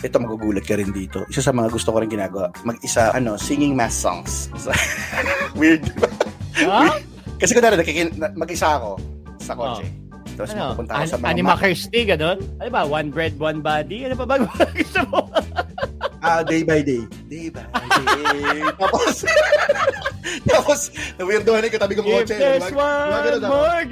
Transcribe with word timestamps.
ito 0.00 0.16
magugulat 0.16 0.64
ka 0.64 0.74
rin 0.74 0.90
dito. 0.90 1.22
Isa 1.28 1.40
sa 1.40 1.50
mga 1.50 1.70
gusto 1.70 1.88
ko 1.88 2.00
rin 2.00 2.08
ginagawa, 2.08 2.50
mag-isa, 2.62 3.08
ano, 3.10 3.36
singing 3.36 3.72
mass 3.72 3.94
songs. 3.94 4.50
Weird, 5.58 5.84
di 5.84 5.94
ba? 5.96 6.08
Ha? 6.60 6.80
Kasi 7.40 7.52
kunwari, 7.52 7.76
nakikin, 7.76 8.14
na- 8.14 8.32
mag-isa 8.32 8.74
ako 8.74 8.98
sa 9.38 9.52
kotse. 9.52 9.84
Tapos 10.34 10.50
Ano? 10.50 10.74
pupunta 10.74 10.92
ako 10.92 11.00
An- 11.00 11.08
sa 11.08 11.16
mga... 11.16 11.30
Anima 11.30 11.54
Kirsty, 11.54 12.00
gano'n? 12.04 12.38
Ano 12.58 12.68
ba? 12.68 12.82
One 12.82 13.08
bread, 13.08 13.38
one 13.38 13.62
body? 13.62 14.04
Ano 14.04 14.14
pa 14.16 14.24
ba 14.24 14.34
gusto 14.74 15.00
mo? 15.08 15.30
Ah, 16.18 16.40
day 16.40 16.64
by 16.64 16.80
day. 16.80 17.04
Day 17.28 17.48
by 17.48 17.62
day. 17.62 18.64
tapos, 18.74 19.28
tapos, 20.42 20.80
na-weirdohan 21.14 21.62
yung 21.62 21.74
katabi 21.74 21.92
kong 21.94 22.06
If 22.08 22.14
kotse. 22.24 22.34
there's 22.34 22.64
Mag- 22.64 22.74
gumagano 22.74 23.36
one 23.36 23.44
more... 23.46 23.82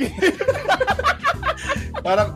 Parang, 2.03 2.29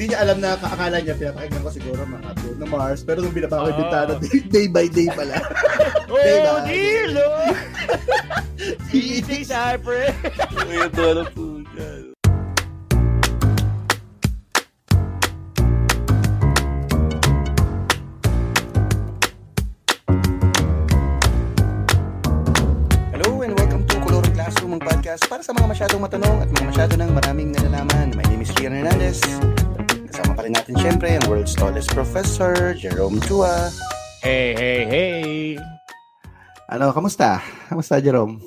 hindi 0.00 0.16
niya 0.16 0.24
alam 0.24 0.40
na 0.40 0.56
akala 0.56 0.96
niya 0.96 1.12
pinapakinggan 1.12 1.60
ko 1.60 1.68
siguro 1.68 2.00
mga 2.08 2.32
Bruno 2.40 2.64
Mars 2.72 3.04
pero 3.04 3.20
nung 3.20 3.36
binaba 3.36 3.60
ko 3.60 3.68
yung 3.68 3.76
Oh. 3.76 3.80
bintana 3.84 4.12
day, 4.16 4.40
day 4.56 4.66
by 4.72 4.88
day 4.88 5.12
pala 5.12 5.36
Day 6.08 6.40
oh, 6.40 6.64
by 6.64 6.72
dear 6.72 7.04
Lord! 7.12 7.56
DJ 8.88 9.44
Cypress! 9.44 10.16
po 11.36 11.60
welcome 23.52 23.84
to 23.84 23.96
Classroom, 24.32 24.80
ang 24.80 24.80
podcast 24.80 25.28
para 25.28 25.44
sa 25.44 25.52
mga 25.52 25.68
masyadong 25.76 26.00
matanong 26.00 26.40
at 26.40 26.48
mga 26.48 26.66
masyado 26.72 26.94
ng 26.96 27.10
maraming 27.12 27.48
nalalaman. 27.52 28.16
My 28.16 28.24
name 28.32 28.40
is 28.40 28.48
Rian 28.56 28.72
Hernandez. 28.72 29.20
Kasama 30.10 30.34
pa 30.34 30.42
rin 30.42 30.50
natin 30.58 30.74
syempre 30.74 31.14
ang 31.14 31.22
world's 31.30 31.54
tallest 31.54 31.94
professor, 31.94 32.74
Jerome 32.74 33.22
Chua. 33.30 33.70
Hey, 34.26 34.58
hey, 34.58 34.80
hey! 34.90 35.22
Ano, 36.66 36.90
kamusta? 36.90 37.38
Kamusta, 37.70 38.02
Jerome? 38.02 38.42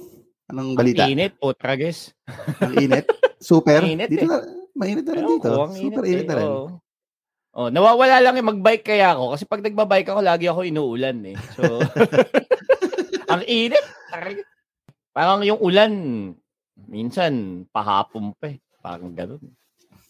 Anong 0.51 0.75
balita? 0.75 1.07
Init, 1.07 1.39
putrages. 1.39 2.11
Ang 2.59 2.83
init? 2.83 3.07
Super? 3.39 3.79
Init 3.79 4.11
dito 4.11 4.27
eh. 4.27 4.29
na, 4.29 4.43
mainit 4.75 5.07
na 5.07 5.13
rin 5.15 5.23
dito. 5.23 5.47
ko, 5.47 5.71
ang 5.71 5.71
Super 5.71 6.03
init 6.03 6.11
init 6.11 6.27
na 6.27 6.35
eh, 6.35 6.39
rin. 6.43 6.49
oo. 6.51 6.67
Oh, 7.53 7.69
nawawala 7.71 8.19
lang 8.19 8.35
yung 8.35 8.49
magbike 8.59 8.83
kaya 8.83 9.15
ako 9.15 9.37
kasi 9.37 9.47
pag 9.47 9.63
nagbabike 9.63 10.09
ako 10.11 10.19
lagi 10.19 10.51
ako 10.51 10.67
inuulan 10.67 11.15
eh. 11.31 11.37
So 11.55 11.79
ang 13.31 13.45
init. 13.47 13.79
talaga. 14.11 14.41
Parang 15.15 15.39
yung 15.47 15.61
ulan 15.63 15.93
minsan 16.91 17.63
pahapon 17.71 18.35
pa 18.35 18.51
eh. 18.51 18.59
Parang 18.83 19.15
gano'n. 19.15 19.62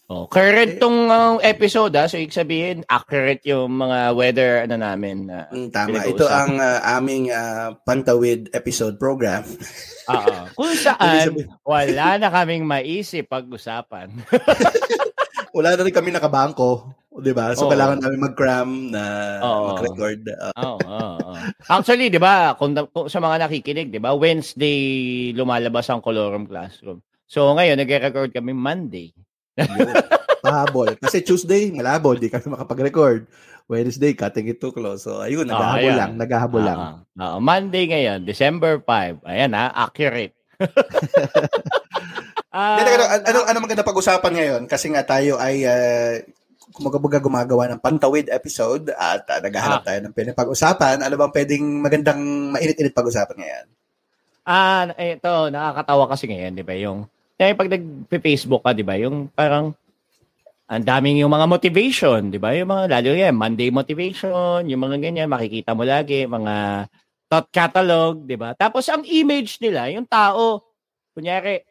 Oh, 0.04 0.28
current 0.28 0.76
tong 0.76 1.08
uh, 1.08 1.40
episode 1.40 1.96
ah, 1.96 2.04
so 2.04 2.20
ibig 2.20 2.36
sabihin 2.36 2.84
accurate 2.92 3.40
yung 3.48 3.80
mga 3.80 4.12
weather 4.12 4.50
ano 4.68 4.76
namin 4.76 5.32
na 5.32 5.48
Mm, 5.48 5.72
tama. 5.72 5.96
Ito 6.04 6.28
ang 6.28 6.60
ah, 6.60 7.00
aming 7.00 7.32
ah, 7.32 7.72
Pantawid 7.88 8.52
episode 8.52 9.00
program. 9.00 9.48
Oo. 10.12 10.36
Kung 10.52 10.76
saan 10.76 11.32
wala 11.64 12.20
na 12.20 12.28
kaming 12.28 12.68
maisip 12.68 13.32
pag-usapan. 13.32 14.12
Wala 15.54 15.78
na 15.78 15.86
rin 15.86 15.94
kami 15.94 16.10
nakabangko. 16.10 16.90
Di 17.14 17.30
ba? 17.30 17.54
So, 17.54 17.64
Oo. 17.64 17.70
kailangan 17.70 18.02
namin 18.02 18.26
mag-cram 18.26 18.70
na 18.90 19.02
Oo. 19.38 19.70
mag-record. 19.70 20.26
Oo, 20.66 20.82
oo. 20.82 21.30
Actually, 21.70 22.10
'di 22.10 22.18
ba, 22.18 22.58
kung, 22.58 22.74
kung 22.90 23.06
sa 23.06 23.22
mga 23.22 23.46
nakikinig, 23.46 23.94
'di 23.94 24.02
ba, 24.02 24.18
Wednesday 24.18 25.30
lumalabas 25.30 25.86
ang 25.94 26.02
Colorum 26.02 26.50
Classroom. 26.50 26.98
So 27.30 27.54
ngayon 27.54 27.78
nagre-record 27.78 28.34
kami 28.34 28.50
Monday. 28.50 29.14
Pahabol. 30.40 30.98
Kasi 30.98 31.20
Tuesday, 31.20 31.70
malabo. 31.70 32.12
Di 32.12 32.28
kami 32.28 32.46
makapag-record. 32.48 33.24
Wednesday, 33.64 34.12
cutting 34.12 34.44
it 34.46 34.58
to 34.58 34.68
close. 34.70 35.02
So, 35.02 35.18
ayun, 35.18 35.48
Ah, 35.48 35.56
naghahabol 35.56 35.80
ayan. 35.80 35.96
lang. 35.96 36.10
Naghahabol 36.20 36.62
lang. 36.62 36.78
Oo, 36.78 36.96
oo. 37.16 37.36
Monday 37.40 37.84
ngayon, 37.86 38.18
December 38.22 38.76
5. 38.78 39.24
Ayan 39.24 39.52
ha, 39.52 39.72
accurate. 39.72 40.36
Ah, 42.54 42.78
Hindi, 42.78 42.94
ano, 42.94 43.04
ano, 43.26 43.38
ano 43.50 43.58
maganda 43.58 43.82
pag-usapan 43.82 44.30
ngayon? 44.30 44.62
Kasi 44.70 44.86
nga 44.86 45.02
tayo 45.02 45.42
ay 45.42 45.66
uh, 45.66 46.22
kumagabaga 46.70 47.18
gumagawa 47.18 47.66
ng 47.66 47.82
pantawid 47.82 48.30
episode 48.30 48.94
at 48.94 49.26
uh, 49.26 49.42
naghahanap 49.42 49.82
Ah. 49.82 49.86
tayo 49.90 49.98
ng 49.98 50.14
pinapag-usapan. 50.14 51.02
Ano 51.02 51.18
bang 51.18 51.34
pwedeng 51.34 51.82
magandang 51.82 52.22
mainit-init 52.54 52.94
pag-usapan 52.94 53.42
ngayon? 53.42 53.66
Ah, 54.46 54.86
ito, 54.94 55.50
nakakatawa 55.50 56.06
kasi 56.06 56.30
ngayon, 56.30 56.54
'di 56.54 56.62
ba? 56.62 56.78
Yung 56.78 57.10
eh, 57.40 57.54
pag 57.54 57.70
nag-Facebook 57.70 58.62
ka, 58.62 58.70
'di 58.74 58.84
ba? 58.86 58.94
Yung 59.00 59.30
parang 59.32 59.74
ang 60.64 60.84
daming 60.84 61.20
yung 61.20 61.32
mga 61.32 61.46
motivation, 61.50 62.20
'di 62.32 62.38
ba? 62.40 62.54
Yung 62.56 62.70
mga 62.70 62.84
lalo 62.98 63.10
yan, 63.12 63.34
Monday 63.36 63.68
motivation, 63.68 64.64
yung 64.66 64.82
mga 64.82 64.96
ganyan, 65.02 65.28
makikita 65.28 65.76
mo 65.76 65.84
lagi 65.84 66.24
mga 66.24 66.86
thought 67.28 67.48
catalog, 67.52 68.24
'di 68.24 68.36
ba? 68.38 68.56
Tapos 68.56 68.86
ang 68.88 69.04
image 69.04 69.58
nila, 69.60 69.90
yung 69.92 70.06
tao, 70.08 70.62
kunyari 71.16 71.62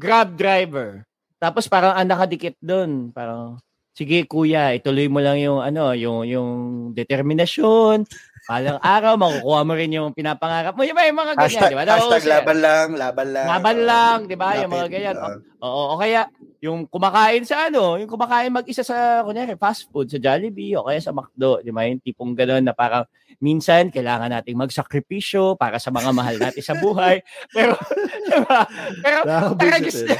Grab 0.00 0.34
driver. 0.34 1.04
Tapos 1.36 1.68
parang 1.68 1.92
ang 1.94 2.08
nakadikit 2.08 2.56
doon, 2.62 3.12
parang 3.12 3.60
sige 3.92 4.24
kuya, 4.24 4.72
ituloy 4.72 5.06
mo 5.10 5.20
lang 5.20 5.36
yung 5.42 5.60
ano, 5.60 5.92
yung 5.92 6.24
yung 6.24 6.50
determinasyon. 6.96 8.06
Palang 8.42 8.82
araw 8.82 9.14
makukuha 9.14 9.60
mo 9.62 9.72
rin 9.72 9.94
yung 9.94 10.10
pinapangarap 10.10 10.74
mo. 10.74 10.82
Yung 10.82 10.98
may 10.98 11.14
mga 11.14 11.38
ganyan, 11.38 11.46
Hashtag, 11.46 11.70
di 11.70 11.76
ba? 11.78 11.84
hashtag 11.86 12.22
yan. 12.22 12.32
laban 12.34 12.58
lang, 12.58 12.88
laban 12.98 13.28
lang. 13.30 13.46
Laban 13.46 13.78
lang, 13.82 14.18
di 14.26 14.34
ba? 14.34 14.48
Yung 14.58 14.72
mga 14.72 14.88
ganyan. 14.88 15.16
oo. 15.16 15.36
Oo, 15.62 15.82
o 15.94 15.98
kaya 15.98 16.26
yung 16.58 16.86
kumakain 16.86 17.46
sa 17.46 17.70
ano, 17.70 17.94
yung 17.94 18.10
kumakain 18.10 18.50
mag-isa 18.50 18.82
sa 18.82 19.22
kunyari 19.22 19.54
fast 19.54 19.86
food 19.88 20.10
sa 20.10 20.18
Jollibee 20.18 20.74
o 20.74 20.82
kaya 20.82 20.98
sa 20.98 21.14
McDo, 21.14 21.62
di 21.62 21.70
ba? 21.70 21.86
Yung 21.86 22.02
tipong 22.02 22.34
gano'n 22.34 22.62
na 22.62 22.74
parang 22.74 23.06
minsan 23.38 23.90
kailangan 23.90 24.30
nating 24.32 24.58
magsakripisyo 24.58 25.54
para 25.54 25.78
sa 25.78 25.90
mga 25.90 26.10
mahal 26.10 26.34
natin 26.34 26.62
sa 26.62 26.74
buhay. 26.74 27.22
Pero 27.54 27.78
di 28.22 28.38
ba? 28.42 28.66
Pero 28.98 29.18
Talaga- 29.54 29.86
eh. 30.10 30.18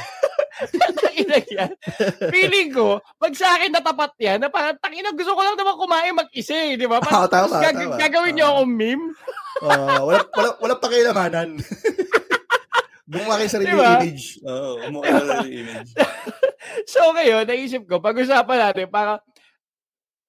tangina 1.01 1.37
yan. 1.43 1.71
Feeling 2.29 2.69
ko, 2.69 2.87
pag 3.15 3.33
sa 3.33 3.55
akin 3.55 3.71
natapat 3.71 4.13
yan, 4.17 4.37
na 4.37 4.47
parang 4.47 4.77
tangina 4.77 5.09
gusto 5.09 5.31
ko 5.31 5.41
lang 5.41 5.53
naman 5.53 5.75
kumain 5.75 6.13
mag-isa 6.13 6.53
eh, 6.53 6.75
di 6.75 6.85
ba? 6.85 6.97
Oo, 6.97 7.25
tama, 7.25 7.49
Tapos 7.49 7.51
gag- 7.59 7.77
tama. 7.79 7.97
Gagawin 7.97 8.33
niyo 8.33 8.45
akong 8.47 8.71
meme. 8.71 9.05
Oo, 9.59 9.97
wala, 10.07 10.19
wala, 10.29 10.49
wala 10.59 10.75
pakilamanan. 10.77 11.49
Gumawa 13.03 13.35
kayo 13.35 13.49
sarili 13.51 13.67
Diba? 13.69 13.99
image. 13.99 14.25
Oo, 14.41 14.69
gumawa 14.79 15.03
kayo 15.03 15.23
sarili 15.27 15.55
image. 15.61 15.91
So 16.87 17.11
ngayon, 17.11 17.43
naisip 17.43 17.83
ko, 17.83 17.99
pag-usapan 17.99 18.57
natin, 18.63 18.87
parang, 18.87 19.19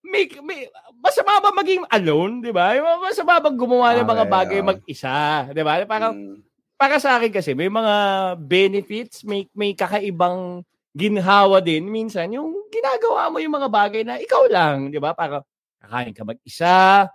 may, 0.03 0.27
may, 0.43 0.67
masama 0.95 1.39
ba 1.39 1.55
maging 1.55 1.87
alone, 1.89 2.43
di 2.43 2.51
ba? 2.51 2.75
Masama 3.01 3.39
ba 3.39 3.49
gumawa 3.49 3.95
ng 3.95 4.05
mga 4.05 4.25
Okay, 4.25 4.35
bagay 4.35 4.61
mag-isa, 4.61 5.15
di 5.49 5.63
ba? 5.63 5.79
Parang, 5.85 6.13
Mm. 6.13 6.43
Para 6.79 6.97
sa 7.03 7.19
akin 7.19 7.33
kasi, 7.33 7.55
may 7.57 7.71
mga 7.71 7.95
benefits, 8.39 9.23
may, 9.27 9.47
may 9.55 9.73
kakaibang 9.75 10.63
ginhawa 10.95 11.59
din. 11.63 11.87
Minsan, 11.91 12.35
yung 12.35 12.55
ginagawa 12.71 13.31
mo 13.31 13.39
yung 13.43 13.55
mga 13.57 13.69
bagay 13.71 14.03
na 14.07 14.19
ikaw 14.19 14.47
lang, 14.51 14.91
di 14.91 14.99
ba? 15.03 15.15
Parang, 15.15 15.43
kakain 15.83 16.15
ka 16.17 16.23
mag-isa, 16.25 17.09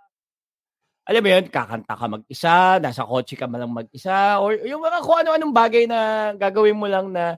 alam 1.09 1.21
mo 1.25 1.29
yun, 1.33 1.45
kakanta 1.49 1.93
ka 1.97 2.05
mag-isa, 2.05 2.77
nasa 2.77 3.01
kotse 3.01 3.33
ka 3.33 3.49
malang 3.49 3.73
mag-isa, 3.73 4.37
or 4.37 4.53
yung 4.61 4.85
mga 4.85 5.01
kung 5.01 5.17
ano-anong 5.25 5.53
bagay 5.55 5.89
na 5.89 6.31
gagawin 6.37 6.77
mo 6.77 6.85
lang 6.85 7.09
na, 7.09 7.33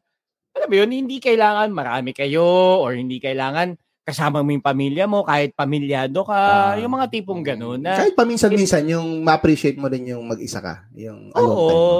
alam 0.57 0.67
mo 0.67 0.75
yun, 0.75 0.91
hindi 0.91 1.23
kailangan 1.23 1.71
marami 1.71 2.11
kayo, 2.11 2.83
or 2.83 2.95
hindi 2.99 3.23
kailangan 3.23 3.79
kasama 4.11 4.43
mo 4.43 4.51
yung 4.51 4.61
pamilya 4.61 5.07
mo, 5.07 5.23
kahit 5.23 5.55
pamilyado 5.55 6.27
ka, 6.27 6.35
Ah. 6.35 6.75
yung 6.75 6.91
mga 6.91 7.07
tipong 7.07 7.41
gano'n 7.41 7.79
na, 7.79 7.95
Kahit 7.95 8.13
paminsan-minsan, 8.13 8.83
yung 8.91 9.23
ma-appreciate 9.23 9.79
mo 9.79 9.87
din 9.87 10.11
yung 10.11 10.27
mag-isa 10.27 10.59
ka. 10.59 10.83
Yung 10.93 11.31
alone 11.31 11.55
Oo. 11.55 11.67
time 11.67 11.79
mo. 11.79 11.99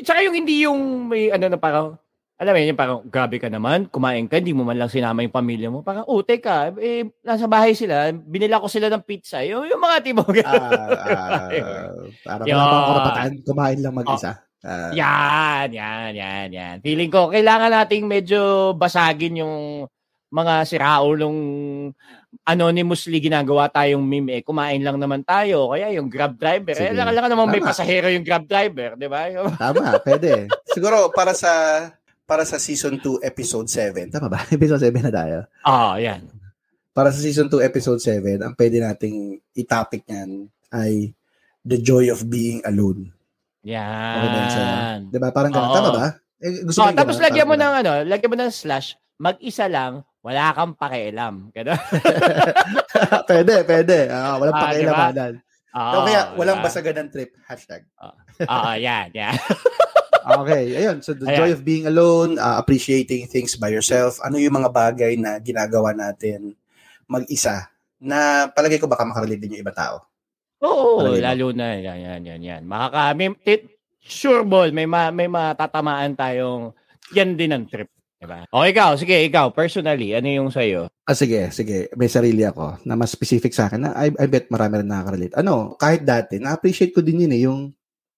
Tsaka 0.00 0.18
yung 0.24 0.34
hindi 0.34 0.64
yung 0.64 0.80
may 1.06 1.28
ano 1.28 1.46
na 1.46 1.60
parang, 1.60 1.94
alam 2.34 2.50
mo 2.50 2.58
yun, 2.58 2.74
yung 2.74 2.80
parang 2.80 2.98
grabe 3.06 3.38
ka 3.38 3.46
naman, 3.46 3.86
kumain 3.86 4.26
ka, 4.26 4.42
hindi 4.42 4.50
mo 4.50 4.66
man 4.66 4.74
lang 4.74 4.90
sinama 4.90 5.22
yung 5.22 5.30
pamilya 5.30 5.70
mo. 5.70 5.86
Parang, 5.86 6.02
oh, 6.10 6.24
teka, 6.26 6.74
eh, 6.82 7.06
nasa 7.22 7.46
bahay 7.46 7.78
sila, 7.78 8.10
binila 8.10 8.58
ko 8.58 8.66
sila 8.66 8.90
ng 8.90 9.06
pizza. 9.06 9.38
Yung, 9.46 9.70
yung 9.70 9.78
mga 9.78 9.96
tipo. 10.02 10.26
Ah, 10.42 10.58
ah, 10.98 11.46
parang 12.26 12.46
wala 12.48 12.64
pang 12.66 12.88
karapatan, 12.90 13.30
kumain 13.46 13.78
lang 13.78 13.94
mag-isa. 13.94 14.42
Ah, 14.64 14.90
yan, 14.96 15.68
yan, 15.76 16.10
yan, 16.16 16.48
yan. 16.50 16.76
Feeling 16.80 17.12
ko, 17.12 17.28
kailangan 17.28 17.68
nating 17.68 18.08
medyo 18.08 18.72
basagin 18.72 19.44
yung 19.44 19.84
mga 20.34 20.66
siraulong 20.66 21.38
anonymously 22.42 23.22
ginagawa 23.22 23.70
tayong 23.70 24.02
meme. 24.02 24.34
Eh, 24.34 24.42
kumain 24.42 24.82
lang 24.82 24.98
naman 24.98 25.22
tayo. 25.22 25.70
Kaya 25.70 25.94
yung 25.94 26.10
grab 26.10 26.34
driver, 26.34 26.74
eh, 26.74 26.90
Sige. 26.90 26.98
alam 26.98 27.22
ka 27.22 27.30
naman 27.30 27.46
may 27.46 27.62
Tama. 27.62 27.70
pasahero 27.70 28.10
yung 28.10 28.26
grab 28.26 28.44
driver, 28.44 28.98
di 28.98 29.06
ba? 29.06 29.30
Tama, 29.62 30.02
pwede. 30.02 30.50
Siguro 30.66 31.14
para 31.14 31.30
sa 31.32 31.86
para 32.26 32.42
sa 32.42 32.58
season 32.58 32.98
2 32.98 33.22
episode 33.22 33.70
7. 33.70 34.10
Tama 34.10 34.26
ba? 34.26 34.42
Episode 34.56 34.90
7 34.90 35.06
na 35.06 35.12
tayo. 35.12 35.38
Ah, 35.62 35.94
yan. 36.00 36.24
Para 36.90 37.12
sa 37.12 37.20
season 37.20 37.46
2 37.46 37.62
episode 37.62 38.00
7, 38.00 38.40
ang 38.42 38.56
pwede 38.56 38.80
nating 38.80 39.38
i-topic 39.54 40.02
niyan 40.08 40.48
ay 40.72 41.12
the 41.62 41.78
joy 41.78 42.10
of 42.10 42.26
being 42.26 42.58
alone. 42.64 43.12
Okay? 43.62 43.76
Yan. 43.76 45.08
'Di 45.08 45.18
ba? 45.20 45.30
Parang 45.30 45.52
ganun. 45.52 45.72
Tama 45.72 45.90
ba? 45.92 46.06
Eh, 46.42 46.64
gusto 46.64 46.80
Oh, 46.82 46.92
tapos 46.92 47.16
ganun? 47.16 47.24
lagyan 47.30 47.48
mo 47.48 47.54
ng 47.56 47.72
ano, 47.80 47.92
lagyan 48.04 48.30
mo 48.32 48.36
ng 48.36 48.52
slash, 48.52 48.96
mag-isa 49.16 49.68
lang 49.68 50.02
wala 50.24 50.56
kang 50.56 50.72
pakialam. 50.72 51.52
Ganun. 51.52 51.76
pwede, 53.28 53.54
pwede. 53.62 53.98
Ah, 54.08 54.40
walang 54.40 54.56
Ah, 54.56 54.62
pakialamanan. 54.64 55.32
Oo, 55.74 55.90
so, 55.92 55.98
kaya 56.06 56.20
walang 56.34 56.58
diba? 56.58 56.66
basaganan 56.66 57.08
trip. 57.10 57.30
Hashtag. 57.44 57.84
Oo, 58.40 58.72
yan, 58.74 59.12
yan. 59.12 59.36
Okay, 60.24 60.72
ayun. 60.72 61.04
So, 61.04 61.12
the 61.12 61.28
Ayan. 61.28 61.36
joy 61.36 61.50
of 61.52 61.60
being 61.60 61.84
alone, 61.84 62.40
uh, 62.40 62.56
appreciating 62.56 63.28
things 63.28 63.60
by 63.60 63.68
yourself. 63.68 64.16
Ano 64.24 64.40
yung 64.40 64.56
mga 64.56 64.72
bagay 64.72 65.20
na 65.20 65.36
ginagawa 65.36 65.92
natin 65.92 66.56
mag-isa 67.04 67.68
na 68.00 68.48
palagay 68.48 68.80
ko 68.80 68.88
baka 68.88 69.04
makarelate 69.04 69.36
din 69.36 69.52
yung 69.52 69.68
ibang 69.68 69.76
tao. 69.76 70.00
Oo, 70.64 71.04
Palagay 71.04 71.20
mo? 71.20 71.24
lalo 71.28 71.46
na 71.52 71.66
yan, 71.76 71.98
yan, 72.00 72.20
yan, 72.24 72.40
yan. 72.40 72.62
Makaka, 72.64 73.12
may, 73.12 73.36
tit, 73.36 73.68
sure 74.00 74.48
ball, 74.48 74.72
may, 74.72 74.88
ma, 74.88 75.12
may 75.12 75.28
matatamaan 75.28 76.16
tayong 76.16 76.72
yan 77.12 77.36
din 77.36 77.52
ang 77.52 77.68
trip. 77.68 77.92
Diba? 78.24 78.48
O 78.48 78.64
ikaw, 78.64 78.96
sige, 78.96 79.20
ikaw, 79.28 79.52
personally, 79.52 80.16
ano 80.16 80.28
yung 80.32 80.48
sa'yo? 80.48 80.88
Ah, 81.04 81.12
sige, 81.12 81.52
sige. 81.52 81.92
May 81.92 82.08
sarili 82.08 82.40
ako 82.40 82.80
na 82.88 82.96
mas 82.96 83.12
specific 83.12 83.52
sa 83.52 83.68
akin 83.68 83.84
na 83.84 83.92
I, 84.00 84.08
I 84.16 84.26
bet 84.26 84.48
marami 84.48 84.80
rin 84.80 84.88
nakaka-relate. 84.88 85.36
Ano, 85.36 85.76
kahit 85.76 86.08
dati, 86.08 86.40
na-appreciate 86.40 86.96
ko 86.96 87.04
din 87.04 87.28
yun 87.28 87.36
eh, 87.36 87.44
yung 87.44 87.68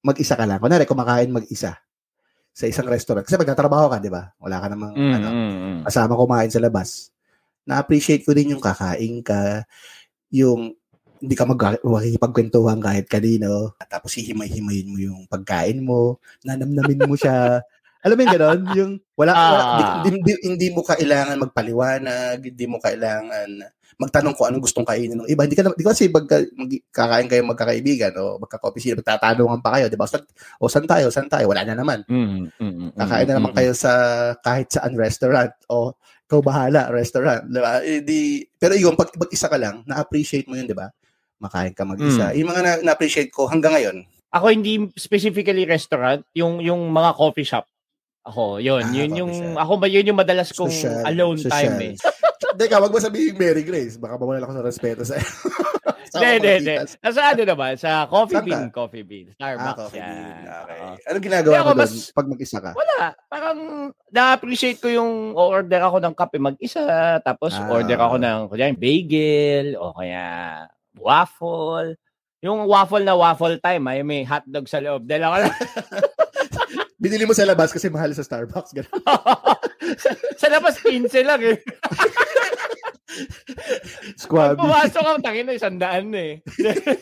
mag-isa 0.06 0.38
ka 0.38 0.46
lang. 0.46 0.62
Kunwari, 0.62 0.86
kumakain 0.86 1.34
mag-isa 1.34 1.74
sa 2.56 2.64
isang 2.64 2.86
restaurant. 2.86 3.26
Kasi 3.26 3.34
pag 3.34 3.50
natrabaho 3.50 3.90
ka, 3.90 3.98
di 3.98 4.08
ba? 4.08 4.30
Wala 4.38 4.62
ka 4.62 4.66
namang, 4.70 4.94
Mm, 4.94 5.12
ano, 5.18 5.28
mm, 5.28 5.54
mm. 5.58 5.80
kasama 5.90 6.14
kumain 6.14 6.48
sa 6.54 6.62
labas. 6.62 7.10
Na-appreciate 7.66 8.22
ko 8.22 8.30
din 8.30 8.54
yung 8.54 8.62
kakain 8.62 9.20
ka, 9.26 9.66
yung 10.30 10.72
hindi 11.20 11.34
ka 11.34 11.48
mag 11.48 11.80
makikipagkwentuhan 11.82 12.78
kahit 12.78 13.08
kanino, 13.08 13.72
tapos 13.88 14.14
hihimay-himayin 14.20 14.88
mo 14.88 14.98
yung 15.00 15.20
pagkain 15.26 15.80
mo, 15.82 16.20
nanamnamin 16.44 17.08
mo 17.08 17.16
siya. 17.16 17.64
Alam 18.06 18.14
mo 18.14 18.22
yung 18.22 18.34
gano'n? 18.38 18.60
Yung 18.78 18.92
wala, 19.18 19.30
wala 19.34 19.62
Ah. 19.66 20.02
di, 20.06 20.14
di, 20.14 20.18
di- 20.22 20.42
hindi 20.46 20.66
mo 20.70 20.86
kailangan 20.86 21.42
magpaliwanag, 21.42 22.38
hindi 22.38 22.64
mo 22.70 22.78
kailangan 22.78 23.48
magtanong 23.96 24.36
kung 24.36 24.46
anong 24.52 24.64
gustong 24.68 24.84
kainin 24.84 25.16
ng 25.16 25.24
iba. 25.26 25.48
Hindi 25.48 25.56
ka 25.56 25.64
na, 25.64 25.72
di 25.72 25.80
ko 25.80 25.90
kasi 25.90 26.12
pag 26.12 26.28
kakain 26.92 27.28
kayo 27.32 27.42
magkakaibigan 27.48 28.12
o 28.20 28.36
magkaka-office, 28.44 28.92
magtatanungan 29.00 29.64
pa 29.64 29.72
kayo, 29.80 29.88
di 29.88 29.96
ba? 29.96 30.04
O 30.60 30.68
saan 30.68 30.84
tayo? 30.84 31.08
Saan 31.08 31.32
tayo? 31.32 31.48
Wala 31.48 31.64
na 31.64 31.72
naman. 31.72 32.04
Mm, 32.04 32.52
mm, 32.52 32.60
mm, 32.60 32.90
Kakain 32.92 33.24
na 33.24 33.32
mm, 33.32 33.38
naman 33.40 33.52
mm. 33.52 33.56
kayo 33.56 33.72
sa 33.72 33.92
kahit 34.44 34.68
saan 34.68 34.92
restaurant 35.00 35.52
o 35.72 35.96
ikaw 36.28 36.40
bahala, 36.44 36.92
restaurant. 36.92 37.48
Di 37.48 37.56
ba? 37.56 37.80
Eh, 37.80 38.04
di, 38.04 38.44
pero 38.60 38.76
yung 38.76 39.00
pag, 39.00 39.08
pag 39.16 39.32
isa 39.32 39.48
ka 39.48 39.56
lang, 39.56 39.80
na-appreciate 39.88 40.44
mo 40.44 40.60
yun, 40.60 40.68
di 40.68 40.76
ba? 40.76 40.92
Makain 41.40 41.72
ka 41.72 41.88
mag-isa. 41.88 42.32
Mm. 42.32 42.36
Yung 42.36 42.48
mga 42.52 42.62
na- 42.62 42.82
na-appreciate 42.92 43.32
ko 43.32 43.48
hanggang 43.48 43.72
ngayon. 43.80 44.04
Ako 44.28 44.52
hindi 44.52 44.76
specifically 45.00 45.64
restaurant, 45.64 46.20
yung 46.36 46.60
yung 46.60 46.92
mga 46.92 47.16
coffee 47.16 47.48
shop. 47.48 47.64
Ako, 48.26 48.58
yun, 48.58 48.82
Ah, 48.82 48.90
yun 48.90 49.10
yung 49.14 49.32
shop. 49.32 49.54
ako 49.56 49.72
ba 49.76 49.86
yun 49.86 50.02
yung 50.04 50.18
madalas 50.18 50.50
kong 50.50 50.66
Social, 50.66 51.06
alone 51.06 51.38
social. 51.38 51.54
time 51.70 51.78
eh. 51.80 51.94
Teka, 52.58 52.80
wag 52.80 52.90
mo 52.90 52.98
sabihin 52.98 53.36
Mary 53.36 53.62
Grace. 53.62 53.94
Baka 53.94 54.16
mawala 54.16 54.40
ako 54.40 54.52
ng 54.54 54.66
respeto 54.66 55.04
sa 55.04 55.14
sa 56.10 56.18
Hindi, 56.18 56.30
hindi, 56.32 56.52
hindi. 56.58 56.74
Nasa 56.98 57.20
ano 57.22 57.42
naman, 57.44 57.72
sa 57.76 57.90
Coffee 58.04 58.34
Saan 58.34 58.44
ka? 58.44 58.56
Bean, 58.56 58.66
Coffee 58.72 59.04
Bean, 59.04 59.26
Ah, 59.30 59.54
Starbucks 59.54 59.78
coffee 59.78 60.00
yan. 60.00 60.10
bean. 60.10 60.42
Okay. 60.42 60.78
Oo. 60.80 60.94
Anong 61.06 61.24
ginagawa 61.24 61.54
mo 61.54 61.72
doon 61.76 61.92
pag 62.10 62.26
mag-isa 62.26 62.58
ka? 62.58 62.70
Wala. 62.72 62.98
Parang 63.26 63.58
na-appreciate 64.08 64.78
ko 64.78 64.88
yung 64.88 65.12
order 65.32 65.80
ako 65.80 65.96
ng 66.00 66.14
kape 66.14 66.38
mag-isa, 66.40 66.82
tapos 67.20 67.52
Ah. 67.52 67.68
order 67.68 67.98
ako 68.00 68.16
ng 68.16 68.38
kunya, 68.48 68.72
bagel, 68.72 69.66
o 69.76 69.92
kaya 69.92 70.24
waffle. 70.96 71.94
Yung 72.40 72.64
waffle 72.64 73.02
na 73.02 73.14
waffle 73.14 73.58
time, 73.58 73.84
ay 73.86 74.00
may 74.00 74.22
hotdog 74.22 74.64
sa 74.64 74.78
loob. 74.78 75.04
Dahil 75.04 75.22
ako 75.22 75.36
lang, 75.38 75.54
Binili 76.96 77.28
mo 77.28 77.36
sa 77.36 77.44
labas 77.44 77.70
kasi 77.70 77.92
mahal 77.92 78.16
sa 78.16 78.24
Starbucks. 78.24 78.72
Ganun. 78.72 78.92
sa, 80.00 80.10
sa 80.40 80.48
labas 80.48 80.80
15 80.80 81.12
lang 81.22 81.40
eh. 81.44 81.58
Squabby. 84.16 84.60
pumasok 84.60 85.04
ang 85.04 85.22
tangin 85.24 85.48
na 85.48 85.56
isang 85.56 85.76
daan 85.76 86.12
eh. 86.12 86.40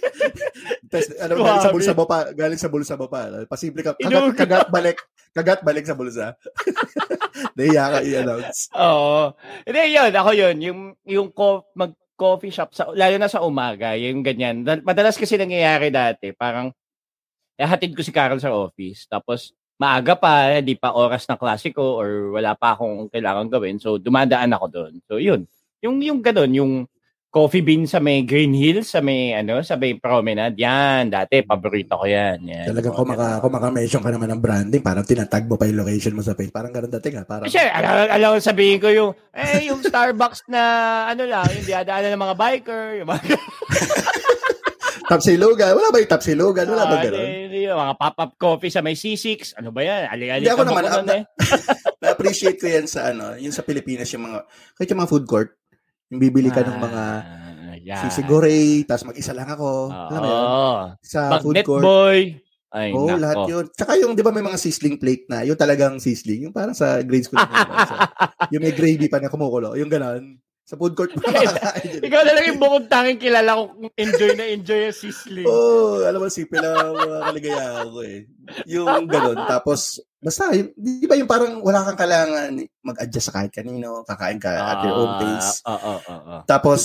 Tapos, 0.91 1.09
ano, 1.19 1.33
Squabby. 1.35 1.43
galing 1.43 1.63
sa 1.63 1.73
bulsa 1.75 1.93
mo 1.95 2.05
pa. 2.07 2.19
Galing 2.31 2.61
sa 2.61 2.69
bulsa 2.71 2.95
mo 2.95 3.07
pa. 3.07 3.21
Pasimple 3.47 3.83
ka. 3.83 3.93
Kagat, 3.99 4.35
kagat 4.35 4.69
balik. 4.71 4.99
Kagat 5.35 5.61
balik 5.63 5.87
sa 5.87 5.99
bulsa. 5.99 6.27
Nahiya 7.55 7.85
ka 7.91 7.99
i-announce. 8.03 8.71
Oo. 8.75 9.35
Hindi, 9.67 9.81
yun. 9.91 10.11
Ako 10.15 10.31
yun. 10.35 10.57
Yung, 10.63 10.81
yung 11.03 11.29
co- 11.35 11.67
mag-coffee 11.75 12.55
shop, 12.55 12.71
sa, 12.75 12.91
lalo 12.95 13.15
na 13.19 13.27
sa 13.27 13.43
umaga, 13.43 13.99
yung 13.99 14.23
ganyan. 14.23 14.63
Dal- 14.63 14.87
Madalas 14.87 15.19
kasi 15.19 15.35
nangyayari 15.35 15.91
dati, 15.91 16.31
parang, 16.31 16.71
eh, 17.59 17.67
hatid 17.67 17.95
ko 17.95 18.03
si 18.03 18.15
Carol 18.15 18.39
sa 18.39 18.55
office. 18.55 19.07
Tapos, 19.11 19.51
maaga 19.79 20.15
pa, 20.15 20.63
di 20.63 20.79
pa 20.79 20.95
oras 20.95 21.27
ng 21.27 21.39
klase 21.39 21.75
ko 21.75 21.99
or 21.99 22.09
wala 22.35 22.55
pa 22.55 22.79
akong 22.79 23.11
kailangan 23.11 23.51
gawin. 23.51 23.77
So, 23.83 23.99
dumadaan 23.99 24.55
ako 24.55 24.67
doon. 24.71 24.93
So, 25.07 25.19
yun. 25.19 25.51
Yung, 25.83 26.01
yung 26.01 26.21
ganun, 26.23 26.53
yung 26.55 26.73
coffee 27.35 27.67
bean 27.67 27.83
sa 27.83 27.99
may 27.99 28.23
Green 28.23 28.55
Hills, 28.55 28.95
sa 28.95 29.03
may, 29.03 29.35
ano, 29.35 29.59
sa 29.67 29.75
may 29.75 29.99
promenade. 29.99 30.55
Yan, 30.55 31.11
dati, 31.11 31.43
paborito 31.43 31.99
ko 31.99 32.07
yan. 32.07 32.47
yan. 32.47 32.71
Talagang 32.71 32.95
kung, 32.95 33.11
maka, 33.11 33.43
kung 33.43 33.51
maka-mention 33.51 34.03
ka 34.07 34.11
naman 34.15 34.31
ng 34.31 34.39
branding, 34.39 34.79
parang 34.79 35.03
tinatag 35.03 35.51
mo 35.51 35.59
pa 35.59 35.67
yung 35.67 35.83
location 35.83 36.15
mo 36.15 36.23
sa 36.23 36.39
page. 36.39 36.55
Parang 36.55 36.71
ganun 36.71 36.95
dati 36.95 37.11
nga. 37.11 37.27
Parang, 37.27 37.51
Kasi 37.51 37.59
alam, 37.59 38.07
alam 38.07 38.29
ko 38.31 38.39
sabihin 38.39 38.79
ko 38.79 38.87
yung 38.87 39.11
eh 39.35 39.67
yung 39.67 39.83
Starbucks 39.83 40.47
na 40.47 40.63
ano 41.11 41.27
lang, 41.27 41.51
yung 41.51 41.67
diadaanan 41.67 42.15
ng 42.15 42.23
mga 42.23 42.37
biker, 42.39 42.85
yung 43.03 43.11
mga 43.11 43.23
top 45.15 45.23
silugan. 45.23 45.73
Wala 45.73 45.89
ba 45.89 45.99
yung 45.99 46.11
top 46.11 46.23
silugan? 46.23 46.67
Wala 46.67 46.85
ba 46.85 46.97
Ah, 46.97 47.03
ganun? 47.03 47.27
hindi, 47.27 47.61
mga 47.65 47.95
pop-up 47.95 48.33
coffee 48.35 48.69
sa 48.69 48.81
may 48.81 48.93
C6. 48.93 49.55
Ano 49.55 49.71
ba 49.71 49.81
yan? 49.81 50.03
Ali-ali 50.09 50.43
Hindi, 50.43 50.51
ako 50.51 50.61
ka 50.61 50.69
naman, 50.69 50.83
nun 50.85 51.09
eh? 51.09 51.23
Na-appreciate 52.03 52.59
ko 52.59 52.67
yan 52.67 52.87
sa 52.87 53.11
ano, 53.11 53.35
yung 53.37 53.51
sa 53.51 53.63
Pilipinas, 53.63 54.11
yung 54.11 54.27
mga, 54.27 54.39
kahit 54.75 54.89
yung 54.91 55.01
mga 55.01 55.11
food 55.11 55.25
court, 55.25 55.51
yung 56.09 56.21
bibili 56.21 56.51
ka 56.51 56.61
ng 56.61 56.77
mga 56.77 57.03
Ah, 57.65 57.75
yan. 57.77 58.01
sisigurey, 58.03 58.83
tapos 58.85 59.07
mag-isa 59.07 59.33
lang 59.33 59.49
ako. 59.49 59.89
Alam 59.89 60.21
mo 60.21 60.29
yun? 60.29 60.45
Sa 61.01 61.21
food 61.39 61.55
Magnet 61.55 61.65
court. 61.65 61.83
boy. 61.83 62.19
Ay, 62.75 62.91
Oo, 62.91 63.07
nako. 63.07 63.23
lahat 63.23 63.39
yun. 63.47 63.65
Tsaka 63.71 63.93
yung, 64.03 64.19
di 64.19 64.27
ba 64.27 64.35
may 64.35 64.43
mga 64.43 64.59
sizzling 64.59 64.99
plate 64.99 65.31
na, 65.31 65.47
yung 65.47 65.55
talagang 65.55 66.03
sizzling, 66.03 66.51
yung 66.51 66.55
parang 66.55 66.75
sa 66.75 66.99
grade 67.07 67.23
school. 67.23 67.39
yung 68.53 68.63
may 68.67 68.75
gravy 68.75 69.07
pa 69.07 69.23
na 69.23 69.31
kumukulo, 69.31 69.79
yung 69.79 69.87
ganon. 69.87 70.43
Sa 70.65 70.81
food 70.81 70.97
court 70.97 71.13
pa. 71.13 71.29
Ikaw 72.09 72.21
na 72.25 72.33
lang 72.33 72.45
yung 72.49 72.61
bukod 72.61 72.89
tanging 72.89 73.21
kilala 73.21 73.53
ko 73.53 73.77
enjoy 74.01 74.33
na 74.33 74.49
enjoy 74.49 74.89
yung 74.89 74.97
sizzling. 74.97 75.45
Oo, 75.45 76.01
oh, 76.01 76.09
alam 76.09 76.25
mo, 76.25 76.33
simple 76.33 76.57
lang 76.57 76.89
mga 76.89 77.19
kaligaya 77.21 77.65
ako 77.85 77.99
eh. 78.01 78.19
Yung 78.73 79.05
ganon. 79.05 79.45
Tapos, 79.45 80.01
basta, 80.17 80.57
yung, 80.57 80.73
di 80.73 81.05
ba 81.05 81.21
yung 81.21 81.29
parang 81.29 81.61
wala 81.61 81.85
kang 81.85 82.01
kailangan 82.01 82.57
mag-adjust 82.81 83.29
sa 83.29 83.37
kahit 83.37 83.53
kanino, 83.53 84.09
kakain 84.09 84.41
ka 84.41 84.49
at 84.49 84.81
your 84.89 84.97
own 85.05 85.13
pace. 85.21 85.61
Ah, 85.69 85.77
Oo, 85.77 85.95
oo, 86.01 86.17
oo. 86.17 86.37
Tapos, 86.49 86.81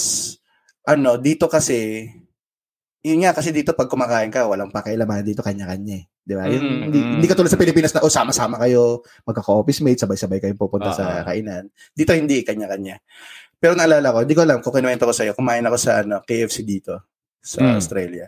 ano, 0.83 1.15
dito 1.15 1.47
kasi, 1.47 2.03
yun 2.99 3.23
nga, 3.23 3.31
kasi 3.31 3.55
dito 3.55 3.71
pag 3.71 3.87
kumakain 3.87 4.27
ka, 4.27 4.43
walang 4.43 4.75
pakialaman 4.75 5.23
dito, 5.23 5.39
kanya-kanya 5.39 6.03
eh. 6.03 6.05
Di 6.19 6.35
ba? 6.35 6.51
Yung, 6.51 6.61
Mm, 6.67 6.81
hindi, 6.91 6.99
hindi 6.99 7.27
katulad 7.31 7.47
sa 7.47 7.55
Pilipinas 7.55 7.95
na, 7.95 8.03
oh, 8.03 8.11
sama-sama 8.11 8.59
kayo, 8.59 9.07
magkaka-office 9.23 9.79
mate, 9.87 10.03
sabay-sabay 10.03 10.43
kayong 10.43 10.59
pupunta 10.59 10.91
sa 10.91 11.23
Oo. 11.23 11.31
kainan. 11.31 11.71
Dito 11.95 12.11
hindi, 12.11 12.43
kanya-kanya. 12.43 12.99
Pero 13.59 13.75
naalala 13.75 14.15
ko, 14.15 14.17
hindi 14.23 14.35
ko 14.35 14.41
alam 14.47 14.63
kung 14.63 14.71
kinuwento 14.71 15.03
ko 15.03 15.11
sa'yo, 15.11 15.35
kumain 15.35 15.63
ako 15.67 15.75
sa 15.75 15.99
ano, 15.99 16.23
KFC 16.23 16.63
dito, 16.63 16.95
sa 17.43 17.59
Mm. 17.59 17.75
Australia. 17.75 18.27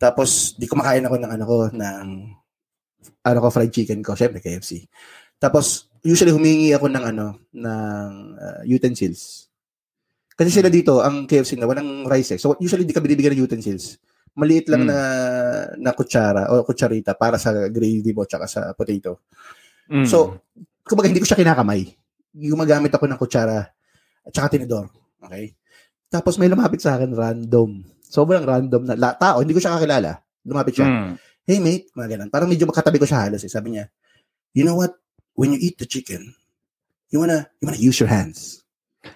Tapos, 0.00 0.56
di 0.56 0.64
kumakain 0.64 1.04
ako 1.04 1.16
ng 1.20 1.30
ano 1.30 1.44
ko, 1.44 1.56
ng, 1.72 2.06
ano 3.20 3.38
ko, 3.40 3.48
fried 3.52 3.72
chicken 3.72 4.00
ko, 4.00 4.16
syempre 4.16 4.40
KFC. 4.40 4.88
Tapos, 5.36 5.92
usually 6.00 6.32
humingi 6.32 6.72
ako 6.72 6.88
ng 6.88 7.04
ano, 7.04 7.26
ng 7.52 8.12
uh, 8.36 8.60
utensils. 8.64 9.52
Kasi 10.32 10.48
sila 10.52 10.72
dito, 10.72 11.04
ang 11.04 11.28
KFC 11.28 11.56
na 11.56 11.68
walang 11.68 12.08
rice 12.08 12.36
eh. 12.36 12.40
So, 12.40 12.56
usually 12.56 12.88
di 12.88 12.96
ka 12.96 13.00
binibigyan 13.00 13.36
ng 13.36 13.44
utensils. 13.44 14.00
Maliit 14.36 14.68
lang 14.68 14.84
Mm. 14.84 14.88
na 14.92 14.98
na 15.80 15.90
kutsara 15.96 16.52
o 16.52 16.60
kutsarita 16.60 17.16
para 17.16 17.40
sa 17.40 17.52
gravy 17.72 18.12
mo 18.12 18.24
tsaka 18.28 18.44
sa 18.44 18.60
potato. 18.76 19.24
Mm. 19.88 20.04
So, 20.04 20.44
kumbaga 20.84 21.08
hindi 21.08 21.24
ko 21.24 21.28
siya 21.28 21.40
kinakamay. 21.40 21.88
Gumagamit 22.36 22.92
ako 22.92 23.04
ng 23.08 23.16
kutsara 23.20 23.72
at 24.26 24.32
saka 24.34 24.58
tinidor. 24.58 24.90
Okay? 25.22 25.54
Tapos 26.10 26.38
may 26.38 26.50
lumapit 26.50 26.82
sa 26.82 26.98
akin 26.98 27.14
random. 27.14 27.82
Sobrang 28.02 28.42
random 28.42 28.82
na 28.86 28.94
la, 28.98 29.14
tao, 29.14 29.42
hindi 29.42 29.54
ko 29.54 29.62
siya 29.62 29.78
kakilala. 29.78 30.18
Lumapit 30.46 30.82
siya. 30.82 30.86
Mm. 30.86 31.12
Hey 31.46 31.58
mate, 31.62 31.86
mga 31.94 32.18
ganun. 32.18 32.30
Parang 32.30 32.50
medyo 32.50 32.66
makatabi 32.66 32.98
ko 32.98 33.06
siya 33.06 33.26
halos 33.26 33.42
eh. 33.46 33.50
Sabi 33.50 33.78
niya, 33.78 33.86
you 34.54 34.66
know 34.66 34.74
what? 34.74 34.98
When 35.38 35.54
you 35.54 35.60
eat 35.62 35.78
the 35.78 35.86
chicken, 35.86 36.34
you 37.10 37.22
wanna 37.22 37.46
you 37.62 37.70
wanna 37.70 37.78
use 37.78 37.98
your 38.02 38.10
hands. 38.10 38.66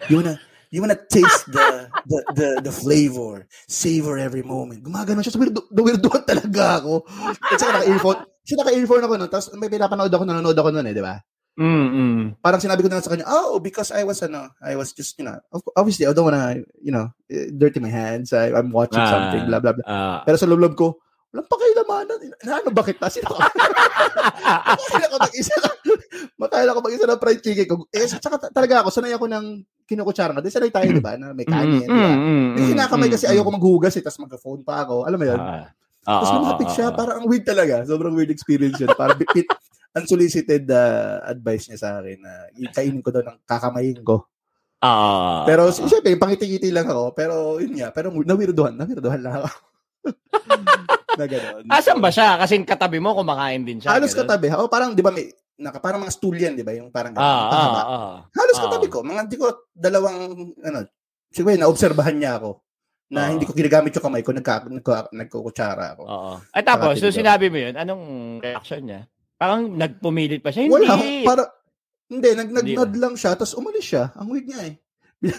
You 0.07 0.23
wanna 0.23 0.39
you 0.71 0.79
wanna 0.79 0.99
taste 0.99 1.51
the 1.51 1.91
the 2.11 2.19
the, 2.35 2.49
the 2.71 2.75
flavor, 2.75 3.51
savor 3.67 4.19
every 4.19 4.47
moment. 4.47 4.87
Gumagano 4.87 5.23
siya. 5.27 5.35
So, 5.35 5.43
weirdo, 5.43 5.67
weirdoan 5.75 6.23
talaga 6.23 6.83
ako. 6.83 7.03
At 7.35 7.59
saka 7.59 7.83
naka-earphone. 7.83 8.21
Siya 8.47 8.57
naka-earphone 8.63 9.03
ako 9.07 9.15
nun. 9.19 9.31
Tapos 9.31 9.47
may 9.59 9.71
pinapanood 9.71 10.13
ako, 10.13 10.23
nanonood 10.27 10.59
ako 10.59 10.69
nun 10.71 10.87
eh, 10.87 10.95
di 10.95 11.03
ba? 11.03 11.19
Mm, 11.59 11.89
mm. 11.91 12.21
Parang 12.41 12.63
sinabi 12.63 12.81
ko 12.81 12.89
na 12.89 13.03
sa 13.03 13.13
kanya, 13.13 13.29
oh, 13.29 13.59
because 13.59 13.91
I 13.93 14.07
was, 14.07 14.23
ano, 14.23 14.49
I 14.63 14.79
was 14.79 14.95
just, 14.95 15.19
you 15.19 15.27
know, 15.27 15.37
obviously, 15.77 16.07
I 16.07 16.15
don't 16.15 16.25
wanna, 16.31 16.63
you 16.81 16.95
know, 16.95 17.11
eh, 17.29 17.51
dirty 17.53 17.83
my 17.83 17.93
hands. 17.93 18.33
I, 18.33 18.55
I'm 18.55 18.71
watching 18.73 19.03
Ah. 19.03 19.11
something, 19.11 19.45
blah, 19.51 19.61
blah, 19.61 19.75
blah. 19.77 19.85
Ah, 19.85 20.19
Pero 20.25 20.41
sa 20.41 20.49
loob 20.49 20.79
ko, 20.79 21.01
Walang 21.31 21.47
pakialamanan. 21.47 22.19
Ano, 22.43 22.71
bakit 22.75 22.99
na? 22.99 23.07
Sino 23.07 23.31
ka? 23.31 23.39
Makain 24.75 25.07
ako 25.07 25.17
mag-isa 25.23 25.55
lang. 25.63 25.77
Makain 26.35 26.67
ako 26.67 26.79
mag-isa 26.83 27.07
ng 27.07 27.21
fried 27.23 27.39
chicken 27.39 27.67
ko. 27.71 27.75
Eh, 27.95 28.11
saka 28.11 28.51
talaga 28.51 28.83
ako, 28.83 28.89
sanay 28.91 29.15
ako 29.15 29.31
ng 29.31 29.63
kinukutsara 29.87 30.35
nga. 30.35 30.43
Di 30.43 30.51
sanay 30.51 30.75
tayo, 30.75 30.91
di 30.91 30.99
ba? 30.99 31.15
Na 31.15 31.31
may 31.31 31.47
kanin, 31.47 31.87
di 31.87 31.95
ba? 31.95 32.13
Yung 32.59 32.69
kinakamay 32.75 33.15
kasi 33.15 33.31
ayoko 33.31 33.47
maghugas 33.55 33.95
eh, 33.95 34.03
tapos 34.03 34.27
mag-phone 34.27 34.67
pa 34.67 34.83
ako. 34.83 35.07
Alam 35.07 35.19
mo 35.23 35.27
yun? 35.31 35.39
Ah. 35.39 35.71
Tapos 36.03 36.29
lumapit 36.35 36.69
siya, 36.75 36.91
parang 36.91 37.23
ang 37.23 37.27
weird 37.31 37.47
talaga. 37.47 37.87
Sobrang 37.87 38.15
weird 38.19 38.35
experience 38.35 38.83
yun. 38.83 38.91
Parang 38.99 39.15
bit, 39.15 39.47
unsolicited 39.97 40.71
uh, 40.71 41.25
advice 41.27 41.67
niya 41.71 41.79
sa 41.79 41.91
akin 41.99 42.19
na 42.23 42.33
kainin 42.71 43.03
ko 43.03 43.11
daw 43.11 43.23
ng 43.27 43.39
kakamayin 43.43 44.01
ko. 44.07 44.27
Ah. 44.81 45.45
Pero 45.45 45.69
siyempre, 45.69 46.17
pangiti-kiti 46.17 46.73
lang 46.73 46.89
ako. 46.89 47.13
Pero 47.13 47.61
yun 47.61 47.77
nga, 47.77 47.93
pero 47.93 48.09
nawirduhan, 48.15 48.79
nawirduhan 48.79 49.21
lang 49.21 49.35
ako. 49.45 49.49
na 51.21 51.27
gano'n. 51.29 51.65
Asan 51.69 51.99
ba 52.01 52.09
siya? 52.09 52.41
Kasi 52.41 52.65
katabi 52.65 52.97
mo, 52.97 53.13
kumakain 53.13 53.67
din 53.67 53.83
siya. 53.83 53.93
Halos 53.93 54.17
katabi. 54.17 54.49
O 54.57 54.73
parang, 54.73 54.97
di 54.97 55.05
ba, 55.05 55.13
may, 55.13 55.29
naka, 55.61 55.83
parang 55.83 56.01
mga 56.01 56.15
stool 56.17 56.37
yan, 56.39 56.57
di 56.57 56.65
ba? 56.65 56.73
Yung 56.73 56.89
parang 56.89 57.13
Ah, 57.19 57.51
ganun, 57.53 57.77
ah, 57.77 57.85
ah. 57.85 58.17
Halos 58.33 58.57
Ah. 58.57 58.63
katabi 58.65 58.87
ko. 58.89 59.05
Mga, 59.05 59.21
di 59.29 59.37
ko, 59.37 59.47
dalawang, 59.75 60.19
ano, 60.65 60.79
siguro, 61.29 61.53
naobserbahan 61.61 62.17
niya 62.17 62.41
ako 62.41 62.65
na 63.11 63.27
Ah. 63.27 63.31
hindi 63.35 63.45
ko 63.45 63.53
ginagamit 63.53 63.93
yung 63.93 64.07
kamay 64.07 64.23
ko, 64.25 64.33
nagka, 64.33 64.65
nagka, 64.71 64.97
nagkukutsara 65.13 65.99
ako. 65.99 66.03
Oo. 66.07 66.33
Ay 66.55 66.63
tapos, 66.65 66.97
so 66.97 67.13
sinabi 67.13 67.53
mo 67.53 67.59
yun, 67.59 67.75
anong 67.77 68.05
reaction 68.41 68.81
niya? 68.87 69.05
Parang 69.41 69.73
nagpumilit 69.73 70.45
pa 70.45 70.53
siya. 70.53 70.69
Hindi. 70.69 70.77
Wala, 70.77 71.01
para, 71.25 71.43
hindi, 72.13 72.29
nag, 72.37 72.49
Hindi 72.53 72.77
nag-nod 72.77 72.93
lang 73.01 73.15
siya, 73.17 73.33
tapos 73.33 73.57
umalis 73.57 73.89
siya. 73.89 74.13
Ang 74.21 74.29
weird 74.29 74.45
niya 74.45 74.61
eh. 74.69 74.75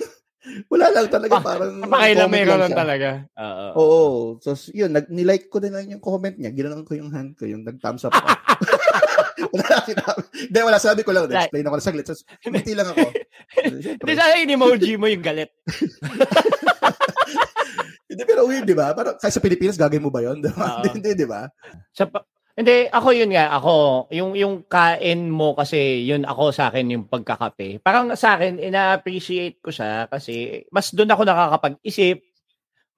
Wala 0.73 0.89
lang 0.89 1.05
talaga, 1.13 1.37
Pa- 1.37 1.45
parang, 1.53 1.85
may 1.85 2.17
lang 2.17 2.33
lang 2.33 2.73
talaga. 2.73 3.29
Oo. 3.37 3.67
Oo. 3.77 4.01
So, 4.41 4.57
yun, 4.73 4.89
nag, 4.89 5.05
nilike 5.13 5.53
ko 5.53 5.61
din 5.61 5.69
lang 5.69 5.85
yung 5.85 6.01
comment 6.01 6.33
niya. 6.33 6.49
Ginanon 6.49 6.81
ko 6.81 6.97
yung 6.97 7.13
hand 7.13 7.37
ko, 7.37 7.45
yung 7.45 7.61
nag-thumbs 7.61 8.09
up 8.09 8.17
ako. 8.17 8.25
wala 9.53 9.65
lang 9.69 9.85
sinabi. 9.85 10.21
Hindi, 10.49 10.59
wala 10.65 10.79
sabi 10.81 11.01
ko 11.05 11.13
lang. 11.13 11.29
Like- 11.29 11.53
Explain 11.53 11.65
ako 11.69 11.75
na 11.77 11.85
saglit. 11.85 12.09
So, 12.09 12.17
hindi 12.49 12.73
lang 12.73 12.89
ako. 12.89 13.05
Hindi 13.61 14.13
sana 14.15 14.39
in-emoji 14.41 14.95
mo 14.97 15.05
yung 15.11 15.21
galit. 15.21 15.51
Hindi, 18.09 18.23
pero 18.25 18.47
weird, 18.49 18.65
di 18.65 18.73
ba? 18.73 18.95
Parang, 18.97 19.19
kahit 19.21 19.35
sa 19.35 19.43
Pilipinas, 19.43 19.77
gagawin 19.77 20.03
mo 20.03 20.09
ba 20.09 20.25
yun? 20.25 20.41
Hindi, 20.89 21.13
di 21.13 21.27
ba? 21.27 21.45
Sa 21.93 22.09
hindi, 22.57 22.91
ako 22.91 23.09
yun 23.15 23.31
nga, 23.31 23.47
ako, 23.55 23.73
yung, 24.11 24.31
yung 24.35 24.55
kain 24.67 25.31
mo 25.31 25.55
kasi, 25.55 26.03
yun 26.03 26.27
ako 26.27 26.51
sa 26.51 26.67
akin 26.67 26.91
yung 26.91 27.05
pagkakape. 27.07 27.79
Parang 27.79 28.11
sa 28.19 28.35
akin, 28.35 28.59
ina-appreciate 28.59 29.63
ko 29.63 29.71
siya 29.71 30.11
kasi 30.11 30.65
mas 30.69 30.91
doon 30.91 31.11
ako 31.15 31.21
nakakapag-isip. 31.23 32.19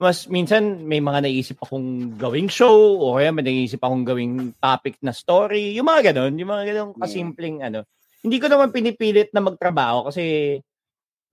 Mas 0.02 0.26
minsan 0.28 0.84
may 0.84 1.00
mga 1.00 1.24
naisip 1.24 1.62
akong 1.64 2.18
gawing 2.18 2.50
show 2.50 2.98
o 3.00 3.16
kaya 3.22 3.30
may 3.30 3.46
naisip 3.46 3.80
akong 3.80 4.04
gawing 4.04 4.52
topic 4.58 4.98
na 5.00 5.14
story. 5.14 5.78
Yung 5.78 5.88
mga 5.88 6.12
ganun, 6.12 6.34
yung 6.36 6.50
mga 6.50 6.64
ganun 6.74 6.98
kasimpleng 6.98 7.62
ano. 7.62 7.86
Hindi 8.26 8.42
ko 8.42 8.50
naman 8.50 8.74
pinipilit 8.74 9.32
na 9.32 9.40
magtrabaho 9.46 10.10
kasi 10.10 10.58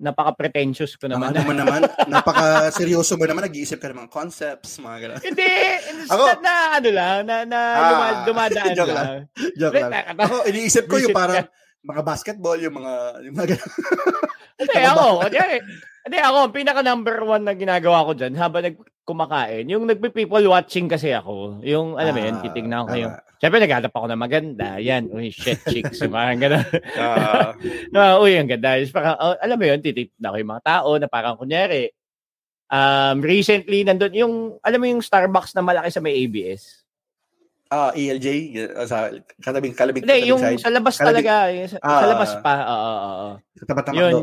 napaka-pretentious 0.01 0.97
ko 0.97 1.07
Naman, 1.07 1.31
naman. 1.31 1.55
ano 1.55 1.61
naman, 1.61 1.81
napaka-seryoso 2.13 3.15
mo 3.15 3.25
naman, 3.25 3.45
nag-iisip 3.45 3.77
ka 3.77 3.93
ng 3.93 4.01
mga 4.01 4.11
concepts, 4.11 4.81
mga 4.81 4.97
gano'n. 4.99 5.21
Hindi, 5.23 5.53
Ako- 6.09 6.41
na, 6.41 6.55
ano 6.75 6.89
lang, 6.89 7.17
na, 7.23 7.37
na 7.45 7.61
Ah, 7.61 7.85
duma- 7.87 8.21
dumadaan 8.25 8.73
joke 8.73 8.89
lang. 8.89 8.97
lang. 8.97 9.21
Joke 9.55 9.77
lang. 9.77 9.93
Ako, 10.17 10.35
iniisip 10.49 10.85
ko 10.87 10.97
yung 10.97 11.13
parang, 11.13 11.45
mga 11.81 12.03
basketball, 12.03 12.57
yung 12.57 12.75
mga, 12.75 12.93
yung 13.23 13.35
mga 13.35 13.49
gano'n. 13.55 13.73
Hindi, 14.59 14.77
ako. 14.83 15.07
Hindi, 16.03 16.19
ako, 16.19 16.37
ang 16.41 16.55
pinaka 16.55 16.81
number 16.81 17.17
one 17.21 17.43
na 17.43 17.53
ginagawa 17.53 18.03
ko 18.03 18.13
dyan 18.13 18.33
habang 18.35 18.65
nag 18.65 18.79
kumakain, 19.03 19.67
yung 19.67 19.85
nagpe-people 19.85 20.45
watching 20.47 20.87
kasi 20.87 21.11
ako. 21.11 21.59
Yung, 21.63 21.99
alam 21.99 22.15
mo 22.15 22.21
yun, 22.21 22.37
Ah, 22.37 22.43
titignan 22.43 22.87
ko 22.87 22.95
yung, 22.95 23.11
syempre 23.37 23.59
naghanap 23.59 23.91
ako 23.91 24.07
na 24.07 24.15
maganda. 24.15 24.79
Yan, 24.89 25.11
uy, 25.11 25.29
shit, 25.29 25.59
chicks. 25.65 25.99
Yung 25.99 26.15
parang 26.15 26.39
gano'n. 26.39 26.63
Ah, 26.95 27.51
no, 27.93 28.23
uy, 28.23 28.39
ang 28.39 28.47
ganda. 28.47 28.79
Is 28.79 28.89
parang, 28.89 29.19
oh, 29.19 29.35
alam 29.35 29.59
mo 29.59 29.67
yun, 29.67 29.83
titignan 29.83 30.31
ko 30.31 30.37
yung 30.39 30.53
mga 30.55 30.63
tao 30.65 30.89
na 30.95 31.11
parang, 31.11 31.35
kunyari, 31.35 31.91
um, 32.67 33.19
recently, 33.19 33.83
nandun, 33.83 34.15
yung, 34.15 34.35
alam 34.63 34.79
mo 34.79 34.87
yung 34.87 35.03
Starbucks 35.03 35.59
na 35.59 35.67
malaki 35.67 35.91
sa 35.91 35.99
may 35.99 36.15
ABS? 36.17 36.87
ah, 37.67 37.91
ELJ, 37.91 38.27
uh, 38.69 38.83
sa 38.83 39.11
katabing, 39.39 39.75
kalabing, 39.75 40.03
Hindi, 40.03 40.27
yung 40.27 40.39
side. 40.39 40.59
sa 40.59 40.71
labas 40.71 40.95
Kalabing- 40.95 41.23
talaga. 41.23 41.35
Yung 41.51 41.71
sa, 41.71 41.79
sa 41.79 41.87
Ah. 41.87 42.03
labas 42.05 42.31
pa. 42.43 42.53
Oo, 42.57 42.79
oo, 42.83 43.11
oo. 43.11 43.31
Sa 43.55 43.65
tapat 43.65 43.85
ng 43.87 43.95
Yun. 43.95 44.23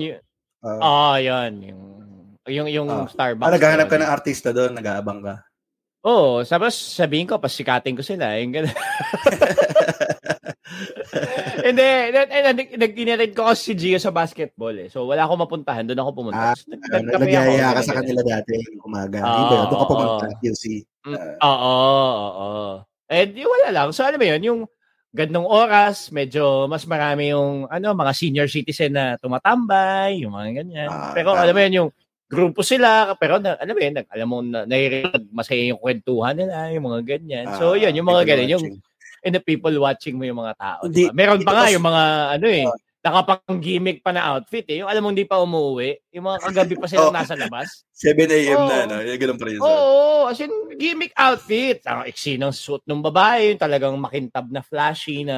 Yun. 0.60 0.80
Ah. 0.80 0.80
Oo, 0.82 1.14
yun. 1.18 1.54
Yung, 1.62 1.82
yung, 2.48 2.68
yung 2.68 2.90
Ah. 2.90 3.06
Starbucks. 3.06 3.46
Ah, 3.46 3.54
naghahanap 3.54 3.88
ka 3.88 3.98
ng 3.98 4.12
artista 4.12 4.50
doon, 4.50 4.74
nag-aabang 4.74 5.22
ka. 5.22 5.36
Oo, 6.02 6.40
tapos 6.42 6.72
sabihin 6.74 7.28
ko, 7.28 7.36
pasikatin 7.36 7.92
ko 7.92 8.02
sila. 8.02 8.40
Yung 8.40 8.54
gano'n. 8.54 8.72
Hindi, 11.68 11.84
eh, 11.84 12.12
nag- 12.46 12.76
nag-inatid 12.78 13.32
ko 13.34 13.50
kasi 13.50 13.74
si 13.74 13.74
Gio 13.76 14.00
sa 14.00 14.14
basketball 14.14 14.76
eh. 14.78 14.88
So 14.88 15.04
wala 15.04 15.26
akong 15.26 15.42
mapuntahan, 15.42 15.84
doon 15.84 16.00
ako 16.00 16.12
pumunta. 16.16 16.54
Ah, 16.54 16.56
Uh, 16.56 17.02
nagkape 17.02 17.28
ako, 17.28 17.52
Nagyaya 17.52 17.76
ka 17.76 17.82
sa 17.84 17.96
kanila 17.98 18.22
dati 18.24 18.52
yung 18.56 18.84
umaga. 18.86 19.18
Oo, 19.20 19.28
Hindi, 19.28 19.56
doon 19.58 19.68
ka 19.74 19.86
pumunta, 19.86 20.26
oo. 20.28 20.38
QC. 20.40 20.64
Mm, 21.04 21.20
Oo, 21.42 21.74
oo. 22.40 22.72
Eh, 23.08 23.24
wala 23.40 23.68
lang. 23.72 23.90
So 23.92 24.04
alam 24.04 24.20
mo 24.20 24.28
yun, 24.28 24.42
yung 24.44 24.60
gandong 25.12 25.48
oras, 25.48 26.12
medyo 26.12 26.68
mas 26.68 26.84
marami 26.84 27.32
yung 27.32 27.66
ano 27.68 27.92
mga 27.92 28.14
senior 28.14 28.48
citizen 28.48 28.94
na 28.94 29.16
tumatambay, 29.18 30.22
yung 30.22 30.34
mga 30.36 30.64
ganyan. 30.64 30.90
Ah, 30.90 31.12
pero 31.16 31.34
tama. 31.34 31.42
alam 31.44 31.54
mo 31.56 31.62
yun, 31.64 31.74
yung 31.74 31.90
grupo 32.28 32.60
sila, 32.60 33.16
pero 33.16 33.40
na, 33.40 33.56
alam 33.56 33.72
mo 33.72 33.82
yun, 33.82 33.96
nag, 33.96 34.08
alam 34.12 34.28
mo, 34.28 34.38
na, 34.44 34.68
naririnig, 34.68 35.24
masaya 35.32 35.64
yung 35.72 35.80
kwentuhan 35.80 36.36
nila, 36.36 36.70
yung 36.76 36.86
mga 36.86 37.00
ganyan. 37.08 37.46
So 37.56 37.72
Ah, 37.74 37.80
yun, 37.80 37.96
yung 37.96 38.04
mga 38.06 38.20
people 38.20 38.30
ganyan, 38.36 38.50
yung 38.52 38.64
watching. 38.68 39.24
and 39.24 39.34
the 39.34 39.42
people 39.42 39.74
watching 39.80 40.16
mo 40.20 40.24
yung 40.28 40.40
mga 40.40 40.54
tao. 40.60 40.80
Hindi- 40.86 41.08
diba? 41.08 41.16
Meron 41.16 41.40
pa 41.42 41.52
nga 41.56 41.66
yung 41.72 41.86
mga 41.88 42.04
ano 42.36 42.48
eh, 42.52 42.66
Oh. 42.68 42.76
Nakapang 43.08 43.58
gimmick 43.58 44.00
pa 44.00 44.12
na 44.12 44.28
outfit 44.28 44.68
eh. 44.68 44.80
Yung 44.80 44.90
alam 44.90 45.00
mo 45.00 45.10
hindi 45.10 45.24
pa 45.24 45.40
umuwi, 45.40 45.96
yung 46.12 46.26
mga 46.26 46.44
kagabi 46.44 46.76
pa 46.76 46.86
sila 46.86 47.08
Oh. 47.10 47.16
nasa 47.16 47.34
labas. 47.34 47.88
7 47.96 48.14
a.m. 48.28 48.60
na, 48.62 48.78
Oo. 48.78 48.90
no? 48.90 48.96
Yung 49.02 49.18
ganun 49.18 49.40
pa 49.40 49.46
rin. 49.48 49.58
Oo, 49.58 49.68
Oh. 49.68 50.24
as 50.28 50.38
in 50.38 50.52
gimmick 50.76 51.16
outfit. 51.16 51.80
Ang 51.84 52.04
iksi 52.06 52.36
ng 52.36 52.52
suit 52.52 52.84
ng 52.84 53.00
babae, 53.00 53.50
yung 53.50 53.62
talagang 53.62 53.96
makintab 53.96 54.52
na 54.52 54.60
flashy 54.60 55.24
na 55.24 55.38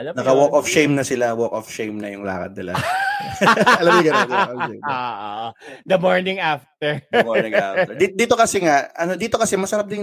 alam 0.00 0.16
Naka-walk 0.16 0.52
of 0.54 0.64
shame 0.64 0.92
na 0.92 1.04
sila. 1.04 1.32
Walk 1.32 1.52
of 1.52 1.68
shame 1.68 1.96
na 1.96 2.08
yung 2.08 2.24
lakad 2.24 2.56
nila. 2.56 2.72
Alam 3.80 3.92
mo 3.92 4.00
ganun? 4.02 4.80
Ah, 4.82 5.52
the 5.84 5.96
morning 5.96 6.40
after. 6.40 7.04
The 7.06 7.20
morning 7.20 7.52
after. 7.52 7.92
Di- 7.92 8.16
Dito 8.16 8.32
kasi 8.32 8.64
nga, 8.64 8.88
ano 8.92 9.12
dito 9.14 9.36
kasi 9.36 9.54
masarap 9.54 9.86
din 9.86 10.02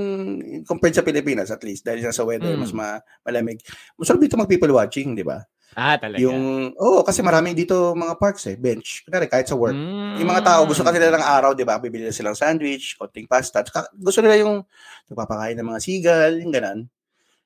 compared 0.64 0.94
sa 0.94 1.02
Pilipinas 1.02 1.50
at 1.50 1.62
least 1.62 1.82
dahil 1.82 2.06
sa 2.08 2.22
weather 2.22 2.54
Mm. 2.54 2.62
mas 2.62 2.72
ma- 2.72 3.02
malamig. 3.22 3.58
Masarap 3.98 4.22
dito 4.22 4.38
mag 4.38 4.46
people 4.46 4.70
watching, 4.72 5.12
di 5.12 5.26
ba? 5.26 5.42
Ah, 5.78 5.96
talaga. 6.02 6.18
Yung 6.18 6.74
oh, 6.76 7.06
kasi 7.06 7.22
maraming 7.22 7.54
dito 7.54 7.94
mga 7.94 8.18
parks 8.18 8.50
eh, 8.50 8.58
bench. 8.58 9.06
Kunwari 9.06 9.30
kahit 9.30 9.46
sa 9.46 9.54
work. 9.54 9.78
Mm. 9.78 10.18
Yung 10.18 10.30
mga 10.34 10.44
tao 10.44 10.62
gusto 10.66 10.82
kasi 10.82 10.98
nila 10.98 11.22
ng 11.22 11.28
araw, 11.30 11.52
'di 11.54 11.64
ba? 11.64 11.78
Bibili 11.78 12.10
na 12.10 12.14
silang 12.16 12.34
sandwich, 12.34 12.98
konting 12.98 13.30
pasta. 13.30 13.62
Tsaka 13.62 13.88
gusto 13.94 14.26
nila 14.26 14.42
yung 14.42 14.66
nagpapakain 15.08 15.56
ng 15.56 15.68
mga 15.70 15.80
seagull, 15.80 16.34
yung 16.42 16.52
ganun. 16.52 16.80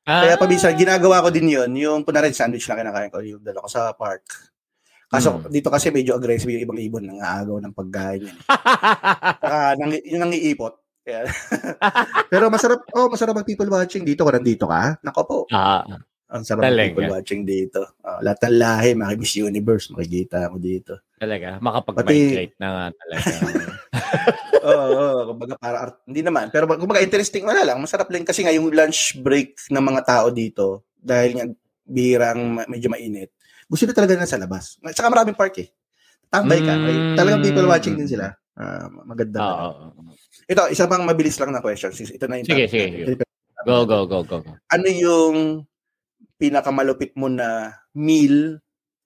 Ah. 0.07 0.25
Kaya 0.25 0.39
pabisan, 0.39 0.73
ginagawa 0.73 1.21
ko 1.21 1.29
din 1.29 1.45
yun, 1.51 1.69
yung 1.77 2.01
kunwari 2.01 2.33
sandwich 2.33 2.65
lang 2.65 2.81
kinakain 2.81 3.11
ko, 3.13 3.21
yung 3.21 3.43
dala 3.45 3.61
ko 3.61 3.69
sa 3.69 3.93
park. 3.93 4.25
Kaso 5.11 5.43
Mm. 5.43 5.51
dito 5.51 5.67
kasi 5.67 5.91
medyo 5.91 6.15
aggressive 6.15 6.55
yung 6.55 6.63
ibang 6.63 6.79
ibon, 6.79 7.03
nangaagaw 7.03 7.59
ng 7.59 7.75
pagkain. 7.75 8.31
Saka 9.43 9.75
nang, 9.75 9.91
yung 10.09 10.23
nangiipot. 10.23 10.73
Kaya, 11.03 11.25
pero 12.31 12.47
masarap, 12.47 12.85
oh, 12.95 13.09
masarap 13.11 13.33
mag 13.35 13.45
people 13.45 13.67
watching 13.67 14.07
dito 14.07 14.23
kung 14.23 14.37
nandito 14.37 14.65
ka. 14.69 14.97
Nako 15.03 15.21
po. 15.27 15.37
ah, 15.51 15.83
Ang 16.31 16.47
sarap 16.47 16.63
Talaga? 16.63 16.95
people 16.95 17.11
watching 17.11 17.43
dito. 17.43 17.83
Oh, 18.07 18.19
lahat 18.23 18.39
ng 18.47 18.55
lahi, 18.55 18.89
mga 18.95 19.13
Miss 19.19 19.35
Universe, 19.35 19.91
makikita 19.91 20.47
mo 20.47 20.57
dito. 20.63 21.03
talaga. 21.19 21.59
Makapag-migrate 21.59 22.55
na 22.55 22.67
nga 22.71 22.85
talaga. 22.95 23.33
Oo, 24.71 24.87
oh, 24.95 25.19
kumbaga 25.33 25.53
para 25.59 25.77
art, 25.89 25.95
hindi 26.07 26.23
naman. 26.23 26.47
Pero 26.53 26.71
kumbaga 26.71 27.03
interesting 27.03 27.43
wala 27.43 27.67
lang. 27.67 27.77
Masarap 27.83 28.07
lang 28.09 28.23
kasi 28.23 28.47
nga 28.47 28.55
yung 28.55 28.71
lunch 28.71 29.19
break 29.19 29.59
ng 29.69 29.83
mga 29.83 30.01
tao 30.07 30.31
dito 30.31 30.87
dahil 30.95 31.31
nga 31.35 31.45
birang 31.83 32.63
medyo 32.71 32.87
mainit. 32.87 33.35
Gusto 33.67 33.83
nila 33.83 33.97
talaga 33.97 34.13
na 34.15 34.29
sa 34.29 34.39
labas. 34.39 34.79
Saka 34.95 35.11
maraming 35.11 35.35
park 35.35 35.59
eh. 35.59 35.67
Tambay 36.31 36.63
ka. 36.63 36.73
Mm. 36.79 37.15
talagang 37.19 37.43
people 37.43 37.67
watching 37.67 37.99
din 37.99 38.07
sila. 38.07 38.31
Ah, 38.55 38.87
maganda. 38.87 39.35
Na. 39.35 39.47
oo. 39.67 39.83
Ito, 40.47 40.71
isa 40.71 40.87
pang 40.87 41.03
mabilis 41.03 41.35
lang 41.41 41.51
na 41.51 41.59
question. 41.59 41.91
Ito 41.91 42.25
na 42.29 42.39
yung 42.39 42.47
Sige, 42.47 42.65
sige. 42.71 43.19
Go, 43.67 43.83
go, 43.85 44.07
go, 44.07 44.23
go. 44.23 44.39
go. 44.41 44.51
Ano 44.71 44.87
yung 44.89 45.67
pinakamalupit 46.41 47.13
mo 47.13 47.29
na 47.29 47.69
meal 47.93 48.57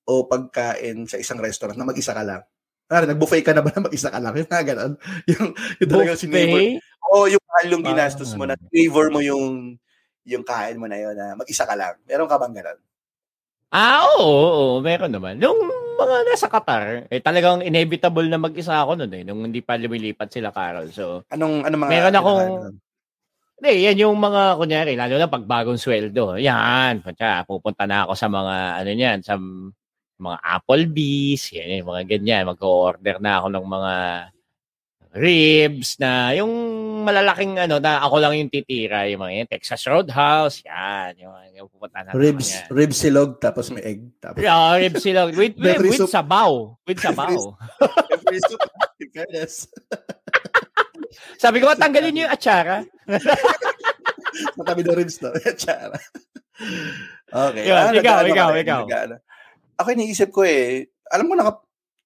o 0.08 0.24
pagkain 0.24 1.04
sa 1.04 1.20
isang 1.20 1.44
restaurant 1.44 1.76
na 1.76 1.84
mag-isa 1.84 2.16
ka 2.16 2.24
lang? 2.24 2.40
Parang 2.88 3.12
nag-buffet 3.12 3.44
ka 3.44 3.52
na 3.52 3.60
ba 3.60 3.76
na 3.76 3.92
mag-isa 3.92 4.08
ka 4.08 4.24
lang? 4.24 4.32
Yung 4.40 4.48
mga 4.48 4.66
ganun. 4.72 4.94
Yung, 5.28 5.48
yung 5.84 5.90
talagang 5.92 6.20
sinivor. 6.22 6.62
Buffet? 6.64 6.80
O 7.06 7.28
yung 7.30 7.44
mahal 7.46 7.68
yung 7.70 7.84
Ah. 7.86 7.90
ginastos 7.94 8.32
mo 8.34 8.50
na 8.50 8.58
flavor 8.58 9.14
mo 9.14 9.22
yung 9.22 9.78
yung 10.26 10.42
kain 10.42 10.82
mo 10.82 10.90
na 10.90 10.98
yun 10.98 11.14
na 11.14 11.38
mag-isa 11.38 11.68
ka 11.70 11.78
lang. 11.78 11.94
Meron 12.10 12.26
ka 12.26 12.42
bang 12.42 12.56
ganun? 12.58 12.80
Ah, 13.70 14.02
oo, 14.16 14.26
oo, 14.26 14.66
meron 14.82 15.12
naman. 15.14 15.38
Yung 15.38 15.54
mga 16.00 16.16
nasa 16.26 16.48
Qatar, 16.50 17.06
eh 17.12 17.22
talagang 17.22 17.62
inevitable 17.62 18.26
na 18.26 18.42
mag-isa 18.42 18.82
ako 18.82 18.98
noon 18.98 19.14
eh, 19.14 19.24
nung 19.26 19.44
hindi 19.44 19.62
pa 19.62 19.78
lumilipat 19.78 20.32
sila 20.32 20.50
Carol. 20.50 20.90
So, 20.90 21.28
Anong, 21.30 21.62
anong 21.68 21.82
mga... 21.86 21.92
Meron 21.94 22.16
akong-? 22.18 22.56
Hindi, 23.66 23.82
yan 23.82 24.06
yung 24.06 24.22
mga, 24.22 24.62
kunyari, 24.62 24.94
lalo 24.94 25.18
na 25.18 25.26
pag 25.26 25.42
bagong 25.42 25.82
sweldo. 25.82 26.38
Yan, 26.38 27.02
kutya, 27.02 27.42
pupunta 27.50 27.90
na 27.90 28.06
ako 28.06 28.14
sa 28.14 28.30
mga, 28.30 28.56
ano 28.78 28.90
yan, 28.94 29.20
sa 29.26 29.42
mga 30.22 30.38
Applebee's, 30.38 31.50
yan, 31.50 31.82
yung 31.82 31.90
mga 31.90 32.06
ganyan. 32.06 32.46
Mag-order 32.46 33.18
na 33.18 33.42
ako 33.42 33.48
ng 33.50 33.66
mga 33.66 33.94
ribs 35.16 35.96
na 35.98 36.36
yung 36.36 36.52
malalaking 37.08 37.56
ano 37.56 37.80
na 37.80 38.04
ako 38.04 38.20
lang 38.20 38.36
yung 38.36 38.52
titira 38.52 39.08
yung 39.08 39.24
mga 39.24 39.34
yan, 39.40 39.48
Texas 39.48 39.88
Roadhouse 39.88 40.60
yan 40.68 41.16
yung, 41.24 41.32
yung 41.56 41.68
pupunta 41.72 42.04
na 42.04 42.12
ribs 42.12 42.52
yan. 42.52 42.68
ribs 42.68 43.00
silog 43.00 43.40
tapos 43.40 43.72
may 43.72 43.96
egg 43.96 44.04
tapos 44.20 44.44
yeah, 44.44 44.76
ribs 44.76 45.00
silog 45.00 45.32
with, 45.32 45.56
with, 45.64 45.80
with, 45.80 46.04
with 46.04 46.12
sabaw 46.12 46.76
with 46.84 47.00
sabaw 47.08 47.32
in 49.00 49.08
fairness 49.16 49.72
sabi 51.38 51.64
ko 51.64 51.74
tanggalin 51.76 52.12
niyo 52.12 52.24
yung 52.28 52.34
atsara 52.34 52.84
matabi 54.60 54.82
na 54.84 54.94
ribs 54.98 55.20
to 55.20 55.32
atsara 55.44 55.98
okay 57.32 57.64
yun, 57.68 57.78
ah, 57.78 57.92
ikaw 57.92 58.24
ikaw 58.28 58.50
ikaw 58.56 58.82
ako 59.76 59.88
iniisip 59.92 60.30
ko 60.32 60.48
eh 60.48 60.88
alam 61.12 61.28
mo 61.28 61.36
naka 61.36 61.66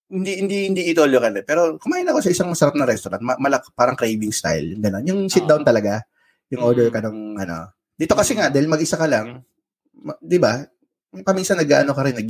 hindi 0.09 0.41
hindi 0.41 0.57
hindi 0.73 0.81
idolo 0.89 1.21
ka 1.21 1.29
pero 1.45 1.77
kumain 1.77 2.09
ako 2.09 2.19
sa 2.25 2.33
isang 2.33 2.49
masarap 2.49 2.73
na 2.73 2.89
restaurant, 2.89 3.21
ma- 3.21 3.37
malak 3.37 3.69
parang 3.77 3.93
craving 3.93 4.33
style, 4.33 4.73
yung 4.73 4.81
ganun. 4.81 5.05
Yung 5.05 5.21
sit 5.29 5.45
down 5.45 5.61
talaga, 5.61 6.01
yung 6.49 6.65
order 6.65 6.89
ka 6.89 6.97
ng 7.05 7.37
ano. 7.37 7.77
Dito 7.93 8.17
kasi 8.17 8.33
nga 8.33 8.49
dahil 8.49 8.65
mag-isa 8.65 8.97
ka 8.97 9.05
lang, 9.05 9.45
ma- 10.01 10.17
'di 10.17 10.41
ba? 10.41 10.65
Paminsan 11.21 11.61
nag-ano 11.61 11.93
ka 11.93 12.01
rin, 12.01 12.17
nag 12.17 12.29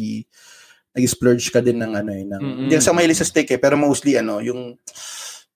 nag-splurge 0.90 1.48
ka 1.56 1.64
din 1.64 1.80
ng 1.80 1.94
ano 1.96 2.12
eh, 2.12 2.24
ng 2.28 2.42
mm-hmm. 2.44 2.62
hindi 2.68 2.76
sa 2.84 2.92
mahilig 2.92 3.20
sa 3.20 3.28
steak 3.28 3.48
eh, 3.56 3.60
pero 3.60 3.80
mostly 3.80 4.20
ano, 4.20 4.44
yung 4.44 4.76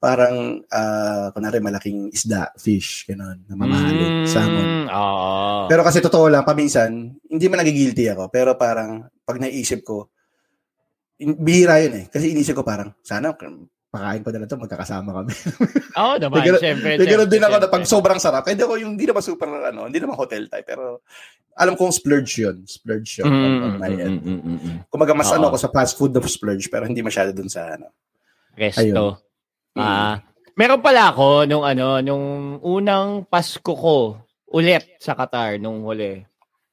parang 0.03 0.60
uh, 0.67 1.31
kunwari 1.31 1.63
malaking 1.63 2.12
isda, 2.12 2.51
fish, 2.60 3.07
ganun, 3.07 3.39
na 3.48 3.55
mamahalin, 3.55 4.27
mm, 4.27 4.27
salmon. 4.27 4.91
Oh. 4.91 5.63
Pero 5.72 5.79
kasi 5.79 6.03
totoo 6.03 6.27
lang, 6.27 6.43
paminsan, 6.43 7.15
hindi 7.31 7.45
man 7.48 7.63
nagigilty 7.63 8.12
ako, 8.12 8.27
pero 8.27 8.60
parang 8.60 9.07
pag 9.24 9.39
naisip 9.39 9.79
ko, 9.88 10.12
bihira 11.15 11.79
yun 11.79 12.03
eh. 12.03 12.05
Kasi 12.12 12.36
inisip 12.36 12.60
ko 12.60 12.67
parang, 12.67 12.91
sana 13.00 13.31
pakain 13.31 14.27
ko 14.27 14.29
na 14.36 14.43
lang 14.43 14.50
ito, 14.51 14.60
magkakasama 14.60 15.10
kami. 15.24 15.33
Oo 16.03 16.03
oh, 16.03 16.15
naman, 16.19 16.36
Nagano, 16.36 16.57
syempre. 16.60 16.91
Nagano 17.00 17.24
din 17.24 17.43
ako 17.48 17.55
na 17.63 17.69
pag 17.72 17.83
sobrang 17.88 18.19
sarap. 18.19 18.43
Hindi 18.43 18.63
ako 18.67 18.75
yung, 18.83 19.00
hindi 19.00 19.07
naman 19.07 19.24
super, 19.24 19.48
ano, 19.48 19.88
hindi 19.88 20.03
naman 20.03 20.19
hotel 20.19 20.51
type, 20.51 20.67
pero 20.67 21.00
alam 21.55 21.79
kong 21.79 21.95
splurge 21.95 22.43
yun. 22.43 22.67
Splurge 22.67 23.24
yun. 23.24 23.31
Mm, 23.31 23.60
on 23.63 23.74
my 23.79 23.93
end. 23.95 24.19
Mm, 24.19 24.36
mm, 24.36 24.60
mm, 24.60 24.77
Kumaga 24.91 25.15
mas 25.15 25.31
Oo. 25.31 25.39
ano 25.39 25.45
ako 25.48 25.57
sa 25.63 25.72
fast 25.72 25.95
food 25.95 26.12
of 26.19 26.27
splurge, 26.27 26.67
pero 26.67 26.83
hindi 26.83 27.00
masyado 27.00 27.31
dun 27.31 27.48
sa, 27.48 27.79
ano. 27.79 27.88
Resto. 28.60 29.31
Ah, 29.73 29.83
uh, 29.83 30.13
meron 30.53 30.81
pala 30.85 31.09
ako 31.09 31.49
nung 31.49 31.65
ano, 31.65 31.97
nung 31.99 32.57
unang 32.61 33.25
Pasko 33.25 33.73
ko 33.73 34.21
ulit 34.53 34.85
sa 35.01 35.17
Qatar 35.17 35.57
nung 35.57 35.81
huli. 35.81 36.21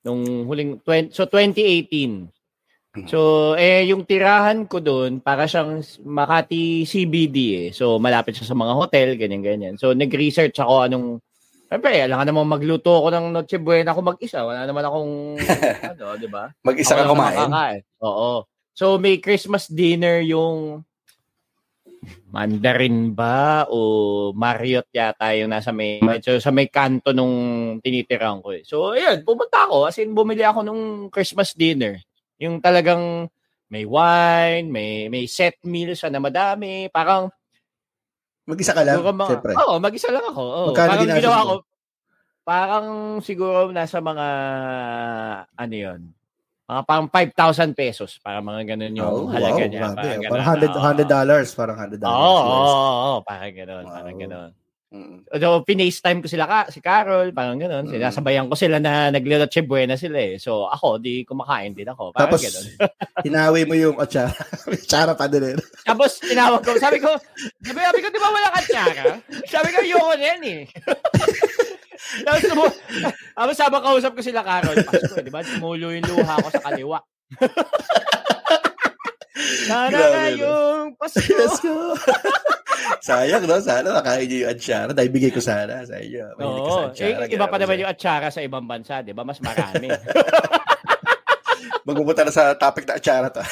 Nung 0.05 0.45
huling 0.45 0.81
20, 0.85 1.13
so 1.13 1.25
2018. 1.25 2.29
Mm. 2.91 3.07
So, 3.07 3.55
eh, 3.55 3.87
yung 3.87 4.03
tirahan 4.03 4.67
ko 4.67 4.83
doon, 4.83 5.23
para 5.23 5.47
siyang 5.47 5.79
Makati 6.03 6.83
CBD 6.83 7.37
eh. 7.55 7.69
So, 7.71 8.03
malapit 8.03 8.35
siya 8.35 8.51
sa 8.51 8.59
mga 8.59 8.75
hotel, 8.75 9.15
ganyan-ganyan. 9.15 9.79
So, 9.79 9.95
nag-research 9.95 10.59
ako 10.59 10.75
anong, 10.91 11.09
Siyempre, 11.71 12.03
alam 12.03 12.19
ka 12.19 12.25
naman 12.27 12.51
magluto 12.51 12.91
ako 12.99 13.15
ng 13.15 13.27
Noche 13.31 13.63
Buena 13.63 13.95
ako 13.95 14.03
mag-isa. 14.03 14.43
Wala 14.43 14.67
naman 14.67 14.83
akong, 14.83 15.39
ano, 15.95 16.05
di 16.19 16.27
ba? 16.27 16.51
Mag-isa 16.67 16.99
ka 16.99 17.07
kumain? 17.07 17.47
Oo. 18.03 18.43
So, 18.75 18.99
may 18.99 19.23
Christmas 19.23 19.71
dinner 19.71 20.19
yung 20.19 20.83
Mandarin 22.31 23.13
ba 23.13 23.67
o 23.69 24.31
Marriott 24.33 24.89
yata 24.95 25.37
yung 25.37 25.53
nasa 25.53 25.75
may 25.75 26.01
so, 26.25 26.39
sa 26.41 26.49
may 26.55 26.71
kanto 26.71 27.13
nung 27.13 27.77
tinitirang 27.85 28.41
ko 28.41 28.57
eh. 28.57 28.63
So, 28.65 28.97
ayun, 28.97 29.27
pumunta 29.27 29.69
ako. 29.69 29.91
As 29.91 29.99
in, 30.01 30.17
bumili 30.17 30.41
ako 30.47 30.65
nung 30.65 30.83
Christmas 31.13 31.53
dinner. 31.53 32.01
Yung 32.41 32.63
talagang 32.63 33.29
may 33.71 33.85
wine, 33.85 34.73
may 34.73 35.07
may 35.13 35.29
set 35.29 35.61
meals 35.63 36.03
na 36.09 36.19
madami, 36.23 36.89
parang 36.91 37.29
mag-isa 38.49 38.75
ka 38.75 38.83
lang, 38.83 38.99
mga, 38.99 39.31
syempre. 39.31 39.53
Oo, 39.55 39.79
mag-isa 39.79 40.09
lang 40.11 40.27
ako. 40.27 40.43
Oo. 40.43 40.71
Parang 40.75 41.07
ginawa 41.07 41.39
ko, 41.47 41.55
parang 42.43 42.87
siguro 43.23 43.71
nasa 43.71 44.03
mga, 44.03 44.27
ano 45.55 45.75
yun, 45.75 46.01
mga 46.71 46.83
parang 46.87 47.09
5,000 47.11 47.75
pesos. 47.75 48.23
Parang 48.23 48.47
mga 48.47 48.63
ganun 48.75 48.95
yung 48.95 49.11
oh, 49.11 49.27
halaga 49.27 49.67
wow, 49.67 49.67
niya. 49.67 49.81
Parang, 49.91 50.23
parang 50.31 50.47
100, 51.03 51.11
dollars. 51.11 51.49
Parang 51.59 51.77
100 51.83 51.99
dollars. 51.99 52.15
Oo, 52.15 52.39
oo, 52.47 52.95
oo, 52.95 53.19
parang 53.27 53.51
ganun. 53.51 53.85
Wow. 53.91 53.95
Parang 53.99 54.17
ganun. 54.17 54.51
Mm. 54.91 55.23
So, 55.23 55.63
pin-FaceTime 55.63 56.19
ko 56.19 56.27
sila 56.27 56.51
ka, 56.51 56.61
si 56.67 56.83
Carol, 56.83 57.31
parang 57.31 57.63
gano'n. 57.63 57.87
Mm. 57.87 57.95
Sinasabayan 57.95 58.51
ko 58.51 58.59
sila 58.59 58.83
na 58.83 59.15
naglilotche 59.15 59.63
buena 59.63 59.95
sila 59.95 60.19
eh. 60.19 60.35
So, 60.43 60.67
ako, 60.67 60.99
di 60.99 61.23
kumakain 61.23 61.79
din 61.79 61.87
ako. 61.87 62.11
Parang 62.11 62.35
Tapos, 62.35 62.43
gano'n. 62.43 62.67
hinawi 63.27 63.71
mo 63.71 63.75
yung 63.79 63.97
atsara. 64.03 64.35
Atsara 64.75 65.15
pa 65.15 65.31
din 65.31 65.55
eh. 65.55 65.57
Tapos, 65.87 66.19
tinawag 66.19 66.67
ko. 66.67 66.75
Sabi 66.75 66.99
ko, 66.99 67.15
sabi, 67.63 67.79
sabi 67.79 67.99
ko, 68.03 68.09
di 68.11 68.19
ba 68.19 68.31
wala 68.35 68.51
atsara? 68.51 69.23
Sabi 69.47 69.69
ko, 69.71 69.79
yoko 69.87 70.15
yan 70.19 70.43
eh. 70.43 70.63
Tapos, 72.27 72.43
tumo, 72.43 72.65
tapos 73.37 73.55
sabang 73.57 73.85
kausap 73.85 74.13
ko 74.17 74.23
sila, 74.25 74.43
Carol. 74.43 74.77
Pasko, 74.83 75.15
eh, 75.21 75.25
di 75.25 75.33
ba? 75.33 75.45
Tumulo 75.45 75.95
yung 75.95 76.07
luha 76.09 76.35
ko 76.41 76.49
sa 76.51 76.63
kaliwa. 76.65 76.99
Sana 79.71 79.99
na 79.99 80.23
yung 80.35 80.99
Pasko. 80.99 81.77
Sayang, 83.07 83.45
no? 83.49 83.61
Sana 83.63 83.97
nakain 83.97 84.27
niyo 84.29 84.45
yung 84.45 84.51
atsara. 84.53 84.91
Dahil 84.93 85.11
bigay 85.13 85.33
ko 85.33 85.41
sana 85.41 85.87
sa 85.87 85.97
inyo. 86.01 86.37
Oo. 86.41 86.93
Eh, 86.97 87.33
iba 87.33 87.47
pa 87.49 87.57
naman 87.57 87.81
yung 87.81 87.91
atsara 87.91 88.29
sa 88.29 88.45
ibang 88.45 88.67
bansa, 88.69 89.01
di 89.01 89.17
ba? 89.17 89.25
Mas 89.25 89.41
marami. 89.41 89.89
Magpupunta 91.89 92.29
na 92.29 92.33
sa 92.35 92.53
topic 92.57 92.85
na 92.89 93.01
atsara 93.01 93.29
to. 93.33 93.41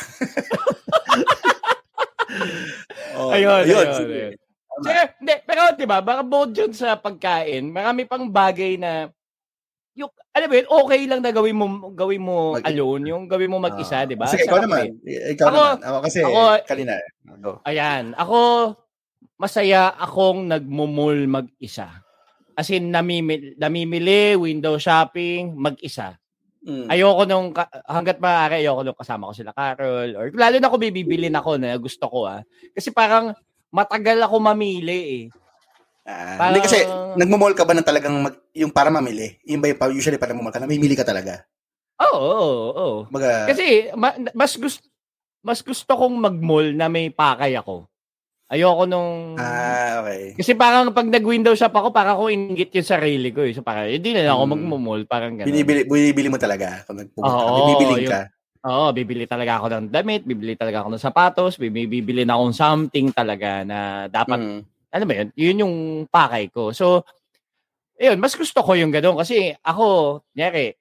oh, 3.16 3.32
ayun, 3.32 3.64
ayun. 3.64 3.87
ayun, 3.88 4.08
ayun. 4.11 4.47
Sige, 4.82 5.02
hindi, 5.18 5.34
pero 5.44 5.60
di 5.74 5.86
ba, 5.86 5.98
baka 6.02 6.22
bukod 6.22 6.50
dyan 6.54 6.72
sa 6.72 6.98
pagkain, 6.98 7.70
marami 7.70 8.04
pang 8.04 8.26
bagay 8.28 8.78
na 8.78 9.10
yung, 9.98 10.10
alam 10.30 10.46
mo 10.46 10.54
yun, 10.54 10.68
okay 10.70 11.00
lang 11.10 11.20
na 11.26 11.34
gawin 11.34 11.58
mo, 11.58 11.66
gawin 11.90 12.22
mo 12.22 12.54
Mag- 12.54 12.70
alone, 12.70 13.02
yung 13.10 13.26
gawin 13.26 13.50
mo 13.50 13.58
mag-isa, 13.58 14.06
uh, 14.06 14.06
di 14.06 14.14
ba? 14.14 14.30
Sige, 14.30 14.46
ikaw 14.46 14.62
naman. 14.62 14.94
Ikaw 15.02 15.46
ako, 15.50 15.58
naman. 15.58 15.76
Ako 15.82 15.98
kasi, 16.06 16.18
ako, 16.22 16.40
kanina. 16.70 16.92
Go. 17.42 17.52
Ayan, 17.66 18.14
ako, 18.14 18.38
masaya 19.42 19.90
akong 19.98 20.46
nagmumul 20.46 21.26
mag-isa. 21.26 22.06
As 22.54 22.70
in, 22.70 22.94
namimili, 22.94 23.58
namimili 23.58 24.38
window 24.38 24.78
shopping, 24.78 25.58
mag-isa. 25.58 26.14
Mm. 26.62 26.86
Ayoko 26.90 27.22
nung, 27.26 27.48
hanggat 27.86 28.18
maaari, 28.22 28.62
ayoko 28.62 28.82
nung 28.86 28.98
kasama 28.98 29.30
ko 29.30 29.34
sila 29.34 29.54
Carol. 29.54 30.10
Or 30.14 30.26
lalo 30.34 30.56
na 30.58 30.66
ako 30.70 30.76
bibibilin 30.78 31.34
ako 31.38 31.58
na 31.58 31.74
gusto 31.78 32.06
ko 32.10 32.26
ah. 32.26 32.42
Kasi 32.74 32.90
parang 32.90 33.34
matagal 33.72 34.18
ako 34.24 34.37
mamili 34.40 35.00
eh. 35.00 35.24
Uh, 36.09 36.37
parang, 36.40 36.57
hindi 36.57 36.64
kasi, 36.64 36.78
nagmumall 37.20 37.52
ka 37.52 37.68
ba 37.68 37.76
ng 37.76 37.85
talagang 37.85 38.16
mag, 38.24 38.35
yung 38.57 38.72
para 38.72 38.88
mamili? 38.88 39.37
Yung 39.44 39.61
ba 39.61 39.68
yung 39.68 39.96
usually 39.96 40.16
para 40.16 40.33
nagmumall 40.33 40.54
ka, 40.54 40.62
namimili 40.64 40.96
ka 40.96 41.04
talaga? 41.04 41.44
Oo, 42.00 42.16
oo, 42.16 42.68
oo. 42.72 42.98
Baga, 43.12 43.50
kasi 43.50 43.92
ma, 43.92 44.14
mas 44.33 44.54
gusto 44.57 44.87
mas 45.42 45.62
gusto 45.62 45.88
kong 45.94 46.16
mag-mall 46.18 46.74
na 46.74 46.90
may 46.90 47.09
pakay 47.09 47.54
ako. 47.54 47.87
Ayoko 48.48 48.88
nung... 48.88 49.37
Ah, 49.37 50.00
okay. 50.00 50.33
Kasi 50.40 50.57
parang 50.57 50.88
pag 50.96 51.04
nag-window 51.04 51.52
shop 51.52 51.72
ako, 51.72 51.92
parang 51.92 52.16
ako 52.16 52.33
ingit 52.33 52.72
yung 52.72 52.88
sarili 52.88 53.28
ko. 53.28 53.44
Eh. 53.44 53.52
So 53.52 53.61
parang, 53.61 53.92
hindi 53.92 54.16
na 54.16 54.33
ako 54.33 54.44
hmm. 54.48 54.52
magmumol. 54.57 55.00
Parang 55.04 55.37
gano'n. 55.37 55.52
Binibili, 55.52 55.85
binibili 55.85 56.28
mo 56.33 56.40
talaga 56.40 56.81
kung 56.88 56.96
nagpupunta 56.96 57.44
Oo, 57.44 57.44
ka. 57.44 57.68
Bibili 57.76 58.09
ka. 58.09 58.20
Oo, 58.66 58.90
bibili 58.90 59.23
talaga 59.31 59.62
ako 59.62 59.66
ng 59.71 59.87
damit, 59.94 60.27
bibili 60.27 60.59
talaga 60.59 60.83
ako 60.83 60.88
ng 60.90 61.05
sapatos, 61.05 61.55
bibili 61.62 62.27
na 62.27 62.35
akong 62.35 62.55
something 62.57 63.14
talaga 63.14 63.62
na 63.62 64.11
dapat, 64.11 64.35
mm. 64.35 64.61
ano 64.90 65.05
ba 65.07 65.14
yun? 65.14 65.29
Yun 65.38 65.62
yung 65.62 65.75
pakay 66.11 66.51
ko. 66.51 66.75
So, 66.75 67.07
ayun, 67.94 68.18
mas 68.18 68.35
gusto 68.35 68.59
ko 68.59 68.75
yung 68.75 68.90
gano'n 68.90 69.14
kasi 69.14 69.55
ako, 69.62 70.21
nyari, 70.35 70.75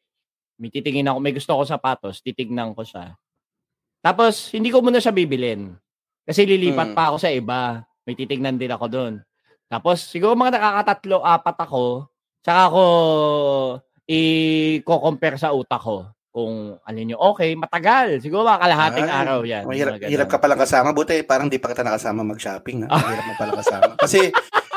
may 0.57 0.73
titingin 0.73 1.05
ako, 1.05 1.17
may 1.21 1.33
gusto 1.37 1.53
ko 1.53 1.63
sapatos, 1.69 2.25
titignan 2.25 2.73
ko 2.73 2.81
siya. 2.81 3.13
Tapos, 4.01 4.49
hindi 4.57 4.73
ko 4.73 4.81
muna 4.81 4.97
siya 4.97 5.13
bibilin. 5.13 5.77
Kasi 6.25 6.49
lilipat 6.49 6.91
mm. 6.91 6.97
pa 6.97 7.13
ako 7.13 7.17
sa 7.21 7.29
iba. 7.29 7.85
May 8.09 8.17
titignan 8.17 8.57
din 8.57 8.73
ako 8.73 8.85
doon. 8.89 9.13
Tapos, 9.69 10.01
siguro 10.01 10.33
mga 10.33 10.57
nakakatatlo, 10.57 11.21
apat 11.21 11.57
ako, 11.61 12.09
saka 12.41 12.73
ako 12.73 12.83
i-compare 14.07 15.37
sa 15.37 15.53
utak 15.53 15.83
ko 15.83 16.16
kung 16.37 16.77
alin 16.85 17.17
yung 17.17 17.23
okay, 17.33 17.57
matagal. 17.57 18.21
Siguro 18.21 18.45
mga 18.45 18.61
kalahating 18.61 19.09
Ay, 19.09 19.17
araw 19.25 19.39
yan. 19.41 19.63
Mahirap, 19.65 20.05
hirap 20.05 20.27
ka 20.29 20.37
palang 20.37 20.61
kasama. 20.61 20.93
Buti 20.93 21.25
parang 21.25 21.49
di 21.49 21.57
pa 21.57 21.73
kita 21.73 21.81
nakasama 21.81 22.21
mag-shopping. 22.21 22.85
Ha? 22.85 22.93
Hirap 23.09 23.25
mo 23.25 23.33
palang 23.41 23.57
kasama. 23.57 23.91
Kasi 23.97 24.29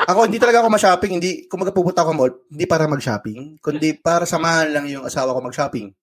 ako, 0.09 0.25
hindi 0.25 0.41
talaga 0.41 0.65
ako 0.65 0.73
ma-shopping. 0.73 1.21
Hindi, 1.21 1.45
kung 1.45 1.61
magpupunta 1.61 2.01
ako 2.01 2.11
mall, 2.17 2.33
hindi 2.49 2.65
para 2.65 2.89
mag-shopping, 2.89 3.61
kundi 3.61 3.93
para 3.93 4.25
samahan 4.25 4.73
lang 4.73 4.89
yung 4.89 5.05
asawa 5.05 5.37
ko 5.37 5.39
mag-shopping. 5.45 5.93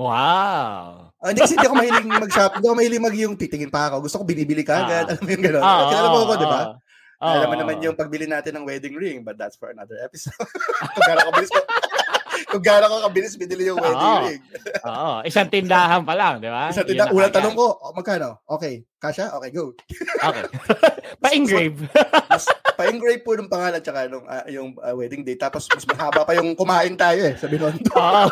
Wow! 0.00 1.12
Uh, 1.20 1.28
hindi 1.28 1.44
kasi 1.44 1.60
hindi 1.60 1.68
ako 1.68 1.76
mahilig 1.76 2.06
mag-shop. 2.08 2.50
Hindi 2.56 2.66
ako 2.72 2.76
mahilig 2.80 3.02
mag 3.04 3.16
yung 3.20 3.34
titingin 3.36 3.68
pa 3.68 3.92
ako. 3.92 4.08
Gusto 4.08 4.16
ko 4.20 4.24
binibili 4.24 4.64
ka 4.64 4.80
agad. 4.80 5.04
Ah. 5.08 5.12
Alam 5.12 5.20
mo 5.20 5.30
yung 5.36 5.44
gano'n. 5.44 5.60
Ah, 5.60 5.82
Kilala 5.92 6.08
mo 6.08 6.18
ako, 6.24 6.32
di 6.40 6.48
ba? 6.48 6.62
Oo. 7.20 7.32
Alam 7.36 7.48
mo 7.52 7.56
naman 7.60 7.76
yung 7.84 7.96
pagbili 8.00 8.24
natin 8.24 8.56
ng 8.56 8.64
wedding 8.64 8.96
ring, 8.96 9.20
but 9.20 9.36
that's 9.36 9.60
for 9.60 9.68
another 9.68 10.00
episode. 10.00 10.36
kung 10.96 11.04
gaano 11.04 11.28
kabilis 11.32 11.52
ko, 11.52 11.60
kung 12.44 12.62
gaano 12.62 12.86
ko 12.90 12.96
kabilis 13.08 13.38
binili 13.40 13.70
yung 13.70 13.80
wedding 13.80 14.12
Oo. 14.12 14.24
ring. 14.28 14.42
Oo, 14.90 15.12
isang 15.24 15.48
tindahan 15.48 16.02
pa 16.04 16.14
lang, 16.14 16.38
di 16.42 16.50
ba? 16.50 16.68
Isa 16.68 16.84
Yun 16.84 16.88
tinda, 16.92 17.04
na 17.08 17.14
unang 17.14 17.34
tanong 17.34 17.54
ko, 17.56 17.66
oh, 17.80 17.92
magkano? 17.96 18.42
Okay, 18.44 18.84
kasha? 19.00 19.32
Okay, 19.36 19.50
go. 19.54 19.72
Okay. 20.20 20.44
Pa-engrave. 21.22 21.78
Mas 22.28 22.44
pa-engrave 22.76 23.22
po 23.24 23.32
ng 23.34 23.48
pangalan 23.48 23.80
tsaka 23.80 24.10
nung, 24.10 24.26
ah, 24.28 24.44
yung 24.50 24.76
ah, 24.84 24.92
wedding 24.92 25.24
day. 25.24 25.38
Tapos 25.38 25.64
mas 25.72 25.86
mahaba 25.88 26.28
pa 26.28 26.36
yung 26.36 26.52
kumain 26.52 26.94
tayo 26.94 27.24
eh, 27.24 27.34
sa 27.38 27.48
Binondo. 27.48 27.90
Oo. 27.96 28.24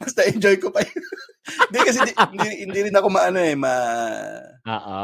Mas 0.00 0.14
na-enjoy 0.16 0.56
ko 0.58 0.72
pa 0.72 0.80
yun. 0.80 1.04
Hindi 1.42 1.78
kasi 1.84 1.98
di, 2.06 2.12
hindi, 2.14 2.48
hindi 2.64 2.78
rin 2.88 2.96
ako 2.96 3.08
maano 3.10 3.38
eh, 3.42 3.54
ma, 3.58 3.74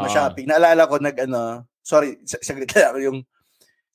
ma-shopping. 0.07 0.47
Naalala 0.49 0.89
ko 0.89 0.97
nag 1.03 1.17
ano, 1.29 1.67
sorry, 1.83 2.21
sa- 2.25 2.41
saglit 2.41 2.71
lang 2.73 2.93
ako 2.95 2.99
yung 3.01 3.19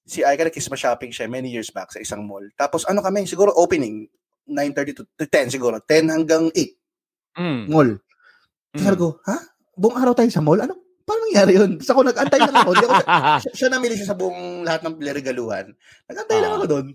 si 0.03 0.19
Aika 0.21 0.43
nag-kiss 0.43 0.67
ma-shopping 0.67 1.09
siya 1.09 1.27
many 1.27 1.47
years 1.47 1.71
back 1.71 1.89
sa 1.89 1.99
isang 1.99 2.23
mall. 2.23 2.43
Tapos 2.53 2.83
ano 2.85 2.99
kami, 2.99 3.23
siguro 3.23 3.55
opening 3.55 4.07
9.30 4.45 4.91
to, 4.93 5.03
to 5.15 5.25
10 5.25 5.47
siguro. 5.49 5.79
10 5.79 6.11
hanggang 6.11 6.51
8 6.51 6.75
Mm. 7.33 7.65
mall. 7.65 7.89
Tapos 8.69 8.93
Mm. 8.93 8.99
ko, 8.99 9.07
ha? 9.25 9.37
Buong 9.73 9.97
araw 9.97 10.13
tayo 10.13 10.29
sa 10.29 10.37
mall? 10.37 10.61
Ano? 10.61 10.77
Paano 11.01 11.25
nangyari 11.25 11.57
yun? 11.57 11.81
Tapos 11.81 11.89
ako 11.89 12.01
nag-antay 12.05 12.39
lang 12.39 12.55
ako. 12.55 12.71
Ako, 12.75 12.93
siya, 13.41 13.51
siya 13.57 13.69
namili 13.73 13.95
siya 13.97 14.13
sa 14.13 14.17
buong 14.17 14.61
lahat 14.61 14.85
ng 14.85 14.95
regaluhan. 15.01 15.65
Nag-antay 16.05 16.37
lang 16.39 16.51
Ah. 16.53 16.57
ako 16.57 16.65
doon. 16.69 16.85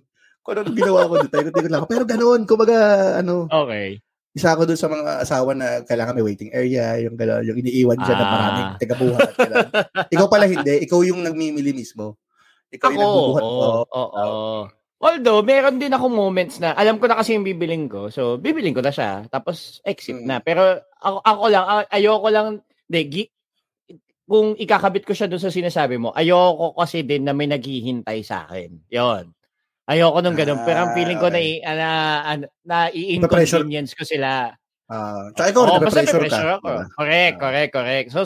Kung 0.40 0.52
ano 0.54 0.60
ginawa 0.70 1.00
ko 1.04 1.14
doon, 1.18 1.28
paikot-ikot 1.28 1.68
lang 1.68 1.80
ako. 1.82 1.88
Pero 1.90 2.04
ganoon, 2.06 2.40
kumbaga, 2.46 2.76
ano, 3.18 3.50
okay. 3.50 3.98
isa 4.30 4.54
ako 4.54 4.62
doon 4.64 4.78
sa 4.78 4.86
mga 4.86 5.10
asawa 5.20 5.50
na 5.52 5.68
kailangan 5.82 6.14
may 6.14 6.24
waiting 6.24 6.54
area, 6.54 6.94
yung 7.02 7.18
gano'n, 7.18 7.42
yung 7.42 7.58
iniiwan 7.58 7.98
ng 7.98 8.06
Ah. 8.06 8.30
maraming 8.30 8.68
tagabuhat. 8.78 9.30
ikaw 10.08 10.26
pala 10.30 10.46
hindi, 10.46 10.86
ikaw 10.86 11.02
yung 11.02 11.20
nagmimili 11.20 11.74
mismo. 11.74 12.14
Ikaw 12.72 12.88
yung 12.92 13.00
Ako, 13.00 13.08
nagbubuhat. 13.08 13.42
oo. 13.44 14.02
Oo. 14.18 14.60
Although, 14.98 15.42
meron 15.46 15.78
din 15.78 15.94
ako 15.94 16.06
moments 16.10 16.58
na, 16.58 16.74
alam 16.74 16.98
ko 16.98 17.06
na 17.06 17.16
kasi 17.16 17.38
yung 17.38 17.46
bibiling 17.46 17.86
ko. 17.86 18.10
So, 18.10 18.34
bibiling 18.36 18.74
ko 18.74 18.82
na 18.82 18.90
siya. 18.90 19.24
Tapos, 19.30 19.78
exit 19.86 20.18
Mm. 20.18 20.26
na. 20.26 20.36
Pero, 20.42 20.82
ako, 20.98 21.18
ako 21.22 21.44
lang, 21.48 21.64
ayoko 21.88 22.28
lang, 22.34 22.46
de, 22.90 23.00
gi- 23.06 23.30
kung 24.28 24.52
ikakabit 24.58 25.08
ko 25.08 25.14
siya 25.16 25.30
doon 25.30 25.40
sa 25.40 25.54
sinasabi 25.54 25.96
mo, 25.96 26.12
ayoko 26.12 26.76
kasi 26.76 27.00
din 27.06 27.24
na 27.24 27.32
may 27.32 27.48
naghihintay 27.48 28.20
sa 28.26 28.44
akin. 28.44 28.76
Yon. 28.92 29.32
Ayoko 29.88 30.18
nung 30.20 30.36
ganun. 30.36 30.60
Pero 30.68 30.78
ang 30.84 30.92
Ah, 30.92 30.96
feeling 30.96 31.18
ko 31.18 31.28
okay. 31.32 31.60
na, 31.64 31.72
na, 31.74 31.90
na, 32.36 32.46
na 32.66 32.78
Ipa-pressure. 32.92 33.64
i-inconvenience 33.64 33.94
ko 33.96 34.04
sila. 34.04 34.52
Ah, 34.88 35.28
tsaka 35.32 35.48
ikaw, 35.52 35.62
Oo, 35.64 35.70
oh, 35.76 35.80
may 35.80 35.88
pressure 35.88 36.12
ka. 36.12 36.20
pressure 36.28 36.50
ako. 36.60 36.68
Correct, 36.96 37.36
Ah. 37.36 37.40
correct, 37.40 37.72
correct. 37.72 38.08
So, 38.12 38.20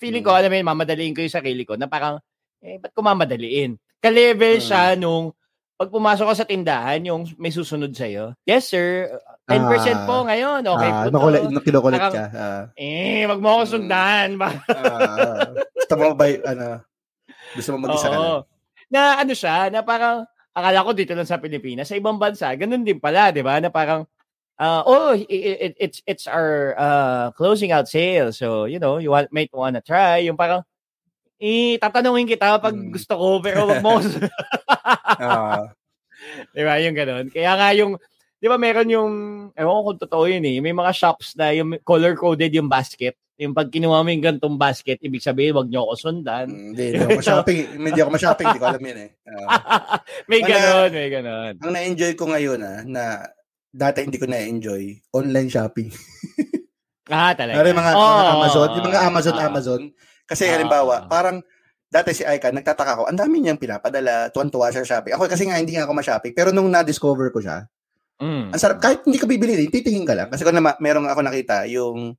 feeling 0.00 0.24
ko, 0.24 0.32
Mm. 0.34 0.38
alam 0.40 0.50
mo 0.52 0.56
yun, 0.60 0.68
mamadaliin 0.68 1.14
ko 1.16 1.20
yung 1.24 1.32
sarili 1.38 1.62
ko 1.64 1.76
na 1.78 1.88
parang, 1.88 2.18
eh, 2.60 2.76
ba't 2.78 2.92
ko 2.92 3.00
mamadaliin? 3.00 3.76
Ka-level 3.98 4.58
Mm. 4.58 4.64
siya 4.64 4.94
nung 4.94 5.34
pag 5.78 5.94
pumasok 5.94 6.26
ka 6.26 6.34
sa 6.34 6.48
tindahan, 6.48 6.98
yung 7.06 7.22
may 7.38 7.54
susunod 7.54 7.94
sa'yo. 7.94 8.34
Yes, 8.42 8.66
sir. 8.66 9.14
10% 9.46 10.10
po 10.10 10.26
ngayon. 10.26 10.66
Okay 10.66 10.90
ah, 10.90 11.06
po 11.06 11.10
makulit, 11.14 11.40
to. 11.46 11.62
kinukulit 11.62 12.00
Parang- 12.02 12.14
ka. 12.18 12.24
Ah, 12.34 12.62
Eh, 12.74 13.22
wag 13.30 13.38
mo 13.38 13.48
ako 13.54 13.62
Mm. 13.62 13.70
sundan. 13.70 14.28
Ba? 14.34 14.48
ah, 14.74 15.54
gusto 15.54 15.94
mo 15.94 16.06
ba, 16.18 16.24
ano, 16.26 16.66
gusto 17.54 17.68
mo 17.72 17.78
mag-isa 17.86 18.10
ka. 18.10 18.18
Oo. 18.18 18.36
Na 18.90 19.22
ano 19.22 19.32
siya, 19.38 19.70
na 19.70 19.86
parang, 19.86 20.26
akala 20.50 20.82
ko 20.82 20.90
dito 20.98 21.14
lang 21.14 21.30
sa 21.30 21.38
Pilipinas, 21.38 21.86
sa 21.86 21.94
ibang 21.94 22.18
bansa, 22.18 22.50
ganun 22.58 22.82
din 22.82 22.98
pala, 22.98 23.30
di 23.30 23.46
ba? 23.46 23.62
Na 23.62 23.70
parang, 23.70 24.02
uh, 24.58 24.82
oh, 24.82 25.14
i- 25.14 25.30
i- 25.30 25.60
it, 25.70 25.74
it's 25.78 25.98
it's 26.02 26.26
our 26.26 26.74
uh, 26.74 27.30
closing 27.38 27.70
out 27.70 27.86
sale. 27.86 28.34
So, 28.34 28.66
you 28.66 28.82
know, 28.82 28.98
you 28.98 29.14
want, 29.14 29.30
might 29.30 29.54
wanna 29.54 29.78
try. 29.78 30.26
Yung 30.26 30.34
parang, 30.34 30.66
eh, 31.38 31.78
tatanungin 31.78 32.26
kita 32.26 32.58
pag 32.58 32.74
Mm. 32.74 32.90
gusto 32.90 33.14
ko, 33.14 33.26
pero 33.38 33.62
wag 33.70 33.78
mo. 33.80 33.98
Ah, 35.16 35.70
Di 36.54 36.62
ba? 36.62 36.82
Yung 36.82 36.94
ganun. 36.94 37.26
Kaya 37.30 37.54
nga 37.54 37.68
yung, 37.72 37.94
di 38.36 38.46
ba 38.46 38.58
meron 38.58 38.90
yung, 38.90 39.12
ewan 39.54 39.74
ko 39.74 39.82
kung 39.86 40.00
totoo 40.02 40.24
yun 40.26 40.42
eh, 40.42 40.58
may 40.58 40.74
mga 40.74 40.90
shops 40.90 41.34
na 41.34 41.54
yung 41.54 41.78
color-coded 41.82 42.50
yung 42.50 42.66
basket. 42.66 43.14
Yung 43.38 43.54
pag 43.54 43.70
kinuha 43.70 44.02
mo 44.02 44.10
yung 44.10 44.24
gantong 44.24 44.58
basket, 44.58 44.98
ibig 44.98 45.22
sabihin, 45.22 45.54
wag 45.54 45.70
nyo 45.70 45.86
ako 45.86 45.94
sundan. 45.94 46.50
hindi, 46.50 46.90
hindi 46.90 47.06
ako 47.06 47.22
ma-shopping. 47.22 47.58
Hindi 47.86 48.00
ako 48.02 48.10
ma-shopping, 48.10 48.46
hindi 48.50 48.58
ko 48.58 48.66
alam 48.66 48.82
yun 48.82 48.98
eh. 48.98 49.10
Ah. 49.30 50.02
may 50.26 50.40
ganon, 50.42 50.90
may 50.90 51.06
ganon. 51.08 51.54
ang 51.54 51.70
na-enjoy 51.70 52.12
ko 52.18 52.24
ngayon 52.26 52.58
ah, 52.60 52.82
na 52.82 53.02
dati 53.70 54.02
hindi 54.02 54.18
ko 54.18 54.26
na-enjoy, 54.26 54.82
online 55.14 55.46
shopping. 55.46 55.86
Ah, 57.06 57.30
talaga. 57.32 57.62
Yung 57.62 57.78
mga, 57.78 57.92
Oo. 57.94 58.10
mga 58.18 58.34
Amazon, 58.34 58.68
yung 58.74 58.86
mga 58.86 59.00
Amazon, 59.00 59.34
Ah. 59.34 59.46
Amazon. 59.46 59.82
Kasi 60.28 60.44
Ah. 60.44 60.54
halimbawa, 60.54 61.08
parang 61.08 61.40
dati 61.88 62.12
si 62.12 62.20
Aika, 62.20 62.52
nagtataka 62.52 62.92
ko, 62.94 63.02
ang 63.08 63.16
dami 63.16 63.40
niyang 63.40 63.56
pinapadala, 63.56 64.28
tuwan-tuwa 64.28 64.68
siya 64.68 64.84
shopping. 64.84 65.16
Ako 65.16 65.24
kasi 65.24 65.48
nga 65.48 65.56
hindi 65.56 65.72
nga 65.72 65.88
ako 65.88 65.96
ma-shopping, 65.96 66.36
pero 66.36 66.52
nung 66.52 66.68
na-discover 66.68 67.32
ko 67.32 67.40
siya, 67.40 67.64
Mm. 68.18 68.52
ang 68.52 68.60
sarap, 68.60 68.76
kahit 68.78 69.06
hindi 69.06 69.16
ka 69.16 69.24
bibili 69.24 69.56
din, 69.56 69.70
titingin 69.70 70.04
ka 70.04 70.12
lang. 70.12 70.28
Kasi 70.28 70.42
kung 70.42 70.52
na, 70.52 70.76
meron 70.76 71.06
ako 71.06 71.22
nakita, 71.22 71.64
yung 71.64 72.12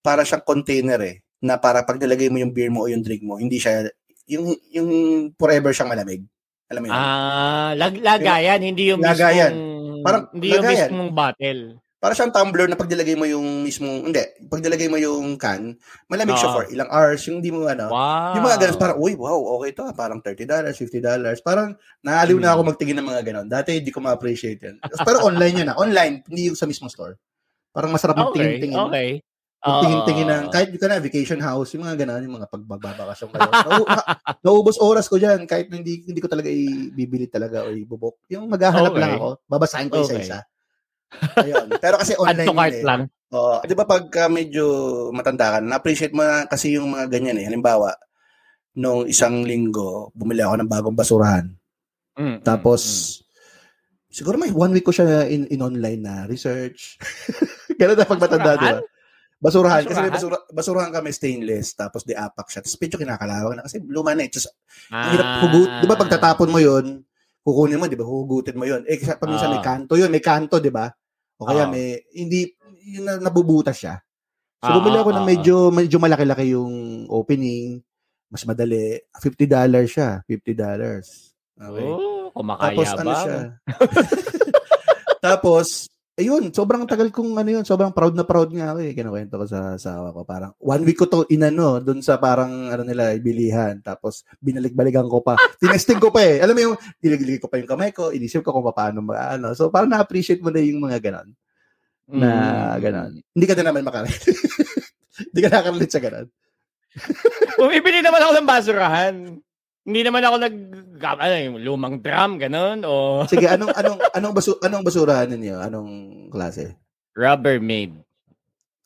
para 0.00 0.22
siyang 0.22 0.42
container 0.42 0.96
eh, 1.02 1.20
na 1.42 1.58
para 1.58 1.82
pag 1.82 1.98
nilagay 1.98 2.30
mo 2.30 2.38
yung 2.38 2.54
beer 2.54 2.70
mo 2.70 2.86
o 2.86 2.90
yung 2.90 3.02
drink 3.02 3.20
mo, 3.20 3.36
hindi 3.36 3.58
siya, 3.58 3.84
yung, 4.30 4.48
yung 4.70 4.88
forever 5.34 5.74
siyang 5.74 5.90
malamig. 5.90 6.22
Alam 6.70 6.80
mo 6.80 6.86
yun? 6.88 6.96
Ah, 6.96 7.70
lag 7.76 7.92
lagayan, 7.92 8.60
hindi 8.62 8.88
yung 8.88 9.02
Lagayan. 9.02 9.52
mismong, 9.52 10.00
Parang 10.00 10.22
hindi 10.32 10.46
yung 10.48 10.62
lagayan. 10.64 10.88
mismong 10.88 11.10
bottle. 11.12 11.60
Para 12.02 12.18
siyang 12.18 12.34
tumbler 12.34 12.66
na 12.66 12.74
pag 12.74 12.90
nilagay 12.90 13.14
mo 13.14 13.22
yung 13.22 13.62
mismong, 13.62 14.10
hindi, 14.10 14.18
pag 14.50 14.58
nilagay 14.58 14.90
mo 14.90 14.98
yung 14.98 15.38
can, 15.38 15.78
malamig 16.10 16.34
siya 16.34 16.50
Oo. 16.50 16.54
for 16.58 16.64
ilang 16.66 16.90
hours, 16.90 17.22
yung 17.30 17.38
hindi 17.38 17.54
mo 17.54 17.62
ano, 17.62 17.86
Wow. 17.86 18.34
Yung 18.34 18.42
mga 18.42 18.58
ganun, 18.58 18.78
parang, 18.82 18.98
uy, 18.98 19.14
wow, 19.14 19.38
okay 19.54 19.70
to. 19.70 19.86
ah. 19.86 19.94
Parang 19.94 20.18
$30, 20.18 20.74
$50. 20.74 20.98
Parang, 21.40 21.78
naaliw 22.02 22.42
na 22.42 22.50
Hmm. 22.50 22.58
ako 22.58 22.74
magtingin 22.74 22.98
ng 22.98 23.06
mga 23.06 23.22
ganun. 23.22 23.46
Dati, 23.46 23.78
hindi 23.78 23.94
ko 23.94 24.02
ma-appreciate 24.02 24.58
yan. 24.58 24.76
Pero 24.82 25.22
online 25.22 25.62
yun 25.62 25.68
na. 25.70 25.78
Online, 25.78 26.26
hindi 26.26 26.50
yung 26.50 26.58
sa 26.58 26.66
mismong 26.66 26.90
store. 26.90 27.14
Parang 27.70 27.94
masarap 27.94 28.18
Okay, 28.18 28.26
magtingin-tingin. 28.58 28.82
okay. 28.82 29.08
Magtingin-tingin 29.62 30.26
Oo. 30.26 30.34
ng, 30.34 30.44
kahit 30.50 30.68
ka 30.74 30.86
na, 30.90 30.98
vacation 30.98 31.38
house, 31.38 31.70
yung 31.70 31.86
mga 31.86 32.02
ganun, 32.02 32.26
yung 32.26 32.34
mga 32.34 32.50
pagbabakasyon 32.50 33.28
kayo. 33.30 33.46
Nau- 33.46 33.86
na, 33.86 34.02
naubos 34.42 34.74
oras 34.82 35.06
ko 35.06 35.22
dyan, 35.22 35.46
kahit 35.46 35.70
hindi, 35.70 36.02
hindi 36.02 36.18
ko 36.18 36.26
talaga 36.26 36.50
ibibili 36.50 37.30
talaga 37.30 37.62
o 37.62 37.70
ibubok. 37.70 38.26
Yung 38.26 38.50
maghahanap 38.50 38.90
Okay. 38.90 38.98
lang 38.98 39.12
ako, 39.14 39.28
babasahin 39.46 39.86
ko 39.86 40.02
Okay. 40.02 40.18
isa-isa. 40.18 40.42
Ayun. 41.38 41.66
Pero 41.78 41.96
kasi 42.00 42.12
online 42.16 42.48
to 42.48 42.54
cart 42.54 42.74
yun 42.74 42.80
eh. 42.80 42.86
lang. 42.86 43.02
Oo. 43.32 43.64
di 43.64 43.72
ba 43.72 43.88
pagka 43.88 44.28
medyo 44.28 44.64
matanda 45.08 45.56
ka, 45.56 45.58
na-appreciate 45.64 46.12
mo 46.12 46.20
na 46.20 46.44
kasi 46.44 46.76
yung 46.76 46.92
mga 46.92 47.08
ganyan 47.08 47.40
eh. 47.40 47.48
Halimbawa, 47.48 47.96
nung 48.76 49.08
isang 49.08 49.40
linggo, 49.44 50.12
bumili 50.12 50.44
ako 50.44 50.60
ng 50.60 50.68
bagong 50.68 50.96
basurahan. 50.96 51.48
Mm, 52.12 52.44
Tapos, 52.44 52.80
mm, 52.84 54.12
siguro 54.12 54.36
may 54.36 54.52
one 54.52 54.76
week 54.76 54.84
ko 54.84 54.92
siya 54.92 55.24
in, 55.32 55.48
in 55.48 55.64
online 55.64 56.00
na 56.04 56.28
research. 56.28 57.00
Ganun 57.80 57.96
na 57.96 58.04
pag 58.04 58.20
matanda, 58.20 58.52
di 58.60 58.68
ba? 58.68 58.80
Basurahan. 59.42 59.82
Kasi 59.82 59.98
may 60.04 60.12
basura, 60.12 60.36
basurahan 60.52 60.92
kami 60.92 61.08
stainless, 61.10 61.72
tapos 61.74 62.04
di-apak 62.04 62.52
siya. 62.52 62.60
Tapos 62.60 62.76
medyo 62.78 62.96
kinakalawang 63.00 63.56
na 63.58 63.64
kasi 63.64 63.80
luma 63.80 64.12
na 64.12 64.22
eh. 64.22 64.30
Tapos, 64.30 64.52
mm. 64.92 64.92
ang 64.92 65.10
hirap 65.16 65.28
hugut. 65.40 65.70
Di 65.80 65.86
ba 65.88 65.96
pag 65.96 66.12
tatapon 66.12 66.52
mo 66.52 66.60
yun, 66.60 67.00
kukunin 67.42 67.80
mo, 67.80 67.88
di 67.88 67.96
ba? 67.96 68.04
Hugutin 68.04 68.60
mo 68.60 68.68
yun. 68.68 68.84
Eh, 68.86 69.00
kasi 69.00 69.16
paminsan 69.16 69.50
may 69.50 69.60
Ah. 69.60 69.66
kanto 69.66 69.96
yun. 69.96 70.12
May 70.12 70.20
kanto, 70.22 70.60
di 70.60 70.68
ba? 70.68 70.92
O 71.40 71.46
kaya 71.48 71.64
Ah. 71.66 71.70
may, 71.70 72.00
hindi, 72.12 72.52
yun 72.84 73.04
na, 73.06 73.16
nabubutas 73.20 73.76
siya. 73.78 74.00
So, 74.62 74.70
Ah, 74.70 74.78
bumili 74.78 74.98
ako 74.98 75.10
ah, 75.10 75.16
ng 75.18 75.26
ah, 75.26 75.28
medyo, 75.28 75.54
medyo 75.74 75.96
malaki-laki 75.98 76.54
yung 76.54 77.06
opening. 77.10 77.82
Mas 78.32 78.46
madali. 78.48 78.96
$50 79.12 79.84
siya. 79.90 80.24
$50. 80.24 81.04
Okay. 81.52 81.84
Oh, 81.84 82.32
Tapos 82.32 82.34
kumakaya 82.34 82.90
ano 82.96 83.10
ba? 83.12 83.20
siya? 83.20 83.38
Tapos, 85.26 85.91
ayun, 86.12 86.52
sobrang 86.52 86.84
tagal 86.84 87.08
kong 87.08 87.34
ano 87.40 87.50
yun, 87.60 87.64
sobrang 87.64 87.90
proud 87.94 88.12
na 88.12 88.24
proud 88.26 88.52
nga 88.52 88.76
ako 88.76 88.78
eh. 88.84 88.92
Kinukwento 88.92 89.34
ko 89.40 89.46
sa 89.48 89.76
asawa 89.76 90.12
ko. 90.12 90.22
Parang, 90.28 90.52
one 90.60 90.84
week 90.84 91.00
ko 91.00 91.06
to 91.08 91.24
inano, 91.32 91.80
dun 91.80 92.04
sa 92.04 92.20
parang, 92.20 92.68
ano 92.68 92.84
nila, 92.84 93.16
bilihan. 93.16 93.80
Tapos, 93.80 94.22
binalik-balikan 94.44 95.08
ko 95.08 95.24
pa. 95.24 95.40
Tinesting 95.62 95.98
ko 95.98 96.12
pa 96.12 96.20
eh. 96.20 96.44
Alam 96.44 96.54
mo 96.54 96.60
yung, 96.70 96.76
niliglig 97.00 97.40
ko 97.40 97.48
pa 97.48 97.56
yung 97.56 97.70
kamay 97.70 97.90
ko, 97.90 98.12
inisip 98.12 98.44
ko 98.44 98.52
kung 98.52 98.66
paano 98.72 99.00
ano. 99.12 99.56
So, 99.56 99.72
parang 99.72 99.88
na-appreciate 99.88 100.44
mo 100.44 100.52
na 100.52 100.60
yung 100.60 100.84
mga 100.84 101.00
ganon. 101.00 101.28
Na 102.12 102.28
Mm. 102.76 102.80
ganon. 102.82 103.12
Hindi 103.32 103.46
ka 103.48 103.54
na 103.56 103.64
naman 103.72 103.86
makarelate. 103.88 104.26
Hindi 105.32 105.40
ka 105.40 105.48
nakarelate 105.48 105.92
sa 105.92 106.02
ganon. 106.02 106.28
Bumibili 107.56 108.04
naman 108.04 108.20
ako 108.20 108.32
ng 108.36 108.48
basurahan. 108.48 109.14
Hindi 109.82 110.00
naman 110.06 110.22
ako 110.22 110.36
nag 110.38 110.56
ano, 111.02 111.34
yung 111.34 111.58
lumang 111.58 111.98
drum 111.98 112.38
ganun 112.38 112.86
o 112.86 112.92
Sige, 113.32 113.50
anong, 113.50 113.74
anong, 113.74 113.98
anong, 114.14 114.34
basu, 114.34 114.54
anong 114.62 114.86
basurahan 114.86 115.26
ninyo? 115.26 115.58
Anong 115.58 115.90
klase? 116.30 116.78
Rubbermaid. 117.18 117.98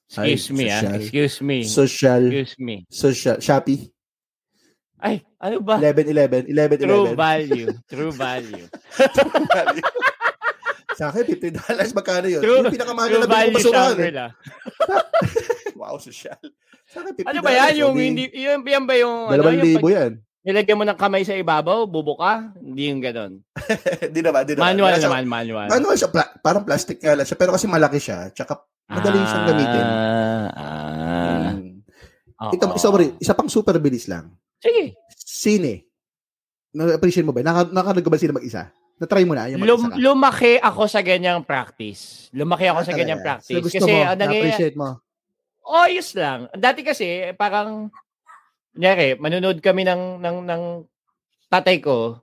Excuse 0.07 0.49
Ay, 0.49 0.57
me, 0.57 0.65
ah. 0.71 0.97
Excuse 0.97 1.37
me. 1.43 1.59
Social, 1.67 2.23
Excuse 2.31 2.57
me. 2.63 2.77
social, 2.89 3.37
Shopee? 3.43 3.91
Ay, 4.97 5.21
ano 5.37 5.61
ba? 5.61 5.77
11-11, 5.77 6.49
11-11. 6.49 6.89
True 6.89 7.13
value. 7.13 7.69
True 7.91 8.13
value. 8.15 8.67
Sa 10.97 11.13
akin, 11.13 11.29
$50 11.29 11.93
magkano 11.93 12.27
yun? 12.33 12.41
True- 12.41 12.65
yung 12.65 12.73
pinakamahal 12.73 13.09
na 13.13 13.29
ko 13.29 13.29
value 13.29 13.57
basurahan. 13.61 13.93
Eh. 13.93 14.01
Shangri-La. 14.01 14.27
wow, 15.81 16.01
social. 16.01 16.41
Sa 16.89 17.05
akin, 17.05 17.13
$50. 17.21 17.29
Ano 17.29 17.41
ba 17.45 17.51
yan? 17.53 17.73
Yung 17.85 17.95
di, 17.95 18.05
hindi, 18.09 18.25
yung, 18.33 18.65
yan 18.65 18.85
ba 18.89 18.95
yung, 18.97 19.15
ano, 19.29 19.33
Dalawang 19.37 19.57
yung 19.61 19.67
libo 19.69 19.89
yan. 19.93 20.13
Nilagyan 20.47 20.79
mo 20.79 20.87
ng 20.87 20.95
kamay 20.95 21.27
sa 21.27 21.35
ibabaw, 21.35 21.85
bubo 21.85 22.15
ka? 22.15 22.55
Hindi 22.57 22.87
yung 22.87 23.03
ganun. 23.03 23.43
Di 24.15 24.21
naman, 24.23 24.47
di 24.47 24.55
naman. 24.55 24.63
Manual 24.73 24.93
Nasa- 24.95 25.05
naman, 25.05 25.25
manual. 25.27 25.67
Manual 25.67 25.97
siya, 25.99 26.09
pla- 26.09 26.33
parang 26.39 26.63
plastic 26.63 27.03
nga 27.03 27.19
lang 27.19 27.27
siya, 27.27 27.35
pero 27.35 27.51
kasi 27.51 27.67
malaki 27.67 27.99
siya, 27.99 28.31
tsaka 28.31 28.63
madali 28.87 29.19
siyang 29.19 29.47
gamitin. 29.51 29.85
Ah, 29.85 30.49
ah. 30.55 31.51
Mm. 31.51 31.83
Oo. 32.37 32.53
Ito, 32.55 32.65
isa, 32.73 32.89
isa 33.19 33.33
pang 33.35 33.51
super 33.51 33.75
bilis 33.77 34.07
lang. 34.07 34.31
Sige. 34.63 34.95
Sine. 35.11 35.83
Na-appreciate 36.71 37.27
mo 37.27 37.35
ba? 37.35 37.43
Naka, 37.43 37.67
nakanood 37.67 38.05
ka 38.05 38.13
ba 38.13 38.21
sila 38.21 38.37
mag-isa? 38.37 38.71
Na-try 38.97 39.25
mo 39.27 39.35
na? 39.35 39.51
Yung 39.51 39.61
Lum- 39.61 39.91
ka? 39.91 39.97
lumaki 39.99 40.57
ako 40.57 40.87
sa 40.87 41.03
ganyang 41.03 41.43
practice. 41.43 42.31
Lumaki 42.31 42.71
ako 42.71 42.81
Ah, 42.81 42.87
sa 42.87 42.95
ganyang 42.95 43.21
practice. 43.21 43.51
So, 43.51 43.65
gusto 43.65 43.83
kasi 43.83 43.91
mo, 43.91 43.99
nangyayari, 44.15 44.21
na-appreciate 44.47 44.77
mo. 44.79 44.89
ayos 45.67 46.09
lang. 46.15 46.47
Dati 46.55 46.81
kasi, 46.87 47.07
parang, 47.35 47.91
nyari, 48.77 49.17
manunood 49.17 49.59
kami 49.65 49.83
ng, 49.83 50.21
ng, 50.21 50.37
ng 50.45 50.63
tatay 51.49 51.81
ko. 51.81 52.21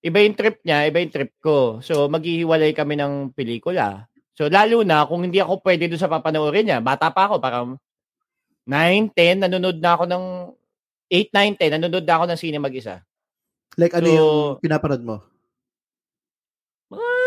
Iba 0.00 0.24
yung 0.24 0.38
trip 0.38 0.64
niya, 0.64 0.88
iba 0.88 1.02
yung 1.04 1.12
trip 1.12 1.32
ko. 1.42 1.84
So, 1.84 2.08
maghihiwalay 2.08 2.72
kami 2.72 2.96
ng 2.96 3.36
pelikula. 3.36 4.08
So, 4.32 4.48
lalo 4.48 4.80
na 4.80 5.04
kung 5.04 5.26
hindi 5.28 5.36
ako 5.36 5.60
pwede 5.60 5.84
doon 5.90 6.00
sa 6.00 6.08
papanoorin 6.08 6.64
niya. 6.64 6.78
Bata 6.80 7.12
pa 7.12 7.28
ako, 7.28 7.36
parang 7.36 7.76
9, 8.64 9.12
10, 9.12 9.44
nanonood 9.44 9.76
na 9.76 9.90
ako 9.98 10.04
ng 10.08 10.24
8, 11.12 11.28
9, 11.34 11.60
10, 11.60 11.76
nanonood 11.76 12.06
na 12.08 12.14
ako 12.16 12.24
ng 12.30 12.38
sine 12.40 12.58
mag-isa. 12.62 13.04
Like, 13.76 13.92
ano 13.92 14.06
So, 14.08 14.14
yung 14.16 14.32
pinapanood 14.64 15.04
mo? 15.04 15.16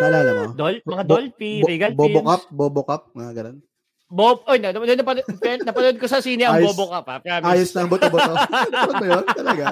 Naalala 0.02 0.32
mo? 0.34 0.44
Dol, 0.58 0.82
mga 0.84 1.04
Dolphy, 1.06 1.62
Bo- 1.62 1.70
Regal 1.70 1.92
Bobo 1.94 2.10
Films. 2.10 2.28
Cup? 2.28 2.44
Bobo 2.50 2.82
Cup? 2.84 3.04
Mga 3.14 3.32
ganun. 3.38 3.58
Bob, 4.06 4.46
oy, 4.46 4.60
na, 4.60 4.70
na, 4.70 4.94
napanood, 4.94 5.26
napanood 5.64 5.98
ko 5.98 6.06
sa 6.06 6.20
sine 6.20 6.44
ang 6.44 6.60
Ayos- 6.60 6.72
Bobo 6.72 6.92
ka 6.92 7.02
pa. 7.02 7.18
Promise. 7.18 7.50
Ayos 7.50 7.72
lang, 7.74 7.88
boto-boto. 7.88 8.34
Ba 8.94 9.02
yun? 9.02 9.26
Talaga? 9.26 9.66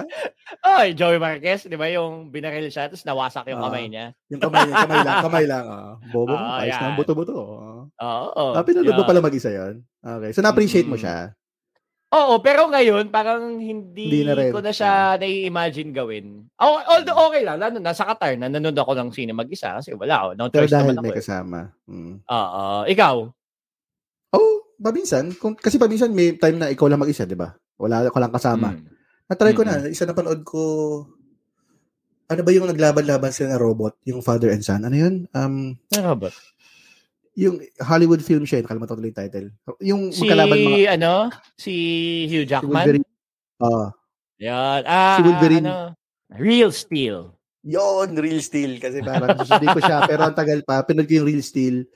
Oy, 0.74 0.88
Joey 0.91 1.17
Marquez, 1.17 1.63
di 1.63 1.78
ba 1.78 1.86
yung 1.88 2.28
binaril 2.28 2.65
siya 2.67 2.89
tapos 2.89 3.04
nawasak 3.04 3.46
yung 3.48 3.62
Ah. 3.62 3.70
kamay 3.70 3.86
niya. 3.86 4.06
Yung 4.28 4.41
kamay, 4.41 4.65
yung 4.65 4.78
kamay 4.80 5.00
lang. 5.00 5.22
Kamay 5.22 5.46
lang. 5.46 5.65
Oh. 5.67 5.94
Bobo, 6.10 6.34
Ah, 6.34 6.63
ayos 6.63 6.74
yan. 6.74 6.82
lang, 6.82 6.94
boto-boto. 6.96 7.34
Oh. 7.34 7.82
Oo. 7.94 8.46
Ah, 8.52 8.65
pinanood 8.65 8.89
mo 8.89 8.98
yeah. 8.98 9.10
pala 9.10 9.22
mag-isa 9.22 9.50
yun? 9.50 9.74
Okay. 10.00 10.32
So, 10.34 10.41
na-appreciate 10.41 10.89
mo 10.89 10.96
Mm. 10.96 11.04
siya? 11.04 11.17
Oo, 12.12 12.44
pero 12.44 12.67
ngayon, 12.67 13.08
parang 13.08 13.56
hindi, 13.56 14.10
Hindi 14.10 14.22
na 14.26 14.34
rin. 14.34 14.52
ko 14.52 14.60
na 14.60 14.74
siya 14.74 15.15
nai-imagine 15.15 15.94
gawin. 15.94 16.44
Oh, 16.58 16.76
although 16.84 17.30
okay 17.30 17.39
lang, 17.39 17.56
lalo 17.56 17.78
na 17.78 17.94
sa 17.94 18.04
Qatar, 18.04 18.36
na 18.36 18.50
nanonood 18.50 18.76
ako 18.76 18.98
ng 18.98 19.10
sine 19.12 19.32
mag-isa 19.32 19.78
kasi 19.78 19.94
wala 19.94 20.17
ako. 20.17 20.30
No 20.36 20.50
Pero 20.50 20.65
dahil 20.65 20.91
naman 20.91 20.96
may 21.00 21.08
ako. 21.08 21.13
eh. 21.13 21.20
kasama. 21.22 21.60
Mm. 21.86 22.15
Oo. 22.26 22.63
Ikaw? 22.84 23.15
Oh, 24.32 24.76
paminsan. 24.80 25.36
Kung, 25.36 25.54
kasi 25.56 25.76
paminsan 25.76 26.15
may 26.15 26.36
time 26.36 26.58
na 26.58 26.72
ikaw 26.72 26.88
lang 26.88 27.00
mag-isa, 27.00 27.28
di 27.28 27.36
ba? 27.36 27.52
Wala 27.76 28.08
ko 28.10 28.17
lang 28.20 28.34
kasama. 28.34 28.76
Mm. 28.76 28.88
Na-try 29.28 29.54
ko 29.56 29.63
na. 29.63 29.88
Isa 29.88 30.08
na 30.08 30.15
panood 30.15 30.44
ko, 30.44 30.62
ano 32.32 32.41
ba 32.44 32.52
yung 32.56 32.67
naglaban-laban 32.67 33.32
sila 33.36 33.56
na 33.56 33.60
robot? 33.60 34.00
Yung 34.08 34.24
father 34.24 34.52
and 34.56 34.63
son. 34.63 34.88
Ano 34.88 34.96
yun? 34.96 35.28
Um, 35.36 35.76
ba? 36.15 36.32
yung 37.32 37.63
Hollywood 37.80 38.20
film 38.20 38.44
siya, 38.44 38.60
nakalimutan 38.63 39.00
ko 39.00 39.04
yung 39.08 39.20
title. 39.20 39.48
Yung 39.80 40.02
Si, 40.12 40.28
magkalaban 40.28 40.58
mga 40.60 41.00
ano? 41.00 41.13
Si 41.56 41.74
Hugh 42.28 42.44
si 42.44 42.50
Jackman? 42.52 42.72
Wolverine. 42.76 43.08
Ah, 43.62 43.89
Yan. 44.41 44.82
Ah, 44.84 45.15
Si 45.15 45.22
Wolverine. 45.24 45.67
Ano? 45.67 45.96
Real 46.32 46.72
Steel. 46.72 47.32
yon 47.63 48.10
Real 48.15 48.41
Steel. 48.44 48.80
Kasi 48.84 49.00
parang 49.00 49.36
hindi 49.38 49.67
ko 49.72 49.80
siya, 49.80 50.04
pero 50.08 50.28
ang 50.28 50.36
tagal 50.36 50.60
pa. 50.63 50.84
Pinod 50.84 51.08
ko 51.08 51.24
yung 51.24 51.28
Real 51.28 51.44
Steel. 51.44 51.88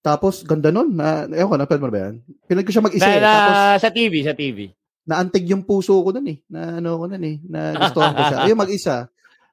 Tapos, 0.00 0.40
ganda 0.42 0.68
nun. 0.68 0.94
Na, 0.94 1.26
ewan 1.26 1.48
ko, 1.48 1.56
napanood 1.56 1.82
mo 1.82 1.90
ba 1.90 2.00
yan? 2.06 2.14
Pinod 2.46 2.64
ko 2.64 2.70
siya 2.70 2.84
mag-isa 2.84 3.04
Na, 3.04 3.12
eh. 3.12 3.20
Tapos, 3.20 3.56
sa 3.82 3.90
TV, 3.90 4.14
sa 4.22 4.34
TV. 4.34 4.58
naantig 5.04 5.48
yung 5.48 5.64
puso 5.64 5.96
ko 5.98 6.12
nun 6.12 6.28
eh. 6.28 6.38
Na 6.46 6.78
ano 6.78 6.96
ko 6.96 7.04
nun 7.06 7.22
eh. 7.22 7.36
Na 7.42 7.72
gustuhan 7.74 8.12
ko 8.12 8.22
siya. 8.22 8.38
Ayun, 8.44 8.58
mag-isa. 8.58 9.08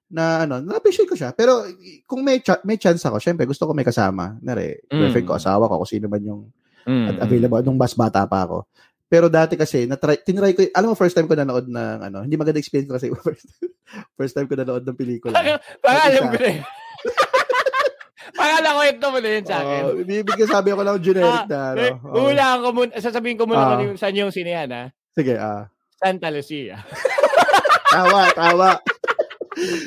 Na 0.05 0.43
ano, 0.43 0.59
na-appreciate 0.59 1.07
ko 1.07 1.15
siya. 1.15 1.31
Pero 1.31 1.63
kung 2.05 2.21
may 2.21 2.39
cha- 2.39 2.61
may 2.61 2.75
chance 2.75 3.01
ako, 3.01 3.17
syempre 3.17 3.43
gusto 3.43 3.63
ko 3.63 3.71
may 3.71 3.83
kasama. 3.83 4.35
Nare, 4.39 4.85
Mm. 4.85 4.99
girlfriend 5.01 5.25
ko, 5.25 5.33
asawa 5.33 5.65
ko, 5.65 5.79
kung 5.79 5.89
sino 5.89 6.05
man 6.05 6.21
yung 6.21 6.41
Mm, 6.85 7.09
at 7.09 7.17
available 7.19 7.65
nung 7.65 7.81
mas 7.81 7.97
bata 7.97 8.21
pa 8.23 8.45
ako. 8.45 8.69
Pero 9.07 9.25
dati 9.25 9.55
kasi, 9.55 9.89
na-try, 9.89 10.21
tinry 10.21 10.53
ko, 10.53 10.61
alam 10.69 10.91
mo, 10.91 10.95
first 10.95 11.13
time 11.13 11.25
ko 11.25 11.33
nanood 11.33 11.65
ng, 11.65 11.97
ano, 12.03 12.21
hindi 12.21 12.37
maganda 12.37 12.61
experience 12.61 12.85
ko 12.85 12.93
kasi 12.93 13.09
first, 13.25 13.47
first 14.13 14.33
time 14.33 14.45
ko 14.45 14.53
nanood 14.53 14.83
ng 14.83 14.93
pelikula. 14.93 15.33
Parang, 15.81 16.13
alam 16.13 16.29
ko 16.29 16.37
na 16.37 16.49
yun. 16.51 16.61
Parang 18.31 18.57
alam 18.57 18.71
ko 18.71 18.81
ito 18.83 19.05
mo 19.05 19.17
na 19.19 19.29
yun 19.29 19.45
sa 19.45 19.55
akin. 19.59 19.81
Oh, 19.83 19.93
bibig 19.99 20.39
sabi 20.47 20.69
ako 20.71 20.81
lang 20.81 20.97
generic 20.97 21.45
na, 21.45 21.59
ano. 21.69 21.79
Eh, 21.79 21.93
Oo. 21.99 22.17
Hulaan 22.25 22.57
ko 22.59 22.69
muna, 22.71 22.91
sasabihin 22.97 23.37
ko 23.37 23.45
muna 23.45 23.61
Ah. 23.61 23.77
kung 23.77 23.93
saan 23.95 24.15
yung 24.15 24.31
sinehan, 24.31 24.69
ha? 24.69 24.83
Sige, 25.11 25.35
ah. 25.35 25.69
Santa 25.95 26.27
Lucia. 26.29 26.81
Tawa, 27.95 28.27
tawa. 28.31 28.69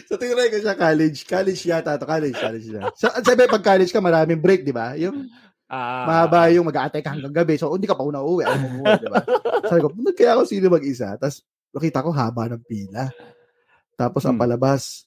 so, 0.08 0.16
tinry 0.16 0.48
ko 0.48 0.58
siya 0.58 0.72
college. 0.72 1.24
College 1.24 1.60
yata 1.62 1.96
to 1.96 2.08
College, 2.08 2.32
college 2.32 2.68
na. 2.70 2.88
So, 2.94 3.12
sabi, 3.12 3.44
pag 3.44 3.60
college 3.60 3.90
ka, 3.90 4.00
maraming 4.00 4.40
break, 4.40 4.62
di 4.62 4.72
ba? 4.72 4.94
Yung 4.94 5.28
Ah, 5.68 6.08
mahaba 6.08 6.48
yung 6.48 6.64
mag-aatay 6.64 7.04
ka 7.04 7.12
hanggang 7.12 7.34
gabi. 7.34 7.60
So, 7.60 7.68
hindi 7.68 7.84
ka 7.84 7.92
pa 7.92 8.00
una 8.00 8.24
uwi. 8.24 8.40
Alam 8.40 8.80
mo 8.80 8.88
di 8.88 9.04
ba? 9.04 9.20
Sabi 9.68 9.84
ko, 9.84 9.92
"Ba't 9.92 10.16
kaya 10.16 10.32
ako 10.32 10.48
sino 10.48 10.72
mag-isa? 10.72 11.12
Tapos, 11.20 11.44
nakita 11.76 12.00
ko 12.00 12.08
haba 12.08 12.48
ng 12.48 12.64
pila. 12.64 13.12
Tapos, 13.92 14.24
ang 14.24 14.40
Hmm. 14.40 14.48
palabas, 14.48 15.04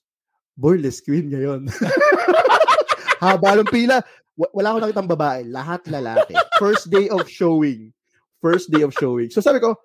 burlesque 0.54 1.10
queen 1.10 1.34
ngayon. 1.34 1.66
haba 3.22 3.62
ng 3.62 3.70
pila. 3.70 4.02
Wa- 4.34 4.52
Wala 4.52 4.68
akong 4.74 4.84
nakitang 4.90 5.12
babae. 5.12 5.42
Lahat 5.46 5.86
lalaki. 5.86 6.34
First 6.58 6.90
day 6.90 7.08
of 7.08 7.30
showing. 7.30 7.94
First 8.42 8.74
day 8.74 8.82
of 8.82 8.92
showing. 8.98 9.30
So, 9.30 9.46
sabi 9.46 9.62
ko, 9.62 9.78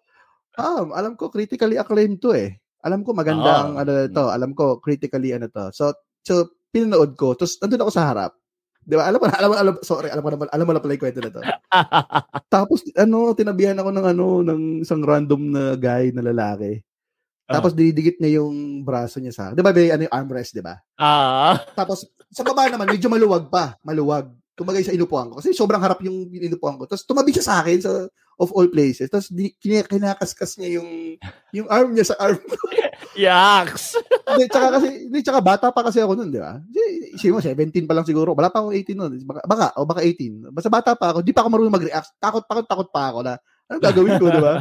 ah, 0.57 0.89
alam 0.97 1.15
ko, 1.15 1.29
critically 1.29 1.77
acclaimed 1.77 2.25
to 2.25 2.33
eh. 2.33 2.57
Alam 2.81 3.05
ko, 3.05 3.13
maganda 3.13 3.67
ang 3.67 3.77
Oo. 3.77 3.83
ano 3.85 3.93
to. 4.09 4.25
Alam 4.33 4.51
ko, 4.57 4.81
critically 4.81 5.37
ano 5.37 5.53
to. 5.53 5.69
So, 5.77 5.93
so 6.25 6.49
pinanood 6.73 7.13
ko. 7.21 7.37
Tapos, 7.37 7.61
nandun 7.61 7.85
ako 7.85 7.93
sa 7.93 8.09
harap. 8.09 8.33
Di 8.87 8.95
ba? 8.95 9.11
Alam 9.11 9.19
mo, 9.19 9.25
alam 9.27 9.49
mo, 9.51 9.55
alam, 9.59 9.75
sorry, 9.83 10.09
alam 10.09 10.23
mo 10.23 10.31
na, 10.31 10.39
alam 10.47 10.65
mo 10.65 10.73
na 10.73 10.81
pala 10.81 10.95
yung 10.95 11.03
kwento 11.03 11.21
na 11.21 11.33
to. 11.35 11.43
Tapos, 12.55 12.81
ano, 12.95 13.35
tinabihan 13.35 13.77
ako 13.77 13.91
ng 13.91 14.07
ano, 14.15 14.27
ng 14.47 14.61
isang 14.87 15.03
random 15.03 15.43
na 15.51 15.63
guy 15.75 16.15
na 16.15 16.23
lalaki. 16.23 16.81
Tapos, 17.47 17.75
dinidikit 17.75 18.19
niya 18.23 18.43
yung 18.43 18.83
braso 18.83 19.19
niya 19.19 19.35
sa, 19.35 19.45
di 19.51 19.63
ba, 19.63 19.75
may 19.75 19.91
ano 19.91 20.07
yung 20.07 20.15
armrest, 20.15 20.55
di 20.55 20.63
ba? 20.63 20.79
Ah, 20.99 21.59
Tapos, 21.75 22.07
sa 22.31 22.43
baba 22.43 22.67
naman, 22.71 22.91
medyo 22.91 23.07
maluwag 23.07 23.49
pa. 23.49 23.79
Maluwag. 23.87 24.31
Tumagay 24.57 24.83
sa 24.83 24.95
inupuan 24.97 25.29
ko. 25.29 25.39
Kasi 25.39 25.53
sobrang 25.53 25.83
harap 25.83 26.01
yung 26.01 26.33
inupuan 26.33 26.81
ko. 26.81 26.89
Tapos, 26.89 27.05
tumabi 27.05 27.31
siya 27.31 27.45
sa 27.45 27.55
akin 27.61 27.79
sa, 27.85 27.93
of 28.37 28.53
all 28.53 28.69
places. 28.69 29.09
Tapos, 29.09 29.33
kinakaskas 29.61 30.61
niya 30.61 30.81
yung, 30.81 31.17
yung 31.53 31.69
arm 31.69 31.93
niya 31.93 32.13
sa 32.13 32.17
arm 32.21 32.41
ko. 32.41 32.57
yaks! 33.17 33.97
Hindi, 34.33 34.45
tsaka 34.51 34.67
kasi, 34.75 34.89
hindi, 35.07 35.19
tsaka 35.23 35.41
bata 35.41 35.67
pa 35.71 35.87
kasi 35.87 36.03
ako 36.03 36.19
nun, 36.19 36.35
di 36.35 36.43
ba? 36.43 36.59
Isipin 37.15 37.31
mo, 37.31 37.41
17 37.41 37.87
pa 37.87 37.95
lang 37.95 38.03
siguro. 38.03 38.35
Wala 38.35 38.51
pa 38.51 38.59
akong 38.59 38.75
18 38.75 38.99
nun. 38.99 39.13
Baka, 39.23 39.41
baka, 39.47 39.67
o 39.79 39.87
baka 39.87 40.01
18. 40.03 40.51
Basta 40.51 40.67
bata 40.67 40.91
pa 40.99 41.07
ako, 41.15 41.23
di 41.23 41.31
pa 41.31 41.47
ako 41.47 41.49
marunong 41.55 41.77
mag-react. 41.79 42.11
Takot, 42.19 42.43
takot, 42.43 42.67
takot 42.67 42.89
pa 42.91 43.15
ako 43.15 43.23
na, 43.23 43.39
anong 43.71 43.85
gagawin 43.87 44.19
ko, 44.19 44.27
di 44.27 44.43
ba? 44.43 44.55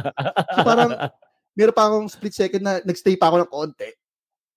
So, 0.54 0.62
parang, 0.62 0.90
meron 1.58 1.74
pa 1.74 1.84
akong 1.90 2.06
split 2.06 2.34
second 2.36 2.62
na 2.62 2.78
nagstay 2.86 3.18
pa 3.18 3.26
ako 3.26 3.36
ng 3.42 3.50
konti. 3.50 3.90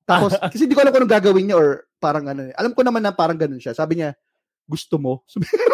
Tapos, 0.10 0.34
kasi 0.52 0.66
hindi 0.66 0.74
ko 0.74 0.82
alam 0.82 0.90
kung 0.90 1.06
anong 1.06 1.16
gagawin 1.22 1.46
niya 1.46 1.58
or 1.62 1.86
parang 2.02 2.26
ano. 2.26 2.50
eh. 2.50 2.54
Alam 2.58 2.74
ko 2.74 2.82
naman 2.82 3.06
na 3.06 3.14
parang 3.14 3.38
ganun 3.38 3.62
siya. 3.62 3.78
Sabi 3.78 4.02
niya, 4.02 4.18
gusto 4.66 4.98
mo? 4.98 5.22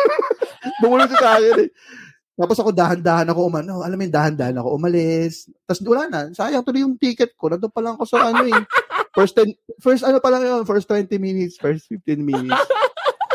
Bumulong 0.84 1.08
siya 1.08 1.20
sa 1.24 1.32
akin 1.40 1.56
eh. 1.64 1.70
Tapos 2.36 2.60
ako 2.60 2.76
dahan-dahan 2.76 3.32
ako 3.32 3.48
umano. 3.48 3.80
Alam 3.80 3.96
mo 3.96 4.04
yung 4.04 4.12
dahan-dahan 4.12 4.60
ako 4.60 4.76
umalis. 4.76 5.48
Tapos 5.64 5.80
wala 5.88 6.12
na. 6.12 6.20
Sayang 6.36 6.68
tuloy 6.68 6.84
yung 6.84 7.00
ticket 7.00 7.32
ko. 7.40 7.48
Nandun 7.48 7.72
pa 7.72 7.80
lang 7.80 7.96
ako 7.96 8.04
sa 8.04 8.28
ano 8.28 8.44
eh. 8.44 8.60
First 9.16 9.40
10, 9.40 9.56
first 9.80 10.04
ano 10.04 10.20
pa 10.20 10.28
lang 10.28 10.44
yun. 10.44 10.68
First 10.68 10.92
20 10.92 11.16
minutes. 11.16 11.56
First 11.56 11.88
15 11.88 12.20
minutes. 12.20 12.60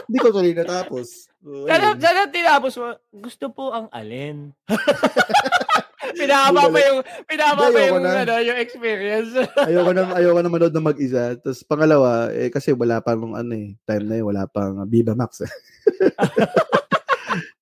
Hindi 0.05 0.19
ko 0.21 0.29
tuloy 0.29 0.53
natapos. 0.53 1.33
Sana, 1.41 1.97
sana 1.97 2.29
tinapos 2.29 2.73
mo, 2.77 2.93
gusto 3.09 3.49
po 3.49 3.73
ang 3.73 3.89
alin. 3.89 4.53
pinahaba 6.17 6.73
pa 6.73 6.79
yung, 6.81 7.01
pinahaba 7.29 7.65
pa 7.69 7.81
yung, 7.81 8.03
na. 8.03 8.13
ano, 8.25 8.35
yung 8.41 8.59
experience. 8.59 9.31
ayoko 9.69 9.91
na 9.93 10.03
ayoko 10.17 10.41
na 10.41 10.53
manood 10.53 10.75
ng 10.75 10.89
mag-isa. 10.89 11.37
Tapos 11.37 11.61
pangalawa, 11.65 12.33
eh 12.33 12.49
kasi 12.49 12.73
wala 12.73 13.05
pa 13.05 13.13
nung 13.13 13.37
ano 13.37 13.53
eh, 13.53 13.77
time 13.85 14.05
na 14.09 14.15
yun, 14.21 14.27
wala 14.33 14.45
pang 14.49 14.81
Viva 14.89 15.13
Max. 15.13 15.45
Eh. 15.45 15.53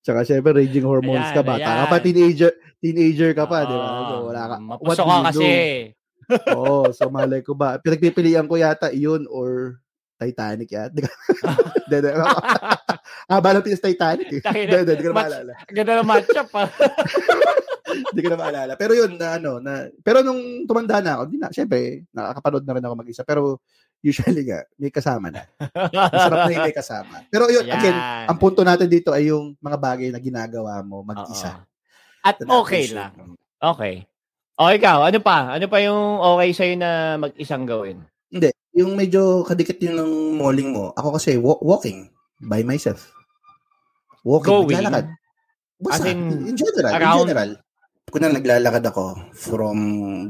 Tsaka 0.03 0.25
syempre 0.25 0.55
raging 0.55 0.87
hormones 0.87 1.29
Ayan, 1.29 1.37
ka 1.37 1.41
bata 1.45 1.61
ka 1.61 1.73
ayan. 1.85 1.91
pa 1.91 1.97
teenager 2.01 2.51
teenager 2.81 3.31
ka 3.35 3.45
pa, 3.45 3.67
di 3.67 3.75
ba? 3.75 3.89
So, 4.09 4.15
wala 4.31 4.41
ka. 4.47 4.55
Mapuso 4.57 5.03
what 5.05 5.07
ka 5.21 5.29
kasi. 5.29 5.45
do? 5.45 5.99
Oo, 6.57 6.93
so 6.93 7.09
malay 7.09 7.41
ko 7.41 7.57
ba. 7.57 7.81
Pinagpipilian 7.81 8.45
ko 8.45 8.57
yata 8.57 8.93
iyon 8.93 9.25
or 9.29 9.81
Titanic 10.19 10.69
yata. 10.69 10.99
Ka-. 10.99 11.09
Ah, 13.29 13.37
balong 13.37 13.61
tinis 13.61 13.81
Titanic 13.81 14.29
eh. 14.29 14.41
Tayo 14.41 14.65
Hindi, 14.65 15.05
ko 15.05 15.13
na 15.13 15.21
maalala. 15.21 15.53
Ganda 15.69 16.01
na 16.01 16.03
matchup 16.05 16.49
ah. 16.57 16.69
Hindi 17.89 18.21
ko 18.21 18.29
na 18.33 18.39
maalala. 18.39 18.73
Pero 18.75 18.93
yun, 18.93 19.11
na 19.17 19.37
ano, 19.37 19.51
na, 19.59 19.87
pero 20.01 20.21
nung 20.21 20.65
tumanda 20.65 21.01
na 21.01 21.19
ako, 21.19 21.23
di 21.27 21.37
na, 21.37 21.49
syempre, 21.49 22.05
nakakapanood 22.11 22.65
na 22.65 22.73
rin 22.77 22.85
ako 22.85 22.93
mag-isa. 22.95 23.23
Pero 23.25 23.61
usually 23.99 24.47
nga, 24.47 24.63
may 24.79 24.91
kasama 24.93 25.27
na. 25.27 25.43
Masarap 25.91 26.47
na 26.47 26.53
yung 26.53 26.67
may 26.69 26.75
kasama. 26.75 27.15
Pero 27.27 27.51
yun, 27.51 27.65
again, 27.67 27.95
Ayan. 27.95 28.25
ang 28.31 28.37
punto 28.39 28.61
natin 28.63 28.87
dito 28.87 29.11
ay 29.11 29.27
yung 29.29 29.57
mga 29.59 29.77
bagay 29.77 30.07
na 30.09 30.19
ginagawa 30.19 30.79
mo 30.85 31.03
mag-isa. 31.03 31.59
Oo. 31.59 31.63
At 32.19 32.35
Na 32.39 32.59
okay 32.59 32.87
na-appreciate 32.91 32.95
lang. 32.95 33.13
Okay. 33.59 33.95
O 34.59 34.67
ikaw, 34.71 35.07
ano 35.07 35.19
pa? 35.23 35.55
Ano 35.55 35.65
pa 35.71 35.77
yung 35.79 36.19
okay 36.19 36.49
sa'yo 36.51 36.75
na 36.75 37.15
mag-isang 37.15 37.63
gawin? 37.63 38.03
Hindi. 38.27 38.51
Yung 38.75 38.95
medyo 38.95 39.43
kadikit 39.43 39.79
yun 39.79 39.95
ng 39.95 40.11
malling 40.39 40.75
mo. 40.75 40.91
Ako 40.95 41.15
kasi, 41.15 41.39
wa- 41.39 41.59
walking 41.59 42.11
by 42.43 42.63
myself. 42.63 43.11
Walking, 44.23 44.67
Going? 44.67 44.83
naglalakad. 44.83 45.05
Basta, 45.79 46.03
As 46.03 46.11
in, 46.11 46.19
in, 46.43 46.55
general, 46.59 46.91
around- 46.91 47.23
in 47.23 47.27
general. 47.31 47.51
Kung 48.09 48.21
na 48.25 48.33
naglalakad 48.33 48.83
ako 48.89 49.29
from 49.31 49.77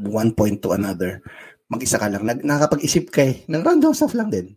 one 0.05 0.31
point 0.35 0.59
to 0.59 0.75
another, 0.75 1.23
mag-isa 1.71 1.95
ka 1.95 2.11
lang. 2.11 2.27
Nag, 2.27 2.43
nakakapag-isip 2.43 3.07
ka 3.09 3.23
eh. 3.23 3.47
Ng 3.47 3.63
random 3.63 3.95
stuff 3.95 4.13
lang 4.13 4.27
din. 4.27 4.55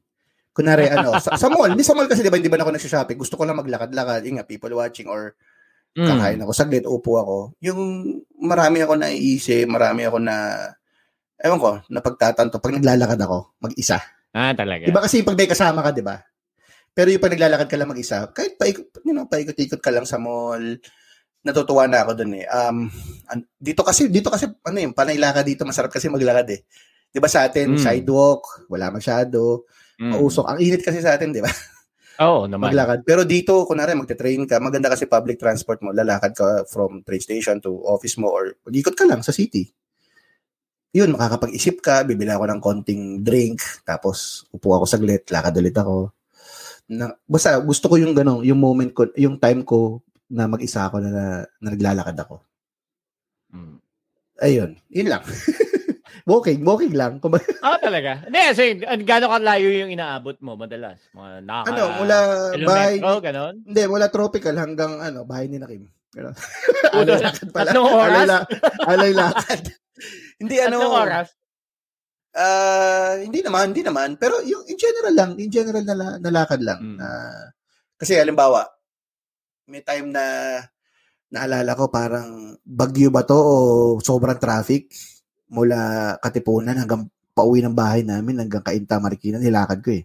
Kunwari, 0.52 0.90
ano, 0.90 1.16
sa, 1.16 1.38
sa 1.38 1.48
mall. 1.48 1.72
Hindi 1.72 1.86
sa 1.86 1.96
mall 1.96 2.10
kasi, 2.10 2.20
di 2.20 2.28
ba, 2.28 2.36
hindi 2.36 2.52
ba 2.52 2.60
ako 2.60 2.76
nagsha-shopping? 2.76 3.16
Gusto 3.16 3.40
ko 3.40 3.48
lang 3.48 3.56
maglakad-lakad. 3.56 4.26
Yung 4.28 4.36
nga, 4.42 4.46
people 4.48 4.74
watching 4.76 5.08
or 5.08 5.32
Mm. 5.92 6.08
kakain 6.08 6.40
ako. 6.40 6.52
Saglit, 6.56 6.84
upo 6.88 7.20
ako. 7.20 7.36
Yung 7.60 7.80
marami 8.40 8.80
ako 8.80 8.96
naiisip, 8.96 9.68
marami 9.68 10.08
ako 10.08 10.24
na, 10.24 10.56
ewan 11.36 11.60
ko, 11.60 11.70
napagtatanto. 11.92 12.64
Pag 12.64 12.80
naglalakad 12.80 13.20
ako, 13.20 13.60
mag-isa. 13.60 14.00
Ah, 14.32 14.56
talaga. 14.56 14.88
Di 14.88 14.94
ba 14.94 15.04
kasi 15.04 15.20
pag 15.20 15.36
may 15.36 15.44
kasama 15.44 15.84
ka, 15.84 15.92
di 15.92 16.00
ba? 16.00 16.16
Pero 16.96 17.12
yung 17.12 17.20
pag 17.20 17.36
naglalakad 17.36 17.68
ka 17.68 17.76
lang 17.76 17.92
mag-isa, 17.92 18.24
kahit 18.32 18.56
paikot, 18.56 19.04
you 19.04 19.12
know, 19.12 19.28
paikot-ikot 19.28 19.84
ka 19.84 19.92
lang 19.92 20.08
sa 20.08 20.16
mall, 20.16 20.64
natutuwa 21.42 21.90
na 21.90 22.06
ako 22.06 22.12
dun 22.22 22.38
eh. 22.38 22.46
Um, 22.46 22.86
dito 23.58 23.82
kasi, 23.82 24.06
dito 24.06 24.30
kasi, 24.30 24.46
ano 24.46 24.78
yun, 24.78 24.94
panay 24.94 25.18
lakad 25.18 25.46
dito, 25.46 25.66
masarap 25.66 25.90
kasi 25.90 26.06
maglakad 26.06 26.46
eh. 26.54 26.60
Di 27.12 27.18
ba 27.18 27.28
sa 27.28 27.44
atin, 27.44 27.76
Mm. 27.76 27.82
sidewalk, 27.82 28.66
wala 28.70 28.88
masyado, 28.94 29.66
Mm. 29.98 30.16
mausok. 30.16 30.46
Ang 30.48 30.58
init 30.62 30.80
kasi 30.80 31.02
sa 31.02 31.18
atin, 31.18 31.34
di 31.34 31.42
ba? 31.42 31.50
Oo 32.22 32.46
naman. 32.46 32.70
Maglakad. 32.70 33.02
Pero 33.02 33.26
dito, 33.26 33.66
kunwari, 33.66 33.98
magte-train 33.98 34.46
ka, 34.46 34.62
maganda 34.62 34.86
kasi 34.88 35.10
public 35.10 35.36
transport 35.36 35.82
mo, 35.82 35.90
lalakad 35.90 36.32
ka 36.32 36.62
from 36.70 37.02
train 37.02 37.20
station 37.20 37.58
to 37.58 37.74
office 37.84 38.14
mo 38.16 38.30
or 38.30 38.54
mag-ikot 38.62 38.94
ka 38.94 39.04
lang 39.04 39.20
sa 39.26 39.34
city. 39.34 39.66
Yun, 40.92 41.16
makakapag-isip 41.16 41.80
ka, 41.80 42.04
bibili 42.04 42.28
ako 42.30 42.44
ng 42.52 42.60
konting 42.60 43.02
drink, 43.24 43.64
tapos 43.82 44.44
upo 44.52 44.76
ako 44.76 44.84
saglit, 44.84 45.24
lakad 45.32 45.56
ulit 45.56 45.72
ako. 45.72 46.12
Na, 46.92 47.16
basta 47.24 47.56
gusto 47.58 47.88
ko 47.88 47.96
yung 47.96 48.12
gano'n, 48.12 48.44
yung 48.44 48.60
moment 48.60 48.92
ko, 48.92 49.08
yung 49.16 49.40
time 49.40 49.64
ko 49.64 50.04
na 50.32 50.48
mag-isa 50.48 50.88
ako 50.88 50.96
na, 50.98 51.10
na, 51.12 51.24
na 51.60 51.68
naglalakad 51.70 52.16
ako. 52.16 52.40
Mm. 53.52 53.76
Ayun, 54.40 54.70
yun 54.88 55.08
lang. 55.12 55.22
walking, 56.30 56.64
walking 56.64 56.96
lang. 56.96 57.20
Kung 57.20 57.36
Ah, 57.60 57.76
talaga. 57.76 58.24
Hindi, 58.24 58.40
kasi 58.40 58.64
an- 58.82 59.04
gaano 59.04 59.28
kalayo 59.28 59.68
yung 59.68 59.92
inaabot 59.92 60.34
mo 60.40 60.56
madalas? 60.56 60.98
Mga 61.12 61.30
naka... 61.44 61.66
ano, 61.68 61.82
mula 62.00 62.16
bahay, 62.64 62.94
ganon? 62.98 63.54
hindi, 63.62 63.82
mula 63.84 64.08
tropical 64.08 64.56
hanggang 64.56 64.98
ano, 64.98 65.28
bahay 65.28 65.46
ni 65.46 65.60
Nakim. 65.60 65.84
Ganun. 66.12 66.34
Ulo, 66.92 67.12
alay 67.16 67.24
lakad 67.24 67.48
pala. 67.52 67.64
tatlong 67.68 67.88
oras? 67.88 68.12
Alay, 68.12 68.26
la- 68.26 68.46
alay 68.88 69.12
lakad. 69.12 69.60
hindi 70.42 70.56
ano, 70.58 70.76
Tatlong 70.80 70.96
oras? 70.96 71.28
ah, 72.32 73.14
hindi 73.20 73.40
naman, 73.44 73.64
hindi 73.76 73.82
naman. 73.84 74.08
Pero 74.16 74.40
yung 74.42 74.64
in 74.64 74.78
general 74.80 75.14
lang, 75.14 75.30
in 75.36 75.50
general 75.52 75.84
na, 75.84 75.94
la- 75.96 76.18
na 76.18 76.30
lakad 76.32 76.60
lang. 76.64 76.80
Mm. 76.80 76.96
Na, 76.96 77.08
kasi 77.96 78.16
halimbawa, 78.16 78.66
may 79.72 79.80
time 79.80 80.12
na 80.12 80.24
naalala 81.32 81.72
ko 81.72 81.88
parang 81.88 82.60
bagyo 82.60 83.08
ba 83.08 83.24
to 83.24 83.32
o 83.32 83.54
sobrang 84.04 84.36
traffic 84.36 84.92
mula 85.48 86.12
Katipunan 86.20 86.76
hanggang 86.76 87.08
pauwi 87.32 87.64
ng 87.64 87.72
bahay 87.72 88.04
namin 88.04 88.44
hanggang 88.44 88.60
Kainta, 88.60 89.00
Marikina, 89.00 89.40
nilakad 89.40 89.80
ko 89.80 89.96
eh. 89.96 90.04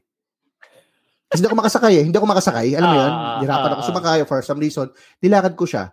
Kasi 1.28 1.44
hindi 1.44 1.52
ako 1.52 1.60
makasakay 1.60 1.94
eh. 2.00 2.04
Hindi 2.08 2.16
ako 2.16 2.28
makasakay. 2.32 2.68
Alam 2.80 2.88
mo 2.88 2.96
yun? 2.96 3.12
Ah, 3.12 3.40
Hirapan 3.44 3.68
ah, 3.68 3.74
ako 3.76 3.82
ah. 3.84 3.88
sumakay 3.92 4.20
for 4.24 4.40
some 4.48 4.60
reason. 4.64 4.88
Nilakad 5.20 5.60
ko 5.60 5.68
siya. 5.68 5.92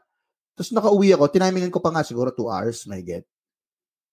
Tapos 0.55 0.71
nakauwi 0.71 1.11
ako. 1.19 1.27
Tinamingan 1.35 1.75
ko 1.75 1.83
pa 1.83 1.91
nga 1.91 2.07
siguro 2.07 2.31
two 2.31 2.47
hours, 2.47 2.87
may 2.87 3.03
get. 3.03 3.27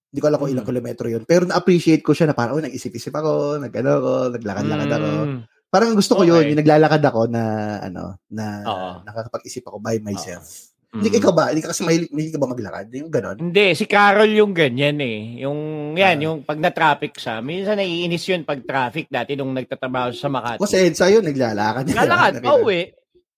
Hindi 0.09 0.19
ko 0.19 0.27
alam 0.27 0.41
kung 0.41 0.49
ilang 0.49 0.65
Mm. 0.65 0.71
kilometro 0.73 1.05
yun. 1.13 1.23
Pero 1.29 1.45
na-appreciate 1.45 2.01
ko 2.01 2.17
siya 2.17 2.33
na 2.33 2.35
parang, 2.35 2.57
oh, 2.57 2.63
nag-isip-isip 2.65 3.13
ako, 3.13 3.61
nag-ano 3.61 3.89
ako, 4.01 4.13
naglakad-lakad 4.33 4.89
ako. 4.97 5.11
Mm. 5.29 5.39
Parang 5.71 5.95
gusto 5.95 6.13
ko 6.13 6.21
yun, 6.21 6.35
Okay. 6.37 6.51
yung 6.51 6.59
naglalakad 6.59 6.99
ako 7.01 7.21
na, 7.25 7.43
ano, 7.79 8.19
na 8.27 8.45
Oo. 8.61 8.89
nakakapag-isip 9.01 9.63
ako 9.63 9.79
by 9.79 9.97
myself. 9.97 10.43
Mm. 10.91 10.99
Hindi, 10.99 11.07
ikaw 11.15 11.31
ba? 11.31 11.47
Hindi 11.47 11.63
ka 11.63 11.71
kasi 11.71 11.81
mahilig, 11.81 12.11
mahilig 12.11 12.33
ka 12.35 12.41
ba 12.43 12.51
maglakad? 12.51 12.85
Yung 12.91 13.07
ganon? 13.07 13.37
Hindi, 13.39 13.71
si 13.71 13.87
Carol 13.87 14.27
yung 14.27 14.51
ganyan 14.51 14.99
eh. 14.99 15.39
Yung, 15.39 15.59
yan, 15.95 16.19
Ah. 16.19 16.21
yung 16.21 16.43
pag 16.43 16.59
na-traffic 16.59 17.15
siya. 17.15 17.39
Minsan 17.39 17.79
naiinis 17.79 18.27
yun 18.27 18.43
pag 18.43 18.59
traffic 18.59 19.07
dati 19.07 19.33
nung 19.33 19.55
nagtatrabaho 19.55 20.11
sa 20.11 20.27
Makati. 20.27 20.59
Kasi 20.59 20.83
EDSA 20.83 21.07
yun, 21.09 21.23
naglalakad. 21.23 21.87
Naglalakad, 21.87 22.33
Nakita- 22.35 22.47
pauwi. 22.51 22.81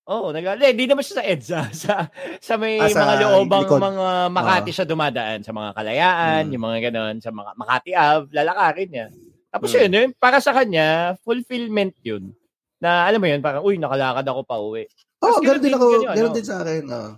Oo, 0.04 0.28
naglalakad. 0.32 0.74
Hindi 0.74 0.86
naman 0.89 1.04
siya 1.06 1.15
sa 1.15 1.24
EDSA. 1.24 1.62
Sa, 1.86 1.93
sa 2.41 2.54
may 2.58 2.76
Ah, 2.76 2.89
sa 2.89 3.06
mga 3.06 3.15
loobang 3.24 3.63
likod. 3.63 3.80
mga 3.80 4.08
Makati 4.34 4.72
siya 4.74 4.86
dumadaan. 4.89 5.39
Sa 5.39 5.54
mga 5.54 5.69
kalayaan, 5.72 6.43
Mm. 6.43 6.52
yung 6.52 6.63
mga 6.65 6.80
ganon. 6.89 7.15
Sa 7.22 7.30
mga 7.30 7.52
Makati 7.54 7.91
Ave, 7.93 8.26
lalakarin 8.34 8.89
niya. 8.89 9.08
Tapos 9.53 9.69
Mm. 9.69 9.77
yun, 9.77 9.91
yun, 9.93 10.09
para 10.17 10.41
sa 10.41 10.49
kanya, 10.49 11.13
fulfillment 11.21 11.93
yun. 12.01 12.33
Na 12.81 13.05
alam 13.05 13.21
mo 13.21 13.29
yun, 13.29 13.37
parang, 13.37 13.61
uy, 13.61 13.77
nakalakad 13.77 14.25
ako 14.25 14.41
pa 14.41 14.57
uwi. 14.57 14.89
Oo, 15.21 15.29
oh, 15.29 15.39
ganun 15.39 15.61
din 15.61 15.75
ako. 15.77 15.85
Ganun 16.09 16.33
ano? 16.33 16.35
din 16.35 16.47
sa 16.49 16.57
akin. 16.65 16.83
Oh. 16.89 17.11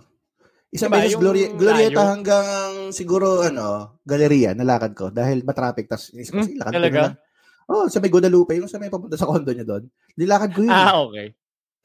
Isang 0.68 0.90
Diba, 0.92 0.98
beses, 1.00 1.16
Gloria, 1.16 1.46
Glorieta 1.56 2.02
layo? 2.04 2.12
hanggang 2.12 2.44
siguro, 2.92 3.40
ano, 3.40 3.96
galeria, 4.04 4.52
nalakad 4.52 4.92
ko. 4.92 5.08
Dahil 5.08 5.40
matraffic, 5.42 5.88
tapos 5.88 6.12
inisip 6.12 6.36
ko, 6.36 6.44
Hmm, 6.44 6.58
lakad 6.60 6.72
ko 6.76 6.80
na 6.92 7.02
lang. 7.08 7.16
Oh, 7.66 7.86
sa 7.88 7.98
may 7.98 8.12
Guadalupe, 8.12 8.54
yung 8.54 8.68
sa 8.70 8.78
may 8.78 8.92
papunta 8.92 9.18
sa 9.18 9.26
condo 9.26 9.50
niya 9.50 9.66
doon. 9.66 9.88
Nilakad 10.14 10.50
ko 10.54 10.60
yun. 10.62 10.70
eh. 10.70 10.76
Ah, 10.76 10.94
okay. 11.02 11.26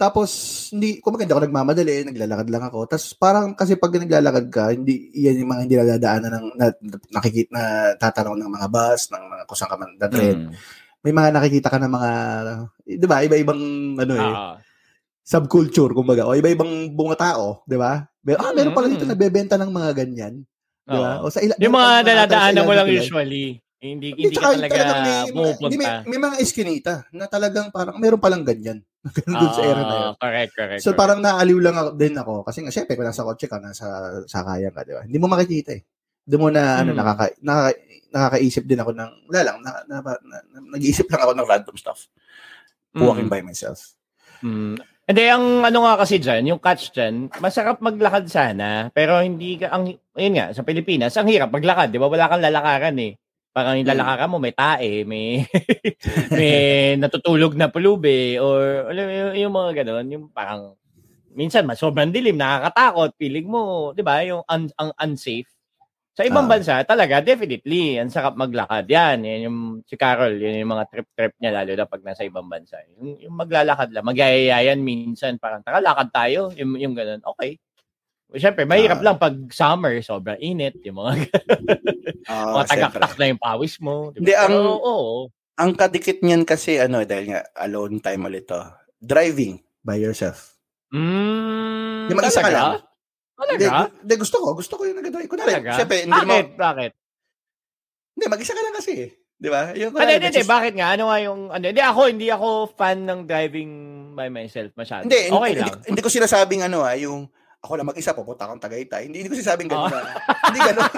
Tapos, 0.02 0.30
hindi, 0.74 0.98
kung 0.98 1.14
maganda 1.14 1.38
ako 1.38 1.46
nagmamadali, 1.46 2.10
naglalakad 2.10 2.50
lang 2.50 2.64
ako. 2.66 2.90
Tapos, 2.90 3.14
parang 3.14 3.54
kasi 3.54 3.78
pag 3.78 3.94
naglalakad 3.94 4.46
ka, 4.50 4.74
hindi, 4.74 5.14
yan 5.14 5.46
yung 5.46 5.52
mga 5.54 5.62
hindi 5.70 5.76
nadadaanan 5.78 6.32
ng, 6.34 6.48
na, 6.58 6.66
nakikita, 7.14 7.50
na 7.54 7.64
tatanaw 8.02 8.34
ng 8.34 8.50
mga 8.50 8.68
bus, 8.74 9.14
ng 9.14 9.24
mga 9.30 9.44
kusang 9.46 9.70
ka 9.70 9.78
man. 9.78 9.94
Mm. 10.02 10.50
May 11.06 11.14
mga 11.14 11.30
nakikita 11.38 11.70
ka 11.70 11.78
ng 11.78 11.94
mga, 11.94 12.10
di 12.98 13.06
ba, 13.06 13.22
iba-ibang, 13.22 13.62
ano 14.02 14.14
eh, 14.18 14.26
Ah, 14.26 14.58
subculture, 15.22 15.94
kumbaga, 15.94 16.26
o 16.26 16.34
iba-ibang 16.34 16.90
bunga 16.98 17.14
tao, 17.22 17.62
di 17.70 17.78
ba? 17.78 18.02
Ah, 18.42 18.52
meron 18.58 18.74
pala 18.74 18.90
dito 18.90 19.06
Mm. 19.06 19.14
nagbebenta 19.14 19.54
ng 19.54 19.70
mga 19.70 19.90
ganyan. 20.02 20.34
Di 20.82 20.98
ba? 20.98 21.22
O 21.22 21.30
sa 21.30 21.46
ila, 21.46 21.54
Yung 21.62 21.78
mga 21.78 22.02
mga 22.02 22.66
mo 22.66 22.74
lang 22.74 22.90
usually. 22.90 23.62
Hindi, 23.82 24.14
Hindi, 24.14 24.30
hindi 24.30 24.38
ka 24.38 24.54
talaga 24.54 24.62
talagang 24.70 25.02
may, 25.02 25.18
may, 25.18 25.32
pumupunta. 25.34 25.74
may, 25.74 25.88
may 26.06 26.20
mga 26.22 26.36
eskinita 26.38 26.94
na 27.10 27.26
talagang 27.26 27.74
parang 27.74 27.98
meron 27.98 28.22
palang 28.22 28.46
ganyan. 28.46 28.86
Ganun 29.18 29.34
dun 29.36 29.52
sa 29.52 29.64
era 29.66 29.82
na 29.82 29.94
yun. 29.98 30.06
Ah, 30.06 30.16
Correct, 30.16 30.52
correct. 30.54 30.80
So 30.80 30.94
correct. 30.94 31.00
parang 31.02 31.20
naaliw 31.20 31.58
lang 31.58 31.74
ako, 31.74 31.90
din 31.98 32.14
ako 32.14 32.34
kasi 32.46 32.62
nga 32.62 32.70
syempre 32.70 32.94
kung 32.94 33.10
nasa 33.10 33.26
kotse 33.26 33.50
ka, 33.50 33.58
nasa 33.58 33.86
sakayan 34.30 34.70
ka, 34.70 34.86
di 34.86 34.94
ba? 34.94 35.02
Hindi 35.02 35.18
mo 35.18 35.26
makikita 35.26 35.74
eh. 35.74 35.82
Doon 36.22 36.38
mo 36.40 36.50
na 36.54 36.78
ano 36.78 36.94
Hmm. 36.94 37.00
nakaka, 37.02 37.26
nakaka 37.42 37.72
nakakaisip 38.12 38.64
din 38.68 38.78
ako 38.78 38.92
ng 38.94 39.12
wala 39.26 39.42
lang 39.42 39.58
na, 39.60 39.72
na, 39.88 39.96
na, 39.98 40.12
na- 40.22 40.46
nag-iisip 40.76 41.10
lang 41.10 41.22
ako 41.24 41.34
ng 41.34 41.48
random 41.50 41.76
stuff. 41.76 42.06
Walking 42.94 43.26
Mm. 43.26 43.34
by 43.34 43.42
myself. 43.42 43.96
Mm. 44.44 44.78
Hindi, 45.08 45.24
ang 45.26 45.46
ano 45.64 45.80
nga 45.82 45.96
kasi 45.98 46.20
dyan, 46.20 46.44
yung 46.46 46.60
catch 46.60 46.92
dyan, 46.92 47.32
masarap 47.40 47.80
maglakad 47.80 48.28
sana, 48.28 48.92
pero 48.92 49.18
hindi 49.18 49.58
ka, 49.58 49.72
ang, 49.72 49.90
ayun 50.14 50.36
nga, 50.36 50.52
sa 50.52 50.62
Pilipinas, 50.62 51.16
ang 51.16 51.26
hirap 51.26 51.50
maglakad, 51.50 51.88
di 51.88 51.98
ba? 51.98 52.06
Wala 52.06 52.28
kang 52.28 52.44
lalakaran 52.44 53.00
eh. 53.00 53.16
Parang 53.56 53.76
yung 53.76 53.84
Mm. 53.92 54.32
mo, 54.32 54.40
may 54.40 54.56
tae, 54.56 55.04
may, 55.04 55.44
may 56.32 56.96
natutulog 56.96 57.52
na 57.60 57.68
pulubi, 57.68 58.40
or 58.40 58.88
alam 58.88 59.04
mo, 59.04 59.12
yung, 59.12 59.34
yung 59.44 59.54
mga 59.54 59.72
ganon, 59.84 60.08
yung 60.08 60.26
parang, 60.32 60.80
minsan, 61.36 61.68
mas 61.68 61.80
sobrang 61.80 62.12
dilim, 62.12 62.40
nakakatakot, 62.40 63.12
feeling 63.20 63.48
mo, 63.52 63.92
di 63.96 64.04
ba, 64.04 64.24
yung 64.24 64.44
un, 64.48 64.64
ang 64.80 64.92
unsafe. 65.04 65.52
Sa 66.16 66.24
ibang 66.28 66.48
Ah. 66.48 66.52
bansa, 66.58 66.76
talaga, 66.88 67.20
definitely, 67.24 68.00
ang 68.00 68.12
sarap 68.12 68.36
maglakad. 68.40 68.86
Yan, 68.92 69.24
yan 69.26 69.42
yung, 69.52 69.60
si 69.88 69.96
Carol, 70.00 70.36
yun 70.40 70.60
yung 70.64 70.72
mga 70.76 70.86
trip-trip 70.92 71.34
niya, 71.40 71.52
lalo 71.64 71.72
na 71.76 71.88
pag 71.88 72.04
nasa 72.08 72.24
ibang 72.28 72.48
bansa. 72.52 72.80
Yung, 73.00 73.20
yung 73.20 73.36
maglalakad 73.36 73.90
lang, 73.96 74.06
magyayayan 74.08 74.80
minsan, 74.84 75.40
parang, 75.40 75.64
taka, 75.64 75.80
lakad 75.84 76.10
tayo, 76.14 76.52
yung, 76.60 76.76
yung 76.80 76.94
ganun, 76.96 77.24
okay. 77.28 77.60
Siyempre, 78.34 78.64
mahirap 78.64 79.00
Ah. 79.00 79.06
lang 79.06 79.18
pag 79.18 79.36
summer, 79.50 80.00
sobrang 80.00 80.38
init, 80.38 80.80
yung 80.82 80.98
mga, 80.98 81.12
Ah, 82.32 82.56
mga 82.56 82.66
tagaktak 82.70 83.14
na 83.18 83.26
yung 83.28 83.42
pawis 83.42 83.76
mo. 83.78 84.12
Di 84.12 84.20
Hindi, 84.20 84.32
ba? 84.32 84.40
ang- 84.42 84.56
Pero, 84.56 84.72
oo. 84.78 85.18
Ang 85.54 85.72
kadikit 85.74 86.20
niyan 86.20 86.42
kasi 86.42 86.78
ano 86.78 87.04
dahil 87.04 87.30
nga 87.30 87.42
alone 87.60 88.00
time 88.00 88.24
ulit 88.24 88.46
to. 88.46 88.58
Driving 88.98 89.60
by 89.80 89.98
yourself. 89.98 90.56
Mm, 90.90 92.08
Yung 92.08 92.18
mag-isa 92.18 92.40
ka 92.40 92.50
lang. 92.50 92.72
Talaga? 93.36 93.90
hindi, 93.92 94.16
gusto 94.16 94.38
ko, 94.38 94.48
gusto 94.54 94.74
ko 94.76 94.86
yung 94.86 94.98
nag-drive. 94.98 95.26
Kunwari, 95.26 95.52
Talaga? 95.52 95.72
syempre, 95.76 95.98
hindi 96.04 96.14
mo, 96.16 96.30
Bakit? 96.32 96.48
Bakit? 96.56 96.92
hindi, 98.12 98.26
mag-isa 98.28 98.54
ka 98.54 98.62
lang 98.62 98.76
kasi. 98.76 98.92
eh. 98.96 99.10
Di 99.36 99.50
ba? 99.50 99.74
Yung, 99.74 99.90
Hindi, 99.90 99.98
kunwari, 99.98 100.14
hindi, 100.16 100.28
hindi. 100.30 100.44
Bakit 100.46 100.74
nga? 100.78 100.88
Ano 100.94 101.04
nga 101.10 101.18
yung, 101.20 101.40
ano, 101.50 101.64
hindi 101.66 101.82
ako, 101.82 102.02
hindi 102.08 102.28
ako 102.30 102.48
fan 102.72 102.98
ng 103.02 103.20
driving 103.26 103.72
by 104.14 104.30
myself 104.30 104.70
masyado. 104.72 105.04
Hindi, 105.04 105.20
okay 105.28 105.50
hindi, 105.50 105.58
lang. 105.60 105.74
hindi, 105.74 105.88
hindi 105.90 106.02
ko 106.02 106.10
sinasabing 106.10 106.62
ano 106.62 106.80
ah, 106.82 106.94
yung 106.94 107.26
ako 107.62 107.78
lang 107.78 107.86
mag-isa, 107.86 108.18
pupunta 108.18 108.50
akong 108.50 108.58
Tagaytay. 108.58 109.06
Hindi, 109.06 109.22
hindi 109.22 109.30
ko 109.30 109.38
sinasabing 109.38 109.70
gano'n. 109.70 109.94
Ah. 109.94 110.02
ah. 110.02 110.38
hindi 110.50 110.60
gano'n. 110.66 110.92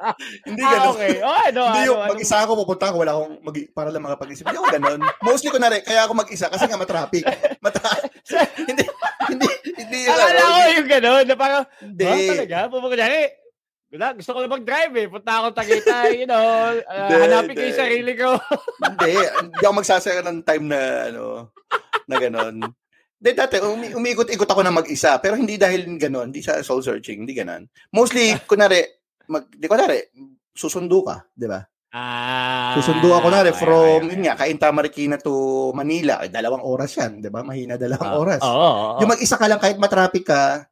hindi 0.52 0.62
ah, 0.62 0.70
gano'n. 0.76 0.90
okay. 0.92 1.12
Oh, 1.24 1.40
ano, 1.48 1.62
Hindi 1.64 1.80
ano, 1.80 1.88
yung 1.88 2.00
ano, 2.04 2.10
mag-isa 2.12 2.36
ako, 2.44 2.52
pupunta 2.60 2.84
ako, 2.92 2.96
wala 3.00 3.12
akong 3.16 3.34
mag 3.40 3.56
para 3.72 3.88
lang 3.88 4.04
makapag-isip. 4.04 4.44
Hindi 4.44 4.58
ako 4.60 4.68
gano'n. 4.68 5.00
Mostly 5.24 5.48
ko 5.48 5.58
na 5.58 5.68
rin, 5.72 5.80
kaya 5.80 6.00
ako 6.04 6.12
mag-isa 6.12 6.52
kasi 6.52 6.64
nga 6.68 6.76
matraffic. 6.76 7.24
Matra- 7.64 8.04
hindi, 8.68 8.84
hindi, 9.32 9.48
hindi 9.80 9.98
Akala 10.12 10.28
ano, 10.28 10.44
ko 10.44 10.60
yung 10.76 10.88
gano'n, 10.92 11.24
na 11.24 11.36
parang, 11.40 11.64
Hindi. 11.80 12.04
ha, 12.04 12.16
talaga? 12.36 12.58
Pupunta 12.68 12.96
niya, 13.00 13.08
eh, 13.08 13.28
Wala, 13.90 14.14
gusto 14.14 14.30
ko 14.30 14.38
na 14.38 14.54
mag-drive 14.54 14.94
eh. 15.02 15.06
Punta 15.10 15.32
ako 15.42 15.46
Tagaytay, 15.50 16.22
you 16.22 16.28
know. 16.30 16.38
Uh, 16.86 16.94
Hindi, 17.10 17.14
hanapin 17.26 17.54
ko 17.58 17.64
yung 17.66 17.80
sarili 17.82 18.12
ko. 18.14 18.38
hindi, 18.86 19.12
hindi 19.18 19.62
ako 19.66 19.74
magsasaya 19.82 20.20
ng 20.22 20.46
time 20.46 20.64
na, 20.70 20.80
ano, 21.10 21.50
na 22.06 22.14
ganon. 22.22 22.56
Hindi, 23.20 23.30
dati, 23.36 23.60
umi- 23.60 23.92
umiikot-ikot 23.92 24.48
ako 24.48 24.64
na 24.64 24.72
mag-isa, 24.72 25.20
pero 25.20 25.36
hindi 25.36 25.60
dahil 25.60 25.84
ganon, 26.00 26.32
hindi 26.32 26.40
sa 26.40 26.64
soul 26.64 26.80
searching, 26.80 27.28
hindi 27.28 27.36
ganon. 27.36 27.68
Mostly, 27.92 28.32
kunwari, 28.48 28.80
mag, 29.28 29.44
di 29.52 29.68
kunwari, 29.68 30.00
susundo 30.56 31.04
ka, 31.04 31.28
di 31.28 31.44
ba? 31.44 31.60
Ah. 31.92 32.72
Susundo 32.80 33.12
ako 33.12 33.28
na 33.28 33.44
okay, 33.44 33.52
from, 33.52 34.08
okay, 34.08 34.14
yun 34.16 34.24
nga, 34.24 34.40
Cainta 34.40 34.72
Marikina 34.72 35.20
to 35.20 35.34
Manila. 35.76 36.24
Eh, 36.24 36.32
dalawang 36.32 36.64
oras 36.64 36.96
yan, 36.96 37.20
di 37.20 37.28
ba? 37.28 37.44
Mahina 37.44 37.76
dalawang 37.76 38.08
Ah, 38.08 38.16
oras. 38.16 38.40
Oo. 38.40 38.48
oo, 38.48 38.72
oo. 38.96 38.98
Yung 39.04 39.10
mag-isa 39.12 39.36
ka 39.36 39.44
lang 39.44 39.60
kahit 39.60 39.76
matraffic 39.76 40.24
ka, 40.24 40.64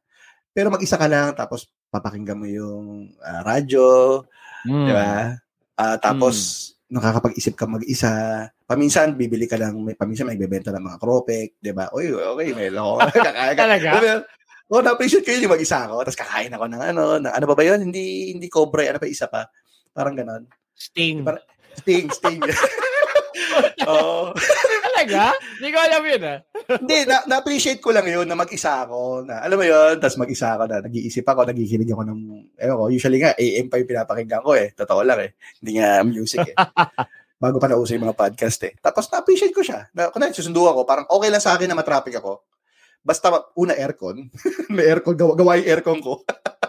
pero 0.49 0.73
mag-isa 0.73 0.97
ka 0.97 1.05
lang, 1.05 1.37
tapos 1.37 1.69
papakinggan 1.93 2.39
mo 2.39 2.49
yung 2.49 3.13
ah, 3.21 3.45
radyo, 3.45 4.25
Mm. 4.65 4.85
di 4.89 4.91
ba? 4.91 5.37
Ah, 5.77 5.95
tapos, 6.01 6.35
nakakapag-isip 6.89 7.53
ka 7.53 7.69
mag-isa. 7.69 8.09
Paminsan, 8.65 9.13
bibili 9.13 9.45
ka 9.45 9.57
lang, 9.57 9.77
may, 9.81 9.93
paminsan 9.93 10.25
may 10.25 10.37
bebenta 10.37 10.73
ng 10.73 10.81
mga 10.81 10.97
kropek, 10.97 11.49
di 11.61 11.73
ba? 11.73 11.89
Uy, 11.93 12.09
okay, 12.13 12.53
may 12.57 12.69
loko. 12.75 13.05
Kakain 13.05 13.53
ka. 13.53 13.61
Talaga? 13.65 13.89
Yun? 14.01 14.21
Oh, 14.69 14.81
na-appreciate 14.85 15.25
ko 15.25 15.33
yun 15.33 15.49
yung 15.49 15.55
mag-isa 15.57 15.85
ako. 15.85 16.05
Tapos 16.05 16.19
kakain 16.19 16.53
ako 16.53 16.65
ng 16.69 16.81
ano, 16.93 17.03
ng, 17.17 17.33
ano 17.33 17.45
ba 17.49 17.55
ba 17.57 17.63
yun? 17.65 17.89
Hindi, 17.89 18.33
hindi 18.37 18.49
cobra, 18.49 18.85
ano 18.85 19.01
pa 19.01 19.09
isa 19.09 19.25
pa. 19.25 19.49
Parang 19.93 20.13
ganon. 20.13 20.45
Sting. 20.77 21.25
Parang- 21.25 21.45
Sting, 21.79 22.09
sting. 22.11 22.41
Oo. 23.89 24.33
Talaga? 24.99 25.31
Hindi 25.55 25.69
ko 25.71 25.79
alam 25.79 26.01
yun 26.03 26.23
ah. 26.27 26.39
Hindi, 26.75 26.97
na, 27.07 27.15
na-appreciate 27.23 27.79
ko 27.79 27.89
lang 27.95 28.03
yun 28.03 28.27
na 28.27 28.35
mag-isa 28.35 28.83
ako. 28.83 29.23
Na, 29.23 29.39
alam 29.39 29.55
mo 29.55 29.63
yun, 29.63 29.95
tapos 29.95 30.19
mag-isa 30.19 30.59
ako 30.59 30.63
na 30.67 30.83
nag-iisip 30.83 31.23
ako, 31.23 31.47
nagikinig 31.47 31.87
ako 31.95 32.03
ng, 32.03 32.19
ewan 32.59 32.75
ko, 32.75 32.85
usually 32.91 33.19
nga, 33.23 33.31
AM 33.39 33.71
pa 33.71 33.79
yung 33.79 33.89
pinapakinggan 33.89 34.43
ko 34.43 34.51
eh. 34.59 34.75
Totoo 34.75 35.01
lang 35.07 35.19
eh. 35.23 35.31
Hindi 35.63 35.71
nga 35.79 36.03
music 36.03 36.51
eh. 36.51 36.55
Bago 37.43 37.55
pa 37.55 37.71
nauso 37.71 37.95
yung 37.95 38.03
mga 38.11 38.19
podcast 38.19 38.59
eh. 38.67 38.75
Tapos 38.83 39.07
na-appreciate 39.07 39.55
ko 39.55 39.63
siya. 39.63 39.87
Na, 39.95 40.11
kung 40.11 40.27
susundo 40.35 40.67
ako, 40.67 40.83
parang 40.83 41.07
okay 41.07 41.31
lang 41.31 41.39
sa 41.39 41.55
akin 41.55 41.71
na 41.71 41.79
matraffic 41.79 42.19
ako. 42.19 42.43
Basta 42.99 43.31
una 43.55 43.71
aircon. 43.79 44.27
May 44.75 44.91
aircon, 44.91 45.15
gawa, 45.15 45.31
gawa 45.39 45.55
yung 45.55 45.69
aircon 45.71 46.03
ko. 46.03 46.19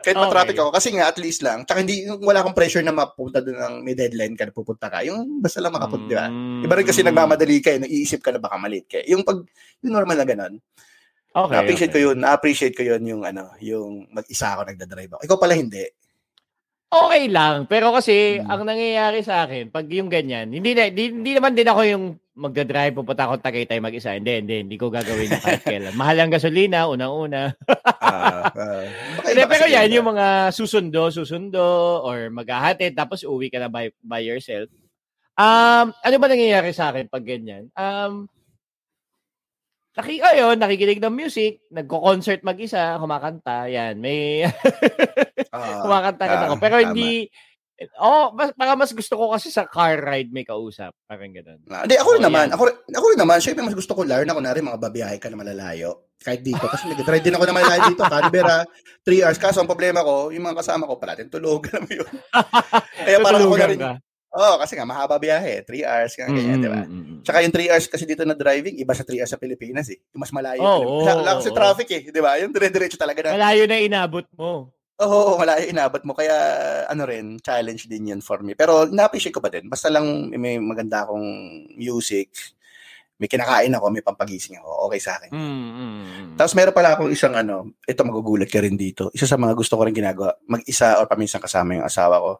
Kahit 0.00 0.16
Okay. 0.16 0.24
matraffic 0.24 0.56
ako, 0.56 0.70
kasi 0.72 0.88
nga 0.96 1.06
at 1.06 1.18
least 1.20 1.40
lang. 1.40 1.62
Tsaka 1.62 1.84
hindi, 1.84 2.08
wala 2.08 2.40
akong 2.40 2.56
pressure 2.56 2.80
na 2.80 2.90
mapunta 2.90 3.38
doon 3.38 3.58
ng 3.60 3.74
may 3.84 3.92
deadline 3.92 4.32
ka 4.32 4.48
na 4.48 4.52
pupunta 4.52 4.88
ka. 4.88 5.04
Yung 5.04 5.38
basta 5.38 5.60
lang 5.60 5.76
makapunta, 5.76 6.08
di 6.08 6.16
ba? 6.16 6.26
Mm. 6.26 6.64
Iba 6.64 6.74
rin 6.74 6.86
kasi 6.88 7.00
nagmamadali 7.04 7.60
ka 7.60 7.70
eh, 7.76 7.78
nag-iisip 7.84 8.20
ka 8.20 8.32
na 8.32 8.40
baka 8.40 8.56
malit 8.56 8.88
ka. 8.88 8.96
eh. 8.96 9.12
Yung 9.12 9.20
pag, 9.20 9.44
yung 9.84 9.92
normal 9.92 10.16
na 10.16 10.24
ganun. 10.24 10.54
Okay, 11.30 11.52
na-appreciate 11.54 11.92
okay. 11.92 12.02
ko 12.02 12.06
yun, 12.10 12.16
na-appreciate 12.18 12.74
ko 12.74 12.82
yun 12.82 13.02
yung 13.06 13.22
ano, 13.22 13.54
yung 13.60 14.08
mag-isa 14.10 14.56
ako 14.56 14.66
nagdadrive 14.66 15.12
ako. 15.14 15.22
Ikaw 15.28 15.36
pala 15.38 15.54
hindi. 15.54 15.84
Okay 16.90 17.30
lang. 17.30 17.70
Pero 17.70 17.94
kasi, 17.94 18.42
Mm. 18.42 18.50
ang 18.50 18.62
nangyayari 18.66 19.20
sa 19.22 19.46
akin, 19.46 19.70
pag 19.70 19.86
yung 19.86 20.10
ganyan, 20.10 20.50
hindi, 20.50 20.74
na, 20.74 20.90
hindi, 20.90 21.14
hindi 21.14 21.32
naman 21.38 21.54
din 21.54 21.68
ako 21.70 21.80
yung 21.86 22.04
magdadrive, 22.34 22.94
pupunta 22.94 23.26
ako 23.26 23.42
Tagaytay 23.42 23.82
mag-isa. 23.82 24.14
Hindi, 24.14 24.42
hindi. 24.42 24.56
Hindi 24.62 24.76
ko 24.78 24.88
gagawin 24.88 25.28
na 25.28 25.42
kahit 25.42 25.62
kailan. 25.66 25.94
Mahal 25.98 26.16
ang 26.22 26.32
gasolina, 26.32 26.86
unang-una. 26.86 27.54
Ah, 28.00 28.48
ah. 28.50 28.84
Baka 29.20 29.28
Hindi, 29.34 29.42
pero 29.50 29.64
yan, 29.66 29.90
yun, 29.90 29.96
yung 30.00 30.08
mga 30.14 30.26
susundo, 30.54 31.10
susundo, 31.10 31.62
or 32.06 32.30
maghahatid, 32.30 32.94
tapos 32.94 33.26
uwi 33.26 33.50
ka 33.50 33.58
na 33.58 33.68
by, 33.68 33.90
by 34.00 34.22
yourself. 34.22 34.70
Um, 35.40 35.96
ano 35.96 36.16
ba 36.20 36.26
nangyayari 36.28 36.70
sa 36.70 36.92
akin 36.92 37.08
pag 37.08 37.24
ganyan? 37.24 37.72
Um, 37.72 38.28
naki, 39.96 40.22
ayun, 40.22 40.56
nakikinig 40.56 41.02
ng 41.02 41.14
music, 41.14 41.64
nagko-concert 41.72 42.46
mag-isa, 42.46 42.96
kumakanta, 43.00 43.66
yan. 43.66 43.98
May 43.98 44.46
ah, 45.50 45.80
kumakanta 45.84 46.24
rin 46.28 46.40
ah, 46.40 46.44
ako. 46.50 46.54
Pero 46.62 46.76
tama. 46.78 46.84
hindi, 46.92 47.26
oh, 47.96 48.32
mas, 48.32 48.52
parang 48.52 48.76
mas 48.76 48.90
gusto 48.90 49.14
ko 49.14 49.30
kasi 49.30 49.48
sa 49.48 49.64
car 49.64 49.96
ride 49.98 50.28
may 50.28 50.42
kausap. 50.42 50.92
Parang 51.04 51.30
ganun. 51.30 51.60
Ah, 51.66 51.82
Hindi, 51.82 51.96
ako 51.96 52.08
rin 52.12 52.20
Oh, 52.20 52.26
naman. 52.26 52.46
yan. 52.46 52.54
Ako, 52.54 52.62
ako 52.90 53.06
rin 53.08 53.20
naman. 53.20 53.38
Siyempre, 53.38 53.62
mas 53.62 53.72
gusto 53.72 53.92
ko 53.92 54.02
laro 54.02 54.22
na 54.22 54.32
kunwari 54.32 54.60
mga 54.60 54.76
babiyahe 54.78 55.16
ka 55.16 55.28
na 55.28 55.36
malalayo. 55.36 56.12
Kahit 56.16 56.40
dito. 56.40 56.60
Kasi 56.62 56.84
nag-try 56.86 57.18
din 57.18 57.32
ako 57.32 57.44
na 57.44 57.56
malalayo 57.56 57.82
dito. 57.88 58.04
Canberra, 58.04 58.58
3 59.00 59.24
hours. 59.24 59.38
Kaso 59.38 59.58
ang 59.58 59.68
problema 59.68 60.00
ko, 60.00 60.28
yung 60.28 60.44
mga 60.44 60.60
kasama 60.60 60.84
ko, 60.84 60.96
parating 60.96 61.28
tulog. 61.28 61.64
Alam 61.70 61.82
mo 61.82 61.92
yun. 61.94 62.10
Kaya 63.00 63.16
parang 63.18 63.40
ako 63.42 63.56
na 63.56 63.68
rin. 63.68 63.78
ka. 63.78 63.92
Oo, 64.30 64.46
oh, 64.46 64.56
kasi 64.62 64.78
nga, 64.78 64.86
mahaba 64.86 65.18
biyahe. 65.18 65.66
3 65.66 65.82
hours. 65.82 66.12
Kaya 66.14 66.30
ganyan, 66.30 66.56
Mm, 66.56 66.62
di 66.62 66.68
ba? 66.68 66.80
mm, 66.80 66.86
mm, 66.86 67.02
mm. 67.02 67.18
Tsaka 67.24 67.38
yung 67.42 67.50
3 67.50 67.66
hours 67.66 67.86
kasi 67.88 68.04
dito 68.06 68.22
na 68.22 68.36
driving, 68.36 68.78
iba 68.78 68.94
sa 68.94 69.02
3 69.02 69.18
hours 69.18 69.32
sa 69.32 69.40
Pilipinas 69.40 69.88
eh. 69.88 69.98
Yung 70.12 70.22
mas 70.22 70.30
malayo. 70.30 70.60
Oh, 70.60 71.02
wala 71.02 71.18
oo, 71.26 71.38
kasi 71.40 71.50
oo. 71.50 71.56
traffic 71.56 71.88
eh. 71.90 72.02
Di 72.06 72.20
ba? 72.20 72.38
Yung 72.38 72.52
dire-diretso 72.52 72.94
talaga 72.94 73.26
na. 73.26 73.34
Malayo 73.34 73.64
na 73.64 73.76
inabot 73.76 74.26
mo. 74.36 74.70
Oo, 75.00 75.34
oh, 75.34 75.40
malayo 75.40 75.64
inabot 75.64 76.04
mo. 76.04 76.12
Kaya, 76.12 76.36
ano 76.84 77.08
rin, 77.08 77.40
challenge 77.40 77.88
din 77.88 78.12
yun 78.12 78.20
for 78.20 78.44
me. 78.44 78.52
Pero, 78.52 78.84
na-appreciate 78.84 79.32
ko 79.32 79.40
pa 79.40 79.48
din. 79.48 79.64
Basta 79.64 79.88
lang 79.88 80.28
may 80.36 80.60
maganda 80.60 81.08
akong 81.08 81.24
music, 81.72 82.28
may 83.16 83.28
kinakain 83.28 83.72
ako, 83.72 83.88
may 83.88 84.04
pampagising 84.04 84.60
ako. 84.60 84.88
Okay 84.88 85.00
sa 85.00 85.16
akin. 85.16 85.32
Mm, 85.32 85.40
mm, 85.40 85.72
mm. 85.76 86.36
Tapos 86.40 86.52
meron 86.56 86.76
pala 86.76 86.96
akong 86.96 87.12
isang 87.12 87.36
ano, 87.36 87.76
ito 87.84 88.00
magugulat 88.00 88.48
ka 88.48 88.64
rin 88.64 88.76
dito. 88.76 89.12
Isa 89.12 89.28
sa 89.28 89.36
mga 89.36 89.52
gusto 89.52 89.76
ko 89.76 89.84
rin 89.84 89.96
ginagawa, 89.96 90.36
mag-isa 90.48 90.96
or 91.00 91.08
paminsan 91.08 91.40
kasama 91.40 91.76
yung 91.76 91.84
asawa 91.88 92.16
ko. 92.16 92.32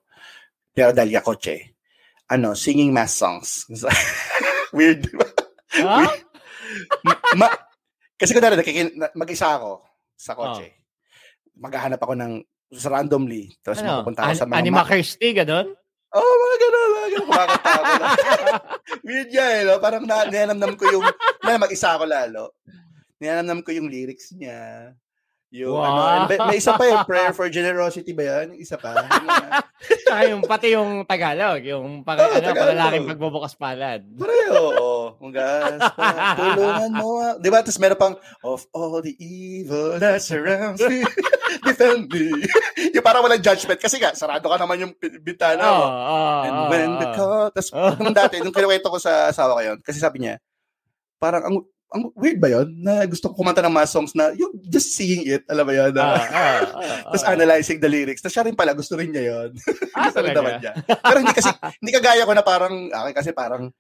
Pero 0.73 0.97
dahil 0.97 1.17
yakotse, 1.17 1.77
ano, 2.33 2.57
singing 2.57 2.93
mass 2.93 3.13
songs. 3.13 3.69
Weird, 4.77 5.05
di 5.05 5.13
ba? 5.17 5.29
Ha? 5.85 5.97
Ma- 7.37 7.57
kasi 8.17 8.37
kung 8.37 8.45
nakikin, 8.45 8.97
na- 8.97 9.13
mag-isa 9.17 9.57
ako 9.57 9.85
sa 10.17 10.33
kotse. 10.33 10.65
Oh. 10.65 10.80
Maghahanap 11.55 11.99
ako 11.99 12.15
ng 12.15 12.33
sa 12.71 12.89
randomly. 12.89 13.51
Tapos 13.61 13.81
Ano? 13.81 14.01
mapupunta 14.01 14.21
ako 14.23 14.33
sa 14.33 14.45
An- 14.45 14.49
mga... 14.49 14.59
Anima 14.61 14.77
ma- 14.77 14.87
Kirsty, 14.87 15.29
ganun? 15.33 15.67
oh, 16.11 16.35
mga 16.37 16.57
gano'n, 16.59 16.89
mga 16.89 17.09
gano'n. 17.09 17.25
Kumakanta 17.25 17.71
ako. 17.71 17.93
Weird 19.03 19.31
yan, 19.31 19.51
eh, 19.57 19.65
no? 19.65 19.79
Parang 19.79 20.03
na, 20.03 20.23
nilanamnam 20.25 20.75
ko 20.75 20.85
yung... 20.89 21.07
Na, 21.41 21.55
mag-isa 21.57 21.95
ako 21.95 22.05
lalo. 22.05 22.55
Nilanamnam 23.17 23.61
ko 23.61 23.71
yung 23.71 23.87
lyrics 23.87 24.31
niya. 24.33 24.91
Yung 25.51 25.75
Wow. 25.75 25.83
ano, 25.85 26.01
ano 26.03 26.25
ba- 26.29 26.47
may 26.47 26.59
isa 26.59 26.75
pa 26.75 26.83
yung 26.85 27.03
prayer 27.03 27.35
for 27.37 27.47
generosity 27.47 28.11
ba 28.11 28.23
yan? 28.25 28.55
Isa 28.55 28.75
pa. 28.75 28.95
Tsaka 30.07 30.23
yung, 30.27 30.43
pati 30.43 30.71
yung 30.71 31.03
Tagalog, 31.05 31.59
yung 31.61 31.87
pang, 32.01 32.15
Oo, 32.17 32.27
ano, 32.29 32.39
Tagalog. 32.41 32.71
panlalaking 32.71 33.07
pagbubukas 33.09 33.55
palad. 33.55 34.01
Pareho, 34.09 34.55
oo. 34.55 34.91
Kung 35.17 35.31
gas, 35.31 35.79
tulungan 36.37 36.91
mo. 36.93 37.09
ah. 37.21 37.35
Di 37.37 37.49
ba? 37.49 37.61
Tapos 37.61 37.79
meron 37.79 37.99
pang, 37.99 38.15
of 38.41 38.63
all 38.71 38.99
the 38.99 39.15
evil 39.17 39.95
that 39.97 40.19
surrounds 40.21 40.79
me, 40.81 41.03
defend 41.63 42.09
me. 42.11 42.31
yung 42.95 43.05
parang 43.05 43.25
walang 43.25 43.43
judgment. 43.43 43.79
Kasi 43.81 44.01
nga, 44.01 44.17
sarado 44.17 44.45
ka 44.45 44.57
naman 44.57 44.89
yung 44.89 44.93
bintana 45.23 45.63
mo. 45.63 45.85
Oo, 45.85 45.91
oo, 45.91 46.41
And 46.45 46.57
oo, 46.57 46.69
when 46.73 46.91
the 46.99 47.09
call, 47.15 47.47
tapos 47.53 47.71
nung 48.01 48.17
dati, 48.17 48.41
nung 48.41 48.55
kinuwento 48.55 48.89
ko 48.89 48.99
sa 48.99 49.29
asawa 49.31 49.59
ko 49.59 49.63
yun, 49.63 49.79
kasi 49.81 49.99
sabi 50.01 50.25
niya, 50.25 50.41
parang 51.21 51.45
ang 51.45 51.57
ang 51.91 52.07
weird 52.15 52.39
ba 52.39 52.47
yun? 52.47 52.71
Na 52.87 53.03
gusto 53.03 53.31
ko 53.31 53.43
kumanta 53.43 53.59
ng 53.67 53.75
mga 53.75 53.91
songs 53.91 54.15
na 54.15 54.31
yung 54.39 54.55
just 54.71 54.95
singing 54.95 55.27
it, 55.27 55.43
alam 55.51 55.67
mo 55.67 55.75
yun? 55.75 55.91
Ah, 55.99 56.15
ah, 56.15 56.23
ah, 56.31 56.61
tapos 57.11 57.25
ah. 57.27 57.35
analyzing 57.35 57.83
the 57.83 57.91
lyrics. 57.91 58.23
Tapos 58.23 58.35
siya 58.39 58.47
rin 58.47 58.55
pala, 58.55 58.79
gusto 58.79 58.95
rin 58.95 59.11
niya 59.11 59.25
yun. 59.27 59.51
Ah, 59.91 60.07
gusto 60.07 60.23
rin 60.23 60.31
naman 60.31 60.63
niya. 60.63 60.73
Pero 60.87 61.19
hindi 61.19 61.35
kasi, 61.35 61.51
hindi 61.83 61.91
kagaya 61.91 62.23
ko 62.23 62.33
na 62.33 62.47
parang, 62.47 62.89
akin 62.95 63.15
kasi 63.15 63.31
parang, 63.35 63.75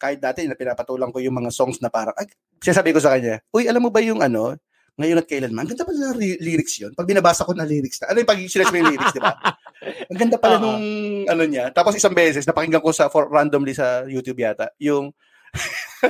kahit 0.00 0.16
dati 0.16 0.48
na 0.48 0.56
pinapatulang 0.56 1.12
ko 1.12 1.20
yung 1.20 1.36
mga 1.36 1.52
songs 1.52 1.84
na 1.84 1.92
parang, 1.92 2.16
ay, 2.16 2.32
sinasabi 2.64 2.96
ko 2.96 3.00
sa 3.04 3.12
kanya, 3.12 3.44
uy, 3.52 3.68
alam 3.68 3.84
mo 3.84 3.92
ba 3.92 4.00
yung 4.00 4.24
ano, 4.24 4.56
ngayon 4.98 5.20
at 5.20 5.26
kailanman, 5.28 5.62
ang 5.62 5.70
ganda 5.70 5.86
pala 5.86 6.14
ng 6.14 6.20
lyrics 6.40 6.74
yun. 6.80 6.92
Pag 6.94 7.06
binabasa 7.06 7.46
ko 7.46 7.52
na 7.54 7.68
lyrics 7.68 8.00
na, 8.02 8.10
ano 8.10 8.22
yung 8.24 8.30
pag 8.30 8.40
sinas 8.42 8.70
mo 8.72 8.76
yung 8.80 8.90
lyrics, 8.94 9.14
di 9.14 9.22
ba? 9.22 9.34
Ang 10.10 10.18
ganda 10.18 10.36
pala 10.40 10.56
Oo. 10.58 10.62
nung, 10.66 10.82
ano 11.28 11.42
niya. 11.46 11.70
Tapos 11.70 11.94
isang 11.96 12.12
beses, 12.16 12.44
napakinggan 12.44 12.82
ko 12.82 12.90
sa, 12.90 13.06
for, 13.08 13.30
randomly 13.30 13.72
sa 13.72 14.02
YouTube 14.04 14.40
yata, 14.40 14.72
yung, 14.80 15.12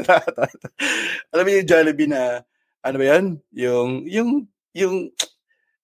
alam 1.32 1.44
mo 1.44 1.50
yung 1.50 1.66
Jollibee 1.68 2.10
na, 2.10 2.42
ano 2.80 2.96
ba 2.96 3.04
yan? 3.16 3.24
Yung, 3.52 4.04
yung, 4.08 4.28
yung, 4.72 4.94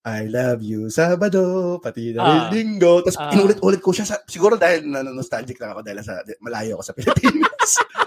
I 0.07 0.31
love 0.31 0.63
you, 0.63 0.87
Sabado, 0.87 1.83
pati 1.83 2.15
na 2.15 2.47
Ah. 2.47 2.51
linggo. 2.55 3.03
Tapos 3.03 3.19
Ah. 3.19 3.35
inulit-ulit 3.35 3.83
ko 3.83 3.91
siya. 3.91 4.07
Sa, 4.07 4.23
siguro 4.31 4.55
dahil 4.55 4.87
na, 4.87 5.03
nostalgic 5.03 5.59
lang 5.59 5.75
ako 5.75 5.83
dahil 5.83 5.99
sa, 6.07 6.23
malayo 6.39 6.79
ako 6.79 6.83
sa 6.87 6.95
Pilipinas. 6.95 7.71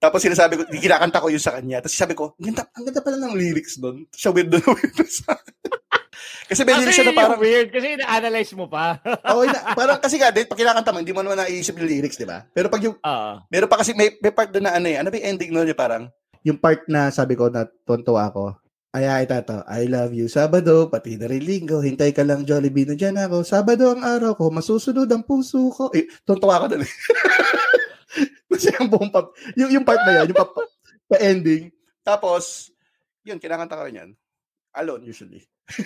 Tapos 0.00 0.24
sinasabi 0.24 0.56
ko, 0.56 0.64
kinakanta 0.64 1.20
ko 1.20 1.28
yun 1.28 1.44
sa 1.44 1.60
kanya. 1.60 1.84
Tapos 1.84 1.92
sabi 1.92 2.16
ko, 2.16 2.32
ang 2.40 2.50
ganda, 2.50 2.64
ang 2.72 2.88
ganda 2.88 3.04
pala 3.04 3.20
ng 3.20 3.36
lyrics 3.36 3.76
doon. 3.76 4.08
Siya 4.16 4.32
weird 4.32 4.48
doon, 4.48 4.64
weird 4.64 4.96
doon 4.96 5.12
sa 5.12 5.36
Kasi 6.50 6.64
may 6.64 6.72
lyrics 6.80 6.96
siya 6.96 7.12
na 7.12 7.14
parang, 7.14 7.38
weird 7.38 7.68
kasi 7.68 8.00
na-analyze 8.00 8.52
mo 8.56 8.66
pa. 8.66 8.96
okay 9.28 9.46
na, 9.52 9.60
parang 9.76 10.00
kasi 10.04 10.16
nga, 10.16 10.32
din, 10.32 10.48
pag 10.48 10.56
kinakanta 10.56 10.90
mo, 10.90 11.04
hindi 11.04 11.12
mo 11.12 11.20
naman 11.20 11.44
naiisip 11.44 11.76
yung 11.76 11.86
lyrics, 11.86 12.16
di 12.16 12.24
ba? 12.24 12.48
Pero 12.48 12.72
pag 12.72 12.80
yung, 12.80 12.96
Oo. 12.96 13.32
meron 13.52 13.68
pa 13.70 13.78
kasi, 13.78 13.92
may, 13.92 14.16
may 14.24 14.32
part 14.32 14.48
doon 14.48 14.64
na 14.66 14.72
ano 14.80 14.88
eh, 14.88 14.96
ano 14.96 15.12
ba 15.12 15.20
yung 15.20 15.28
ending 15.36 15.52
noon 15.52 15.68
yung 15.68 15.78
parang, 15.78 16.04
yung 16.42 16.56
part 16.56 16.88
na 16.88 17.12
sabi 17.12 17.36
ko 17.36 17.52
na 17.52 17.68
tonto 17.84 18.16
ako, 18.16 18.56
ay 18.90 19.06
ay 19.06 19.24
tato, 19.30 19.62
I 19.70 19.86
love 19.86 20.10
you 20.10 20.26
Sabado, 20.26 20.90
pati 20.90 21.14
na 21.14 21.30
rin 21.30 21.46
linggo, 21.46 21.78
hintay 21.78 22.10
ka 22.10 22.26
lang 22.26 22.42
Jollibee 22.42 22.82
na 22.88 22.98
dyan 22.98 23.14
ako, 23.14 23.46
Sabado 23.46 23.86
ang 23.86 24.02
araw 24.02 24.34
ko, 24.34 24.50
masusunod 24.50 25.06
ang 25.06 25.22
puso 25.22 25.70
ko. 25.70 25.94
Eh, 25.94 26.10
tonto 26.26 26.50
ako 26.50 26.74
doon 26.74 26.82
eh. 26.82 26.92
Kasi 28.50 28.68
ang 28.74 28.90
buong 28.90 29.10
pa, 29.10 29.30
yung, 29.54 29.70
yung 29.70 29.86
part 29.86 30.02
na 30.02 30.22
yan, 30.22 30.34
yung 30.34 30.38
pa, 30.38 30.46
pa 31.06 31.16
ending, 31.22 31.70
tapos, 32.02 32.74
yun, 33.22 33.38
kinakanta 33.38 33.78
ko 33.78 33.86
rin 33.86 34.00
yan. 34.00 34.10
Alone, 34.74 35.06
usually. 35.06 35.42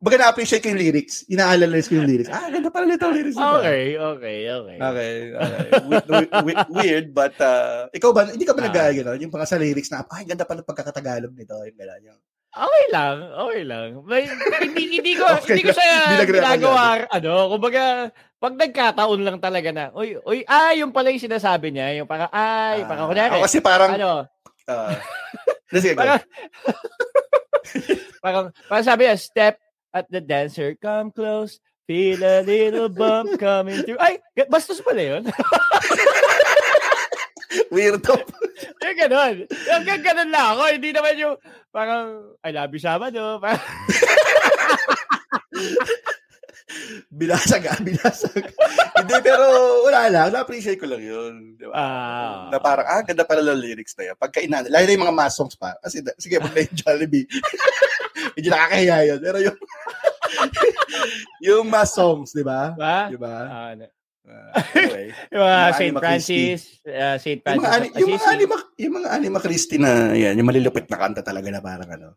baga 0.00 0.16
na-appreciate 0.16 0.64
ko 0.64 0.72
yung 0.72 0.80
lyrics. 0.80 1.28
Inaalala 1.28 1.76
ko 1.84 1.92
yung 2.00 2.08
lyrics. 2.08 2.32
Ah, 2.32 2.48
ganda 2.48 2.72
pala 2.72 2.88
nito 2.88 3.04
lyrics. 3.12 3.36
nito. 3.36 3.52
Okay, 3.60 4.00
okay, 4.00 4.38
okay. 4.48 4.76
Okay, 4.80 5.12
okay. 5.36 5.68
We- 5.84 6.06
we- 6.08 6.30
we- 6.48 6.68
weird, 6.72 7.06
but 7.12 7.36
uh, 7.36 7.84
ikaw 7.92 8.08
ba, 8.16 8.24
hindi 8.32 8.48
ka 8.48 8.56
ba 8.56 8.64
Ah. 8.64 8.72
nag 8.72 8.96
gano'n? 8.96 9.20
Yung 9.20 9.28
mga 9.32 9.44
sa 9.46 9.60
lyrics 9.60 9.92
na, 9.92 10.00
ay, 10.08 10.24
ganda 10.24 10.48
pala 10.48 10.64
pagkakatagalog 10.64 11.36
nito. 11.36 11.52
Yung 11.52 11.76
gano'n. 11.76 12.00
Yung, 12.08 12.18
Okay 12.50 12.84
lang, 12.90 13.16
okay 13.30 13.62
lang. 13.62 13.88
May, 14.02 14.26
hindi, 14.58 14.98
hindi 14.98 15.12
ko, 15.14 15.22
Okay 15.38 15.54
hindi 15.54 15.70
ko 15.70 15.72
siya 15.74 16.26
ginagawa, 16.26 17.06
ano, 17.06 17.54
kumbaga, 17.54 18.10
pag 18.42 18.54
nagkataon 18.58 19.20
lang 19.22 19.38
talaga 19.38 19.70
na, 19.70 19.84
uy, 19.94 20.18
uy, 20.26 20.42
ah, 20.50 20.74
yung 20.74 20.90
pala 20.90 21.14
yung 21.14 21.22
sinasabi 21.22 21.70
niya, 21.70 22.02
yung 22.02 22.10
parang, 22.10 22.26
ay, 22.34 22.82
parang 22.90 23.06
kunyari, 23.06 23.38
Ako 23.38 23.46
kasi 23.46 23.62
parang, 23.62 23.94
ano, 23.94 24.26
uh, 24.66 24.90
sige, 25.78 25.94
parang, 25.94 26.18
parang, 28.24 28.44
parang 28.66 28.86
sabi 28.86 29.06
niya, 29.06 29.14
step 29.14 29.54
at 29.94 30.10
the 30.10 30.18
dancer, 30.18 30.74
come 30.82 31.14
close, 31.14 31.62
feel 31.86 32.18
a 32.18 32.42
little 32.42 32.90
bump 32.90 33.38
coming 33.38 33.86
through. 33.86 33.98
Ay, 34.02 34.18
bastos 34.50 34.82
pala 34.82 35.02
yun. 35.02 35.22
Weirdo. 37.74 38.14
yung 38.84 38.98
ganun. 38.98 39.34
Yung 39.48 39.84
gan- 39.84 40.04
ganun 40.04 40.30
lang 40.30 40.46
ako. 40.54 40.62
Hindi 40.70 40.90
naman 40.94 41.14
yung, 41.18 41.36
parang, 41.74 42.06
I 42.44 42.50
love 42.54 42.72
you, 42.72 42.82
Sabado. 42.82 43.22
Parang, 43.42 43.66
Binasag 47.10 47.66
ah, 47.66 47.78
binasag. 47.82 48.46
Hindi, 49.02 49.14
pero 49.26 49.42
wala 49.82 50.06
lang. 50.06 50.30
Na-appreciate 50.30 50.78
ko 50.78 50.86
lang 50.86 51.02
yun. 51.02 51.58
Di 51.58 51.66
ba? 51.66 51.74
Ah. 51.74 52.46
na 52.54 52.62
parang, 52.62 52.86
ah, 52.86 53.02
ganda 53.02 53.26
pala 53.26 53.42
ng 53.42 53.58
lyrics 53.58 53.98
na 53.98 54.12
yan. 54.12 54.16
Pagka 54.16 54.38
ina, 54.38 54.62
lalo 54.62 54.84
na 54.86 54.94
yung 54.94 55.04
mga 55.10 55.18
mass 55.18 55.34
songs 55.34 55.58
pa. 55.58 55.74
Kasi, 55.82 56.00
sige, 56.22 56.38
pag 56.38 56.54
na 56.54 56.62
yung 56.62 56.78
Jollibee. 56.78 57.26
Medyo 58.38 58.48
nakakahiya 58.54 58.96
yun. 59.10 59.18
Pero 59.18 59.38
yung, 59.42 59.58
yung 61.42 61.66
mass 61.66 61.90
songs, 61.90 62.30
di 62.30 62.46
ba? 62.46 62.78
ba? 62.78 63.10
Di 63.10 63.18
ba? 63.18 63.34
Ah, 63.50 63.68
ano. 63.74 63.90
Uh, 64.30 64.52
anyway. 64.74 65.06
yung 65.34 65.42
mga 65.42 65.58
Mga 65.60 65.74
St. 65.74 65.94
Francis, 65.98 66.60
uh, 66.86 67.16
St. 67.18 67.38
Yung 67.38 67.42
Francis 67.42 67.60
mga, 67.60 67.74
ani- 67.74 67.92
yung 67.98 68.10
mga 68.14 68.28
anima, 68.30 68.56
yung 68.78 68.94
mga 68.94 69.08
anima 69.10 69.38
Christie 69.42 69.82
na, 69.82 70.14
yan, 70.14 70.38
yung 70.38 70.48
malilupit 70.48 70.86
na 70.86 70.98
kanta 70.98 71.22
talaga 71.22 71.50
na 71.50 71.60
parang 71.60 71.90
ano, 71.90 72.08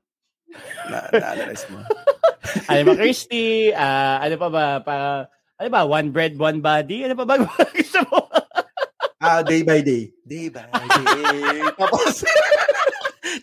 na, 0.85 0.97
na-analyze 1.09 1.65
mo. 1.69 1.81
Anima 2.69 2.93
Christie, 2.93 3.73
ah, 3.73 4.21
ano 4.21 4.35
pa 4.37 4.49
ba, 4.51 4.65
para, 4.83 5.07
ano 5.57 5.69
ba, 5.71 5.81
one 5.87 6.13
bread, 6.13 6.37
one 6.37 6.61
body? 6.61 7.09
Ano 7.09 7.17
pa 7.17 7.25
ba 7.25 7.41
gusto 7.77 7.99
mo? 8.11 8.29
Ah, 9.17 9.41
day 9.41 9.63
by 9.63 9.81
day. 9.81 10.11
Day 10.21 10.51
by 10.51 10.67
day. 10.67 11.63
tapos, 11.79 12.21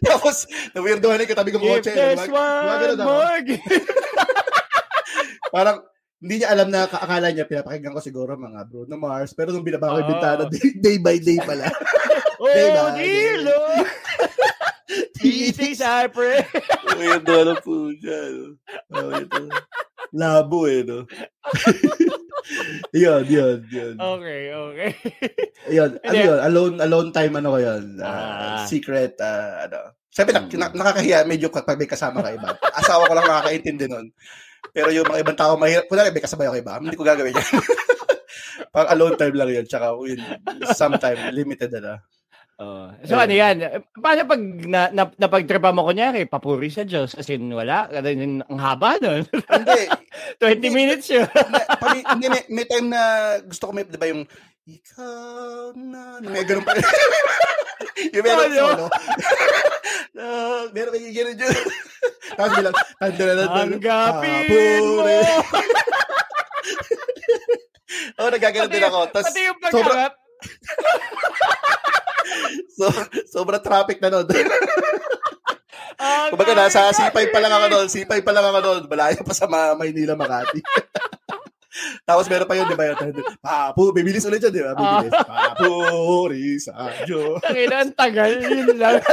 tapos, 0.05 0.37
na-weirdohan 0.77 1.25
ko 1.25 1.35
tabi 1.35 1.51
kong 1.51 1.65
If 1.65 1.71
kotse. 1.83 1.93
there's 1.97 2.21
Gumag- 2.21 2.31
gumagano 2.31 2.95
one 2.95 3.03
more. 3.03 3.41
Parang, 5.51 5.77
hindi 6.21 6.35
niya 6.37 6.53
alam 6.53 6.69
na 6.69 6.85
akala 6.85 7.33
niya 7.33 7.45
pinapakinggan 7.45 7.93
ko 7.93 8.01
siguro 8.01 8.37
mga 8.37 8.69
Bruno 8.69 8.95
Mars 8.95 9.33
pero 9.33 9.51
nung 9.51 9.65
binaba 9.65 9.89
ko 9.89 9.99
yung 9.99 10.05
Oo. 10.05 10.13
bintana 10.13 10.43
day, 10.47 10.69
day 10.77 10.97
by 10.97 11.17
day 11.17 11.41
pala 11.41 11.65
oh, 12.41 12.47
Diba? 12.47 12.93
dear 12.95 13.37
Lord. 13.43 13.89
Eating 15.21 15.73
Cypress. 15.73 16.45
weirdo 16.93 17.33
ano 17.39 17.55
po 17.59 17.89
siya 17.95 18.19
no? 18.33 18.45
oh, 18.91 19.13
ito. 19.15 19.41
labo 20.11 20.67
eh 20.67 20.83
no 20.83 21.07
yun 22.93 23.23
yun 23.25 23.59
yun 23.65 23.95
Okay, 23.97 24.43
okay. 24.51 24.91
yun 25.77 25.91
ano 26.01 26.15
yun 26.17 26.39
alone 26.43 26.77
alone 26.81 27.09
time 27.11 27.33
ano 27.35 27.55
ko 27.55 27.59
yun 27.61 27.85
Ah, 28.01 28.11
Ah. 28.11 28.65
secret 28.67 29.15
ah, 29.21 29.65
ano 29.65 29.95
sabi 30.11 30.35
na, 30.35 30.43
Hmm. 30.43 30.59
na, 30.59 30.67
nakakahiya 30.75 31.23
medyo 31.23 31.49
kapag 31.49 31.79
may 31.79 31.87
kasama 31.87 32.19
ka 32.19 32.35
iba 32.35 32.51
asawa 32.75 33.07
ko 33.07 33.15
lang 33.15 33.25
nakakaintindi 33.25 33.87
nun 33.87 34.11
pero 34.71 34.89
yung 34.93 35.09
mga 35.09 35.23
ibang 35.25 35.39
tao 35.39 35.57
mahirap 35.57 35.89
kunwari 35.89 36.13
may 36.13 36.23
kasabay 36.23 36.47
ako 36.47 36.57
iba 36.61 36.73
hindi 36.79 36.99
ko 36.99 37.05
gagawin 37.07 37.35
yan 37.35 37.49
pang 38.75 38.89
alone 38.93 39.17
time 39.19 39.35
lang 39.35 39.51
yun 39.51 39.67
tsaka 39.67 39.97
yun, 39.99 40.21
sometime 40.77 41.19
limited 41.35 41.75
na 41.81 41.99
Oh. 42.61 42.93
So 43.09 43.17
ano 43.17 43.33
yan? 43.33 43.57
Paano 43.97 44.29
pag 44.29 44.43
na, 44.69 44.93
na, 44.93 45.09
napagtripa 45.17 45.73
mo 45.73 45.89
kunyari, 45.89 46.29
papuri 46.29 46.69
sa 46.69 46.85
Diyos? 46.85 47.17
As 47.17 47.25
in, 47.33 47.49
wala. 47.49 47.89
Ang 47.89 48.61
haba 48.61 49.01
nun. 49.01 49.25
hindi 49.25 49.81
20 50.69 50.69
minutes 50.69 51.09
yun. 51.09 51.25
na, 51.25 51.65
hindi, 52.13 52.29
may, 52.29 52.45
may 52.53 52.69
time 52.69 52.93
na 52.93 53.01
gusto 53.49 53.65
ko 53.65 53.73
may, 53.73 53.89
di 53.89 53.97
ba 53.97 54.13
yung, 54.13 54.29
ikaw 54.71 55.75
na, 55.75 56.19
may 56.35 56.47
ganun 56.47 56.63
pa. 56.63 56.79
yung 58.15 58.25
meron 58.25 58.53
solo. 58.55 58.87
uh, 60.21 60.63
meron 60.71 60.95
may 60.95 61.11
ganun 61.11 61.35
yun. 61.35 61.57
Tapos 62.39 62.53
bilang, 62.55 62.77
Tanggapin 63.51 64.83
mo! 64.87 65.07
Oo, 68.21 68.27
oh, 68.29 68.31
nagagano'n 68.31 68.71
din 68.71 68.87
ako. 68.87 69.01
Tapos, 69.11 69.27
Pati 69.33 69.41
yung 69.49 69.59
sobra, 69.73 70.15
so, 72.71 72.87
sobra 73.27 73.59
traffic 73.59 73.99
na 73.99 74.13
nun. 74.13 74.29
Ang 76.01 76.33
Kumbaga, 76.33 76.57
nasa 76.57 76.89
galing. 76.89 77.13
C5 77.13 77.19
pa 77.29 77.41
lang 77.45 77.53
ako 77.53 77.67
doon. 77.69 77.87
C5 77.93 78.13
pa 78.25 78.33
lang 78.33 78.47
ako 78.47 78.59
doon. 78.65 78.81
Malayo 78.89 79.21
pa 79.21 79.35
sa 79.37 79.45
Ma- 79.51 79.77
Maynila, 79.77 80.17
Makati. 80.17 80.65
Tapos 82.03 82.27
meron 82.27 82.45
pa 82.45 82.55
yun, 82.55 82.67
di 82.67 82.75
ba? 82.75 82.85
Yun, 82.89 83.15
Papu, 83.39 83.91
bibilis 83.91 84.25
ulit 84.25 84.41
yun, 84.41 84.51
di 84.51 84.61
ba? 84.61 84.73
Bibilis. 84.73 85.13
Papuri 85.15 86.59
sa 86.59 86.73
Diyos. 87.03 87.39
Tangina, 87.41 87.77
ang 87.81 87.95
tagal. 87.95 88.31
Yun 88.37 88.75
lang. 88.75 88.99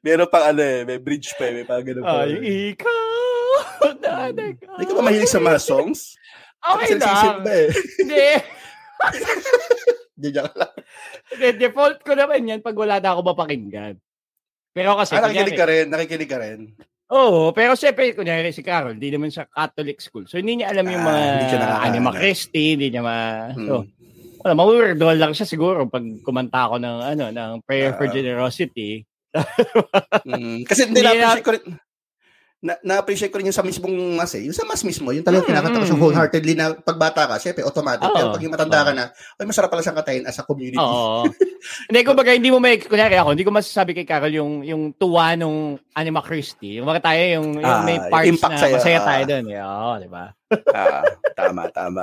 Meron 0.00 0.28
pang 0.28 0.44
ano 0.46 0.60
eh, 0.60 0.84
may 0.84 0.98
bridge 0.98 1.32
pa 1.34 1.48
eh, 1.48 1.52
may 1.54 1.64
pang 1.64 1.80
ganun 1.80 2.04
pa. 2.04 2.24
Ay, 2.24 2.36
ikaw. 2.70 3.08
Nanay 3.96 4.52
ka. 4.54 4.76
Hindi 4.76 4.84
ka 4.84 4.92
ba 4.92 5.02
mahilig 5.02 5.30
sa 5.30 5.40
mga 5.40 5.58
songs? 5.58 6.16
Okay 6.60 6.96
lang. 6.96 7.40
eh. 7.46 7.68
Hindi. 7.98 8.28
Hindi 10.14 10.28
joke 10.30 10.54
lang. 10.54 10.72
Hindi, 11.26 11.48
default 11.58 11.98
ko 12.00 12.12
naman 12.14 12.44
yan 12.46 12.60
pag 12.60 12.76
wala 12.76 13.00
na 13.00 13.08
ako 13.10 13.20
mapakinggan. 13.26 13.96
Pero 14.70 14.94
kasi, 14.94 15.14
Ah, 15.14 15.24
nakikinig 15.24 15.54
ka 15.54 15.66
rin, 15.66 15.86
nakikinig 15.88 16.30
ka 16.30 16.38
rin. 16.38 16.60
Oo, 17.06 17.52
pero 17.52 17.76
siyempre, 17.76 18.12
kunyari 18.12 18.48
si 18.48 18.60
Carol, 18.60 18.96
di 18.96 19.12
naman 19.12 19.28
sa 19.28 19.44
Catholic 19.44 20.00
school. 20.00 20.24
So, 20.24 20.40
hindi 20.40 20.58
niya 20.58 20.72
alam 20.72 20.88
yung 20.88 21.04
Ah, 21.04 21.08
mga 21.10 21.20
hindi 21.20 21.44
siya 21.44 21.60
nakaka- 21.60 21.84
anima 21.84 22.10
Christi, 22.10 22.64
hindi 22.74 22.86
niya 22.88 23.02
ma... 23.04 23.16
Hmm. 23.52 23.66
So, 23.66 23.74
wala, 24.40 24.52
mawirdoan 24.54 25.18
lang 25.18 25.32
siya 25.32 25.44
siguro 25.44 25.84
pag 25.84 26.00
kumanta 26.20 26.64
ako 26.66 26.80
ng, 26.80 26.96
ano, 27.04 27.24
ng 27.28 27.50
Prayer 27.62 27.92
for 27.92 28.08
Ah. 28.08 28.12
Generosity. 28.12 29.04
Mm, 30.24 30.64
kasi 30.64 30.88
hindi 30.88 31.02
Hindi 31.02 31.10
na-appreciate 31.10 31.44
ko 31.44 31.52
rin. 31.52 31.64
Na, 32.64 32.80
na-appreciate 32.80 33.28
ko 33.28 33.36
rin 33.36 33.52
yung 33.52 33.58
sa 33.60 33.60
mismong 33.60 34.16
mas 34.16 34.32
eh. 34.32 34.48
Yung 34.48 34.56
sa 34.56 34.64
mas 34.64 34.80
mismo, 34.80 35.12
yung 35.12 35.20
talagang 35.20 35.44
Mm, 35.44 35.52
kinakanta 35.52 35.80
ko 35.84 35.84
siya 35.84 35.98
mm. 36.00 36.04
wholeheartedly 36.08 36.54
na 36.56 36.66
pagbata 36.72 37.28
ka, 37.28 37.36
syempre 37.36 37.60
automatic. 37.60 38.08
Oo. 38.08 38.16
Pero 38.16 38.32
pag 38.32 38.40
yung 38.40 38.54
matanda 38.56 38.80
ka 38.88 38.92
na, 38.96 39.04
ay 39.12 39.44
masarap 39.44 39.68
pala 39.68 39.84
siyang 39.84 39.98
katayin 40.00 40.24
as 40.24 40.40
a 40.40 40.48
community. 40.48 40.80
Oo. 40.80 41.28
hindi, 41.92 42.00
kumbaga, 42.00 42.32
hindi 42.32 42.48
mo 42.48 42.64
may, 42.64 42.80
kunyari 42.80 43.20
ako, 43.20 43.36
hindi 43.36 43.44
ko 43.44 43.52
masasabi 43.52 43.92
kay 43.92 44.08
Carol 44.08 44.32
yung, 44.32 44.64
yung 44.64 44.96
tuwa 44.96 45.36
nung 45.36 45.76
Anima 45.92 46.24
Christi. 46.24 46.80
Yung 46.80 46.88
mga 46.88 47.04
tayo, 47.04 47.20
yung, 47.36 47.60
yung 47.60 47.68
Ah, 47.68 47.84
may 47.84 48.00
yung 48.00 48.08
parts 48.08 48.28
impact 48.32 48.52
na 48.56 48.60
sa'yo, 48.64 48.74
masaya 48.80 48.96
ah. 48.96 49.06
tayo 49.12 49.22
doon. 49.28 49.44
Eh. 49.44 49.60
Oo, 49.60 49.90
di 50.00 50.08
ba? 50.08 50.24
ah, 50.72 51.04
tama, 51.36 51.62
tama. 51.68 52.02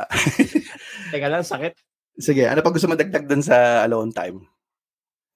Teka 1.11 1.25
lang, 1.25 1.41
sakit. 1.41 1.73
Sige, 2.21 2.45
ano 2.45 2.61
pa 2.61 2.69
gusto 2.69 2.85
mo 2.85 2.93
dagdag 2.93 3.25
dun 3.25 3.41
sa 3.41 3.81
alone 3.81 4.13
time? 4.13 4.45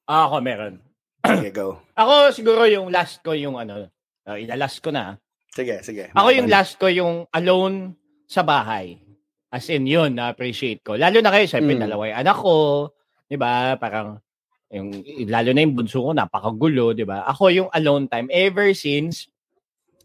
Ah, 0.05 0.29
ako 0.29 0.37
meron. 0.37 0.85
Sige, 1.25 1.49
go. 1.49 1.81
Ako 1.97 2.29
siguro 2.29 2.69
yung 2.69 2.93
last 2.93 3.25
ko 3.25 3.33
yung 3.33 3.57
ano, 3.57 3.89
uh, 4.27 4.37
ilalast 4.37 4.81
ko 4.81 4.89
na. 4.91 5.17
Sige, 5.49 5.79
sige. 5.81 6.11
Ako 6.11 6.29
yung 6.35 6.49
last 6.51 6.75
ko 6.75 6.91
yung 6.91 7.25
alone 7.31 7.95
sa 8.27 8.43
bahay. 8.43 8.99
As 9.47 9.71
in 9.71 9.87
yun, 9.87 10.11
na-appreciate 10.17 10.83
ko. 10.83 10.99
Lalo 10.99 11.23
na 11.23 11.31
kayo, 11.31 11.47
syempre, 11.47 11.79
Mm. 11.79 11.83
dalawa 11.87 12.01
yung 12.11 12.19
anak 12.19 12.37
ko. 12.43 12.55
Di 13.25 13.37
ba? 13.39 13.79
Parang, 13.79 14.19
yung, 14.67 14.91
lalo 15.31 15.49
na 15.55 15.63
yung 15.63 15.75
bunso 15.79 16.03
ko, 16.03 16.11
napakagulo, 16.11 16.91
di 16.91 17.07
ba? 17.07 17.23
Ako 17.23 17.43
yung 17.55 17.69
alone 17.71 18.11
time. 18.11 18.27
Ever 18.27 18.75
since, 18.75 19.31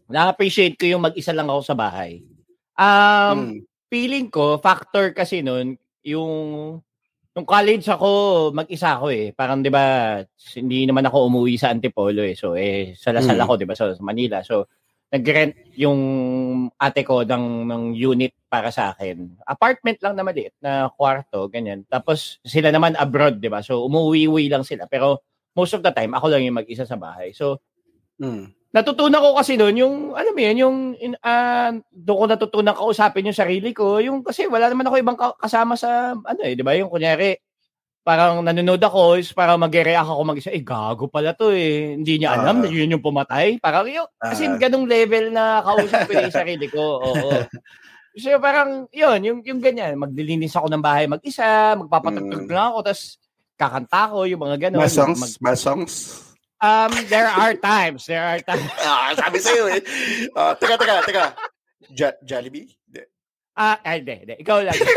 na-appreciate 0.07 0.79
ko 0.79 0.87
yung 0.87 1.03
mag-isa 1.03 1.35
lang 1.35 1.51
ako 1.51 1.61
sa 1.67 1.75
bahay. 1.75 2.23
Um, 2.79 3.35
Mm. 3.35 3.55
feeling 3.91 4.27
ko, 4.31 4.55
factor 4.57 5.11
kasi 5.11 5.43
nun, 5.43 5.75
yung 6.01 6.31
nung 7.35 7.47
college 7.47 7.87
ako, 7.87 8.09
mag-isa 8.51 8.99
ako 8.99 9.07
eh. 9.13 9.31
Parang 9.31 9.63
'di 9.63 9.71
ba, 9.71 10.19
hindi 10.59 10.83
naman 10.87 11.07
ako 11.07 11.31
umuwi 11.31 11.55
sa 11.55 11.71
Antipolo 11.71 12.21
eh. 12.27 12.35
So 12.35 12.55
eh 12.59 12.91
sa 12.99 13.15
Lasal 13.15 13.39
Mm. 13.39 13.43
ako 13.47 13.53
'di 13.59 13.67
ba 13.69 13.75
sa 13.77 13.91
sa 13.95 14.03
Manila. 14.03 14.43
So 14.43 14.67
nag-rent 15.11 15.75
yung 15.75 15.99
ate 16.79 17.03
ko 17.03 17.27
ng, 17.27 17.67
ng 17.67 17.83
unit 17.99 18.31
para 18.47 18.71
sa 18.71 18.95
akin. 18.95 19.43
Apartment 19.43 19.99
lang 19.99 20.15
na 20.15 20.23
maliit 20.23 20.55
na 20.63 20.87
kwarto, 20.87 21.51
ganyan. 21.51 21.83
Tapos 21.91 22.39
sila 22.47 22.71
naman 22.71 22.95
abroad, 22.99 23.39
'di 23.39 23.51
ba? 23.51 23.59
So 23.63 23.83
umuwi-uwi 23.87 24.47
lang 24.51 24.63
sila. 24.67 24.87
Pero 24.87 25.23
most 25.55 25.75
of 25.75 25.83
the 25.83 25.91
time 25.91 26.15
ako 26.15 26.31
lang 26.31 26.43
yung 26.47 26.59
mag-isa 26.59 26.83
sa 26.87 26.95
bahay. 26.99 27.31
So 27.35 27.59
Mm. 28.21 28.53
Natutunan 28.71 29.19
ko 29.19 29.35
kasi 29.35 29.55
noon 29.55 29.75
yung 29.75 29.95
alam 30.11 30.31
mo 30.31 30.39
yun 30.39 30.57
yung 30.57 30.77
in, 30.95 31.13
ah, 31.21 31.71
doon 31.91 32.17
ko 32.17 32.25
natutunan 32.25 32.71
kausapin 32.71 33.27
yung 33.27 33.35
sarili 33.35 33.71
ko 33.71 33.99
yung 33.99 34.23
kasi 34.23 34.47
wala 34.47 34.67
naman 34.67 34.87
ako 34.87 34.95
ibang 34.97 35.19
ka- 35.19 35.35
kasama 35.35 35.75
sa 35.75 36.15
ano 36.15 36.41
eh 36.41 36.55
di 36.55 36.63
ba 36.63 36.71
yung 36.73 36.87
kunyari 36.87 37.35
parang 38.01 38.41
nanonood 38.41 38.81
ako, 38.81 39.21
is 39.21 39.29
parang 39.29 39.61
mag-react 39.61 40.09
ako 40.09 40.25
mag-isa, 40.25 40.49
eh, 40.49 40.65
gago 40.65 41.05
pala 41.05 41.37
to 41.37 41.53
eh. 41.53 41.93
Hindi 41.93 42.17
niya 42.17 42.33
alam 42.33 42.57
Ah. 42.57 42.61
na 42.65 42.73
yun 42.73 42.89
yung 42.89 43.05
pumatay. 43.05 43.61
Parang 43.61 43.85
yun, 43.85 44.09
kasi 44.17 44.49
Ah. 44.49 44.57
ganong 44.57 44.89
level 44.89 45.29
na 45.29 45.61
kausap 45.61 46.09
ko 46.09 46.17
yung 46.17 46.33
sarili 46.33 46.65
ko. 46.65 46.81
Oo. 47.05 47.29
So 48.17 48.33
parang, 48.41 48.89
yun, 48.89 49.21
yung, 49.21 49.39
yung 49.45 49.61
ganyan, 49.61 50.01
maglilinis 50.01 50.57
ako 50.57 50.73
ng 50.73 50.81
bahay 50.81 51.05
mag-isa, 51.05 51.77
magpapatugtog 51.77 52.49
Mm. 52.49 52.49
lang 52.49 52.65
ako, 52.73 52.79
tapos 52.89 53.03
kakanta 53.53 54.01
ko, 54.09 54.17
yung 54.25 54.41
mga 54.41 54.57
ganon. 54.57 54.81
Bad 54.81 54.97
songs? 54.97 55.19
Mag- 55.21 55.37
Bad 55.45 55.59
songs? 55.61 55.93
Um, 56.61 56.91
there 57.09 57.27
are 57.27 57.53
times, 57.53 58.05
there 58.05 58.23
are 58.23 58.39
times. 58.39 58.65
Ah, 58.81 59.11
sabi 59.13 59.37
sa'yo 59.37 59.65
eh. 59.67 59.81
Ah, 60.31 60.53
teka, 60.53 60.77
teka, 60.77 60.95
teka. 61.03 61.25
Ja- 61.91 62.17
Jollibee? 62.21 62.69
Ah, 63.51 63.77
ay, 63.83 63.99
hindi, 63.99 64.15
hindi. 64.15 64.35
Ikaw 64.39 64.57
lang. 64.63 64.77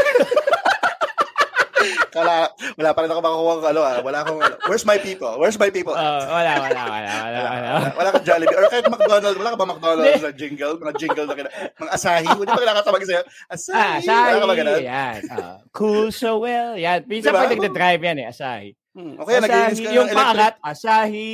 Kala, 2.15 2.49
wala 2.79 2.91
pa 2.95 3.03
rin 3.03 3.11
ako 3.11 3.21
makukuha 3.21 3.55
ng 3.59 3.67
ano 3.75 3.81
ah. 3.83 3.99
Wala 4.01 4.19
akong, 4.23 4.39
ano. 4.41 4.55
where's 4.71 4.87
my 4.87 4.97
people? 4.97 5.35
Where's 5.37 5.59
my 5.59 5.69
people? 5.69 5.93
Oh, 5.93 6.21
wala, 6.31 6.63
wala, 6.63 6.81
wala, 6.87 7.11
wala, 7.11 7.41
wala. 7.43 7.69
Wala, 7.75 7.91
wala 7.93 8.09
kang 8.15 8.25
Jollibee. 8.25 8.55
Or 8.55 8.71
kahit 8.71 8.87
McDonald's. 8.87 9.37
Wala 9.37 9.51
ka 9.53 9.59
ba 9.59 9.67
McDonald's 9.69 10.23
na 10.23 10.31
jingle? 10.33 10.79
Mga 10.79 10.93
jingle 10.97 11.27
na 11.27 11.35
kina, 11.35 11.51
mga 11.77 11.91
asahi. 11.93 12.25
Hindi 12.25 12.47
ba 12.47 12.63
kinakatabag 12.63 13.05
sa'yo? 13.05 13.23
Asahi. 13.51 14.07
Ah, 14.07 14.23
Wala 14.31 14.39
ka 14.39 14.47
ba 14.47 14.55
Asahi. 14.55 14.61
ganun? 14.63 14.81
Yan. 14.87 15.21
Ah, 15.29 15.57
cool 15.75 16.09
so 16.09 16.39
well. 16.41 16.79
Yan. 16.79 17.03
Minsan 17.05 17.35
Diba? 17.35 17.43
pag 17.43 17.53
nagda-drive 17.53 18.01
yan 18.01 18.17
eh, 18.23 18.27
Asahi. 18.31 18.69
Hmm. 18.95 19.19
O 19.19 19.27
kaya 19.27 19.43
naglinis 19.43 19.83
ka 19.83 19.91
ng 19.91 19.97
yung 19.99 20.07
electric. 20.07 20.23
paangat, 20.23 20.55
Asahi, 20.63 21.31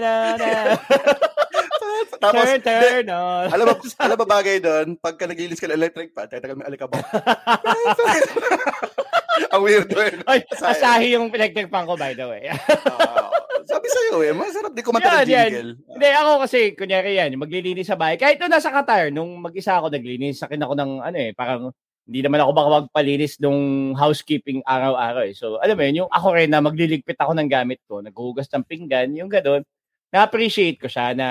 na. 0.00 0.12
Tapos, 2.18 2.40
turn, 2.40 2.60
turn 2.64 3.06
on. 3.12 3.46
alam 3.52 3.64
mo, 3.68 3.74
alam 3.78 4.16
mo 4.16 4.24
bagay 4.24 4.56
doon, 4.58 4.96
pagka 4.96 5.28
naglinis 5.28 5.60
ka 5.60 5.68
ng 5.68 5.76
electric 5.76 6.16
pan, 6.16 6.24
tayo 6.24 6.40
tagal 6.40 6.56
may 6.56 6.66
alikabok. 6.66 6.98
Ang 9.54 9.62
weirdo 9.62 9.96
eh. 10.02 10.18
Ay, 10.26 10.42
Asahi. 10.50 11.14
Yung 11.14 11.30
pinagtagpan 11.30 11.84
ko 11.86 11.94
by 11.94 12.12
the 12.16 12.26
way. 12.26 12.48
Ah, 12.50 13.30
sabi 13.68 13.86
sa'yo 13.86 14.24
eh, 14.24 14.32
masarap 14.34 14.72
di 14.74 14.82
kumanta 14.82 15.22
ng 15.22 15.24
Yan, 15.24 15.28
yan. 15.28 15.48
jingle. 15.52 15.72
Hindi, 15.94 16.08
ako 16.10 16.30
kasi, 16.48 16.58
kunyari 16.74 17.10
yan, 17.20 17.30
maglilinis 17.38 17.86
sa 17.86 17.94
bahay. 17.94 18.16
Kahit 18.18 18.40
nung 18.40 18.50
nasa 18.50 18.72
Qatar, 18.72 19.12
nung 19.12 19.38
mag-isa 19.38 19.78
ako 19.78 19.92
naglinis, 19.92 20.40
sakin 20.40 20.64
ako 20.64 20.74
ng, 20.74 20.90
ano 21.04 21.16
eh, 21.16 21.30
parang, 21.36 21.70
hindi 22.08 22.20
naman 22.24 22.40
ako 22.40 22.50
baka 22.56 22.68
magpalinis 22.84 23.36
nung 23.38 23.92
housekeeping 23.92 24.64
araw-araw 24.64 25.28
eh. 25.28 25.36
So, 25.36 25.60
alam 25.60 25.76
mo 25.76 25.82
yun, 25.84 25.96
yung 26.04 26.10
ako 26.10 26.28
rin 26.34 26.48
na 26.48 26.64
magliligpit 26.64 27.20
ako 27.20 27.36
ng 27.36 27.48
gamit 27.52 27.84
ko, 27.84 28.00
naghuhugas 28.00 28.48
ng 28.48 28.64
pinggan, 28.64 29.12
yung 29.12 29.28
gano'n, 29.28 29.60
na-appreciate 30.08 30.80
ko 30.80 30.88
siya 30.88 31.12
na 31.12 31.28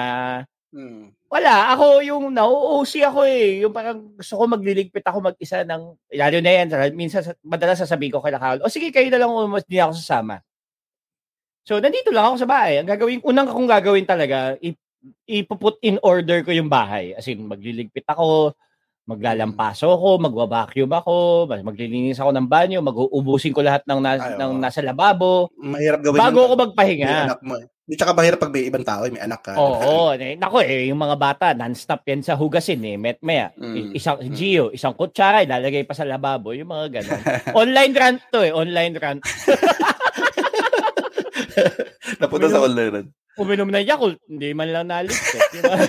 Hmm. 0.67 1.15
wala, 1.31 1.71
ako 1.73 2.03
yung 2.03 2.27
nauusi 2.35 2.99
ako 2.99 3.23
eh. 3.23 3.63
Yung 3.63 3.71
parang 3.71 4.03
gusto 4.19 4.35
ko 4.35 4.43
magliligpit 4.51 4.99
ako 5.07 5.23
mag-isa 5.31 5.63
ng, 5.63 5.95
lalo 6.11 6.37
na 6.43 6.51
yan, 6.51 6.67
minsan 6.91 7.23
sa- 7.23 7.39
madalas 7.39 7.79
sasabihin 7.79 8.11
ko 8.11 8.19
kay 8.19 8.35
Nakal, 8.35 8.59
o 8.59 8.67
sige 8.67 8.91
kayo 8.91 9.07
na 9.07 9.15
lang 9.15 9.31
umas, 9.31 9.63
hindi 9.63 9.79
ako 9.79 9.95
sasama. 9.95 10.43
So, 11.67 11.79
nandito 11.83 12.11
lang 12.15 12.31
ako 12.31 12.35
sa 12.43 12.49
bahay. 12.49 12.79
Ang 12.79 12.87
gagawin, 12.87 13.19
unang 13.23 13.47
kong 13.51 13.67
gagawin 13.67 14.07
talaga, 14.07 14.55
i- 14.63 14.77
ipuput 15.27 15.79
in 15.83 15.99
order 16.03 16.43
ko 16.43 16.51
yung 16.55 16.71
bahay. 16.71 17.11
As 17.15 17.27
in, 17.27 17.43
magliligpit 17.47 18.07
ako, 18.07 18.55
maglalampaso 19.07 19.87
ako, 19.87 20.19
magwa-vacuum 20.19 20.91
ako, 20.93 21.15
mag- 21.47 21.63
maglilinis 21.63 22.19
ako 22.19 22.29
ng 22.29 22.45
banyo, 22.45 22.79
mag-uubusin 22.79 23.49
ko 23.49 23.63
lahat 23.63 23.81
ng, 23.83 23.97
nas- 23.97 24.19
Ay, 24.21 24.35
ng 24.35 24.51
oo. 24.53 24.59
nasa 24.59 24.83
lababo, 24.83 25.47
Mahirap 25.55 26.03
gawin 26.03 26.19
bago 26.19 26.39
ako 26.43 26.53
pag 26.53 26.67
may 26.67 26.75
magpahinga. 26.93 27.07
anak 27.25 27.41
mo 27.41 27.55
eh. 27.55 27.65
Di 27.87 27.95
tsaka 27.95 28.11
mahirap 28.11 28.35
pag 28.37 28.51
may 28.51 28.67
ibang 28.67 28.83
tao, 28.83 29.07
eh, 29.07 29.15
may 29.15 29.23
anak 29.23 29.39
ka. 29.41 29.55
Oo, 29.55 30.11
eh, 30.11 30.35
nako 30.35 30.59
eh, 30.59 30.91
yung 30.91 30.99
mga 30.99 31.15
bata, 31.15 31.45
non-stop 31.53 32.03
yan 32.03 32.19
sa 32.19 32.35
hugasin 32.35 32.83
eh, 32.83 32.99
met 32.99 33.15
maya. 33.21 33.55
Mm. 33.55 33.95
Isang 33.95 34.19
Mm. 34.19 34.35
Gio, 34.35 34.65
isang 34.69 34.91
kutsara, 34.91 35.39
ilalagay 35.39 35.87
pa 35.87 35.95
sa 35.95 36.03
lababo, 36.03 36.51
yung 36.51 36.67
mga 36.67 36.99
ganun. 36.99 37.21
online 37.55 37.93
rant 37.95 38.19
to 38.27 38.43
eh, 38.43 38.51
online 38.51 38.91
rant. 38.93 39.23
Napunta 42.19 42.47
sa 42.47 42.59
online 42.59 42.91
rin. 42.91 43.05
Uminom 43.37 43.69
ng 43.69 43.85
Yakult, 43.85 44.19
hindi 44.25 44.51
man 44.51 44.67
lang 44.67 44.89
naligtas. 44.89 45.41
di 45.47 45.61
ba? 45.61 45.77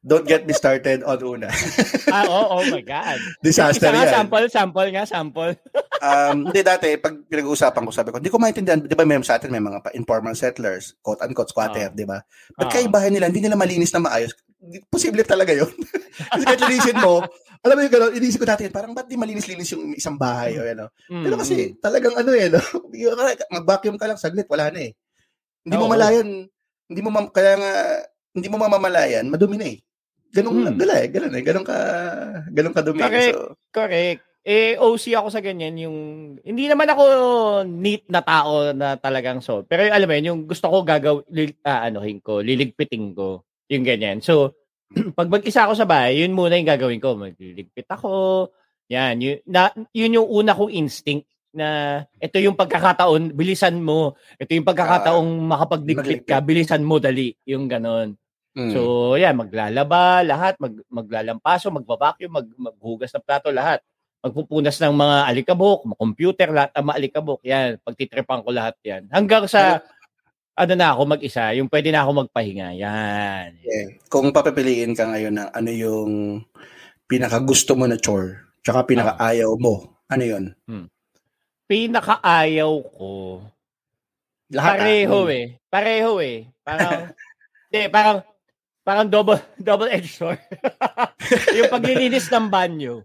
Don't 0.00 0.24
get 0.24 0.48
me 0.48 0.56
started 0.56 1.04
on 1.04 1.20
una. 1.20 1.52
ah, 2.16 2.24
oh, 2.24 2.56
oh 2.56 2.64
my 2.72 2.80
God. 2.80 3.20
Disaster 3.44 3.92
Isa 3.92 3.92
nga, 3.92 4.08
yan. 4.08 4.14
sample, 4.16 4.46
sample 4.48 4.88
nga, 4.92 5.04
sample. 5.04 5.52
Um, 6.00 6.48
hindi 6.48 6.64
dati, 6.64 6.96
pag 6.96 7.12
pinag-uusapan 7.28 7.84
ko, 7.84 7.92
sabi 7.92 8.08
ko, 8.08 8.16
hindi 8.16 8.32
ko 8.32 8.40
maintindihan, 8.40 8.80
di 8.80 8.96
ba 8.96 9.04
may 9.04 9.20
sa 9.20 9.36
atin 9.36 9.52
may 9.52 9.60
mga 9.60 9.84
pa- 9.84 9.92
informal 9.92 10.32
settlers, 10.32 10.96
quote-unquote 11.04 11.52
squatter, 11.52 11.92
Ah. 11.92 11.92
di 11.92 12.08
ba? 12.08 12.24
Ba't 12.56 12.72
yung 12.72 12.88
bahay 12.88 13.12
nila, 13.12 13.28
hindi 13.28 13.44
nila 13.44 13.52
malinis 13.52 13.92
na 13.92 14.00
maayos? 14.00 14.32
Posible 14.88 15.20
talaga 15.28 15.52
yun. 15.52 15.68
Kasi 16.32 16.44
kahit 16.48 16.64
linisin 16.64 17.04
mo, 17.04 17.20
alam 17.60 17.76
mo 17.76 17.80
yung 17.84 17.92
gano'n, 17.92 18.16
inisip 18.16 18.40
ko 18.40 18.48
dati, 18.48 18.72
parang 18.72 18.96
ba't 18.96 19.12
di 19.12 19.20
malinis-linis 19.20 19.76
yung 19.76 19.92
isang 19.92 20.16
bahay 20.16 20.56
o 20.56 20.64
ano? 20.64 20.88
Mm, 21.12 21.20
Pero 21.28 21.34
kasi 21.36 21.76
talagang 21.76 22.16
ano 22.16 22.32
eh, 22.32 22.48
no? 22.48 22.64
mag-vacuum 23.52 24.00
ka 24.00 24.08
lang 24.08 24.16
saglit, 24.16 24.48
wala 24.48 24.72
na 24.72 24.88
eh. 24.88 24.96
Hindi 25.68 25.76
mo 25.76 25.84
Oo. 25.84 25.92
malayan, 25.92 26.28
hindi 26.88 27.00
mo, 27.04 27.12
mam- 27.12 27.28
kaya 27.28 27.60
nga, 27.60 27.72
hindi 28.32 28.48
mo 28.48 28.56
mamamalayan, 28.56 29.28
madumi 29.28 29.60
na 29.60 29.68
eh. 29.68 29.84
Ganun 30.30 30.70
Hmm. 30.70 30.78
dala 30.78 30.94
eh, 31.02 31.08
ganun 31.10 31.34
eh, 31.34 31.42
ganun 31.42 31.66
ka, 31.66 31.76
ganun 32.54 32.74
ka 32.74 32.80
dumi. 32.86 33.02
Correct. 33.02 33.34
So, 33.34 33.58
Correct. 33.74 34.20
Eh, 34.40 34.72
OC 34.80 35.12
ako 35.12 35.28
sa 35.28 35.44
ganyan, 35.44 35.76
yung, 35.76 35.96
hindi 36.40 36.64
naman 36.64 36.88
ako 36.88 37.04
neat 37.68 38.08
na 38.08 38.24
tao 38.24 38.72
na 38.72 38.96
talagang 38.96 39.44
so. 39.44 39.66
Pero 39.68 39.84
alam 39.84 40.08
mo 40.08 40.14
yun, 40.16 40.28
yung 40.32 40.40
gusto 40.48 40.70
ko 40.72 40.80
gagaw, 40.80 41.28
li, 41.28 41.52
ah, 41.60 41.84
anuhin 41.84 42.24
ko, 42.24 42.40
liligpitin 42.40 43.12
ko, 43.12 43.44
yung 43.68 43.84
ganyan. 43.84 44.24
So, 44.24 44.56
pag 45.18 45.28
mag-isa 45.28 45.68
ako 45.68 45.76
sa 45.76 45.84
bahay, 45.84 46.24
yun 46.24 46.32
muna 46.32 46.56
yung 46.56 46.66
gagawin 46.72 47.02
ko. 47.02 47.20
Magliligpit 47.20 47.86
ako, 47.90 48.48
yan, 48.88 49.20
yun, 49.20 49.38
na, 49.44 49.70
yun 49.92 50.16
yung 50.18 50.28
una 50.30 50.56
kong 50.56 50.72
instinct 50.72 51.28
na 51.50 52.00
ito 52.16 52.38
yung 52.38 52.54
pagkakataon, 52.54 53.34
bilisan 53.34 53.76
mo. 53.82 54.14
Ito 54.38 54.50
yung 54.54 54.66
pagkakataong 54.66 55.30
makapagligpit 55.46 56.22
ka, 56.24 56.38
bilisan 56.40 56.80
mo 56.86 56.96
dali. 56.96 57.34
Yung 57.44 57.66
ganon. 57.66 58.14
Mm. 58.56 58.72
So, 58.72 59.14
yan, 59.14 59.36
maglalaba, 59.36 60.22
lahat, 60.26 60.54
mag, 60.58 60.74
maglalampaso, 60.88 61.70
magbabacuum, 61.70 62.30
mag, 62.30 62.48
maghugas 62.56 63.10
ng 63.14 63.24
plato, 63.24 63.48
lahat. 63.50 63.82
Magpupunas 64.20 64.76
ng 64.76 64.94
mga 64.94 65.16
alikabok, 65.32 65.88
mga 65.88 66.00
computer, 66.00 66.48
lahat 66.52 66.70
ng 66.76 66.86
mga 66.86 66.98
alikabok. 67.00 67.40
Yan, 67.46 67.68
pagtitripan 67.80 68.44
ko 68.44 68.50
lahat 68.52 68.76
yan. 68.84 69.08
Hanggang 69.08 69.48
sa, 69.48 69.80
ano 70.60 70.72
na 70.76 70.92
ako 70.92 71.02
mag-isa, 71.08 71.56
yung 71.56 71.72
pwede 71.72 71.88
na 71.88 72.04
ako 72.04 72.28
magpahinga. 72.28 72.68
Yan. 72.76 73.48
Eh, 73.64 73.96
kung 74.12 74.28
papipiliin 74.28 74.92
ka 74.92 75.08
ngayon 75.08 75.40
ng 75.40 75.50
ano 75.56 75.70
yung 75.72 76.10
pinaka-gusto 77.08 77.72
mo 77.74 77.88
na 77.88 77.96
chore, 77.96 78.60
tsaka 78.60 78.84
pinaka-ayaw 78.84 79.56
mo, 79.56 80.04
ano 80.12 80.24
yun? 80.24 80.44
Pinakaayaw 81.64 82.74
ko, 82.92 83.40
Lahat 84.50 84.82
pareho 84.82 85.30
ah. 85.30 85.38
eh. 85.38 85.44
Pareho 85.70 86.12
eh. 86.18 86.38
Parang, 86.66 87.14
hindi, 87.70 87.80
parang, 87.88 88.18
parang 88.82 89.06
double, 89.06 89.38
double-edged 89.60 90.10
sword. 90.10 90.40
yung 91.56 91.70
paglilinis 91.70 92.28
ng 92.28 92.48
banyo. 92.48 93.04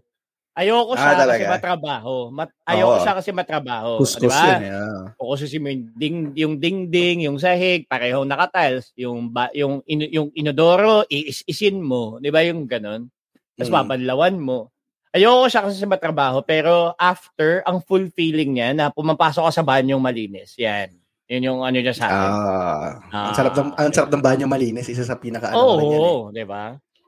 Ayoko 0.56 0.96
siya 0.96 1.04
Ah, 1.04 1.12
kasi 1.12 1.20
talaga? 1.20 1.44
matrabaho. 1.52 2.14
Mat, 2.32 2.48
ayoko 2.64 2.96
Oo. 2.96 3.02
siya 3.04 3.12
kasi 3.12 3.28
matrabaho. 3.28 3.92
Kuskus 4.00 4.24
di 4.24 4.28
ba? 4.32 4.40
yun 4.40 4.62
eh. 4.64 4.72
ah. 4.72 5.04
Kukususin 5.14 5.60
mo 5.60 5.68
yung, 5.68 5.84
ding, 5.92 6.18
yung 6.32 6.54
dingding, 6.56 7.28
yung 7.28 7.36
sahig, 7.36 7.84
parehong 7.84 8.24
nakatiles, 8.24 8.88
yung, 8.96 9.28
ba, 9.28 9.52
yung, 9.52 9.84
in, 9.84 10.08
yung 10.08 10.32
inodoro, 10.32 11.04
iis-isin 11.06 11.76
mo. 11.76 12.16
Di 12.18 12.32
ba 12.32 12.40
yung 12.40 12.64
ganon? 12.64 13.12
Tapos 13.52 13.68
Mm. 13.68 13.76
papanlawan 13.76 14.36
mo. 14.40 14.72
Ayoko 15.12 15.44
siya 15.48 15.64
kasi 15.64 15.84
matrabaho, 15.84 16.40
pero 16.40 16.96
after, 16.96 17.60
ang 17.64 17.84
full 17.84 18.08
feeling 18.12 18.56
niya 18.56 18.72
na 18.72 18.88
pumapasok 18.88 19.48
ka 19.48 19.52
sa 19.52 19.64
banyong 19.64 20.00
malinis. 20.00 20.56
Yan. 20.56 20.88
Yun 21.26 21.42
yung 21.42 21.60
ano 21.66 21.74
niya 21.78 21.94
sa 21.94 22.06
akin. 22.06 22.30
Ah, 22.30 22.88
Ah, 23.10 23.24
ang 23.30 23.34
sarap 23.34 23.54
ng 23.58 23.68
ang 23.74 23.90
sarap 23.90 24.10
ng 24.14 24.22
banyo 24.22 24.46
malinis, 24.46 24.86
isa 24.86 25.02
sa 25.02 25.18
pinaka 25.18 25.50
ano 25.50 25.58
Oo, 25.58 25.74
ko 25.74 25.78
rin 25.82 25.90
yan, 25.90 26.02
eh. 26.06 26.18
di 26.38 26.44
ba? 26.46 26.62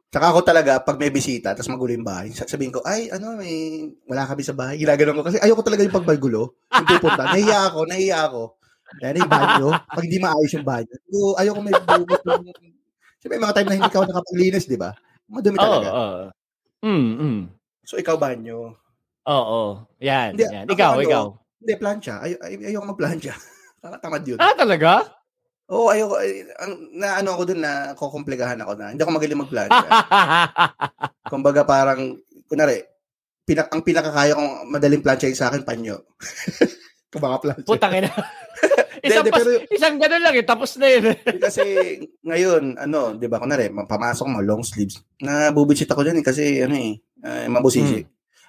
Tsaka 0.08 0.26
ako 0.32 0.38
talaga 0.40 0.80
pag 0.82 0.96
may 0.98 1.12
bisita 1.12 1.52
tapos 1.52 1.68
magulo 1.68 1.92
yung 1.94 2.02
bahay, 2.02 2.32
sabihin 2.32 2.72
ko, 2.74 2.80
ay 2.82 3.12
ano, 3.14 3.38
may 3.38 3.86
wala 4.08 4.24
kami 4.26 4.42
sa 4.42 4.56
bahay. 4.56 4.80
Ginaganon 4.80 5.20
ko 5.20 5.22
kasi 5.28 5.38
ayoko 5.38 5.62
talaga 5.62 5.84
yung 5.86 5.94
pag 5.94 6.08
magulo. 6.08 6.56
Yung 6.72 6.88
pupunta, 6.88 7.22
nahiya 7.36 7.58
ako, 7.70 7.80
nahiya 7.86 8.18
ako. 8.26 8.42
Yan 9.04 9.20
yung 9.20 9.30
banyo, 9.30 9.68
pag 9.84 10.04
hindi 10.08 10.18
maayos 10.18 10.52
yung 10.56 10.66
banyo. 10.66 10.94
So, 11.12 11.36
ayoko 11.36 11.60
may 11.60 11.74
yung 11.76 12.08
Siyempre, 13.18 13.34
may 13.36 13.42
mga 13.44 13.54
time 13.54 13.68
na 13.68 13.76
hindi 13.76 13.90
ka 13.92 13.98
ako 14.00 14.06
nakapaglinis, 14.08 14.64
di 14.70 14.78
ba? 14.78 14.90
Madumi 15.28 15.56
Oo, 15.58 15.62
talaga. 15.62 15.88
oo. 15.92 16.22
Mm, 16.86 17.10
mm. 17.18 17.40
So, 17.84 17.98
ikaw 17.98 18.16
banyo. 18.16 18.72
Oo, 19.28 19.60
yan, 20.00 20.32
Hindi, 20.38 20.44
yan. 20.48 20.64
ako 20.64 20.72
Ikaw, 20.72 20.90
ano, 20.94 21.02
ikaw. 21.04 21.24
Hindi, 21.58 21.72
plancha. 21.76 22.14
Ay, 22.22 22.32
ay, 22.40 22.52
ayoko 22.72 22.86
magplancha. 22.96 23.34
Nakatamad 23.82 24.22
yun. 24.26 24.38
Ah, 24.42 24.54
talaga? 24.58 25.06
Oo, 25.68 25.92
ayoko. 25.92 26.16
Ay, 26.16 26.48
ang, 26.56 26.72
na 26.96 27.20
ano 27.20 27.36
ako 27.36 27.42
dun 27.52 27.60
na 27.60 27.92
kukomplikahan 27.92 28.58
ako 28.64 28.72
na. 28.74 28.90
Hindi 28.90 29.02
ako 29.04 29.12
magaling 29.12 29.42
magplancha. 29.44 29.88
Kumbaga 31.32 31.62
parang, 31.68 32.16
kunwari, 32.48 32.80
pinak, 33.44 33.68
ang 33.68 33.84
pinakakaya 33.84 34.32
kong 34.32 34.72
madaling 34.72 35.04
plancha 35.04 35.28
sa 35.36 35.52
akin, 35.52 35.62
panyo. 35.62 36.00
Kung 37.12 37.24
baka. 37.24 37.56
Putang 37.64 37.96
ina. 37.96 38.08
isang, 39.06 39.24
Hindi, 39.24 39.32
pas, 39.32 39.44
pero- 39.44 39.64
isang 39.72 39.96
ganun 39.96 40.22
lang 40.24 40.34
eh, 40.36 40.44
tapos 40.44 40.76
na 40.76 40.88
yun. 40.88 41.04
kasi 41.40 41.64
ngayon, 42.24 42.76
ano, 42.80 43.16
di 43.16 43.28
ba, 43.28 43.40
kunwari, 43.40 43.68
pamasok 43.72 44.26
mo, 44.28 44.40
long 44.40 44.64
sleeves. 44.64 45.00
Nabubitsit 45.20 45.88
ako 45.88 46.04
dyan 46.04 46.20
eh, 46.20 46.24
kasi 46.24 46.64
ano 46.64 46.74
eh, 46.76 46.96
uh, 47.24 47.46
mabusisi. 47.48 48.04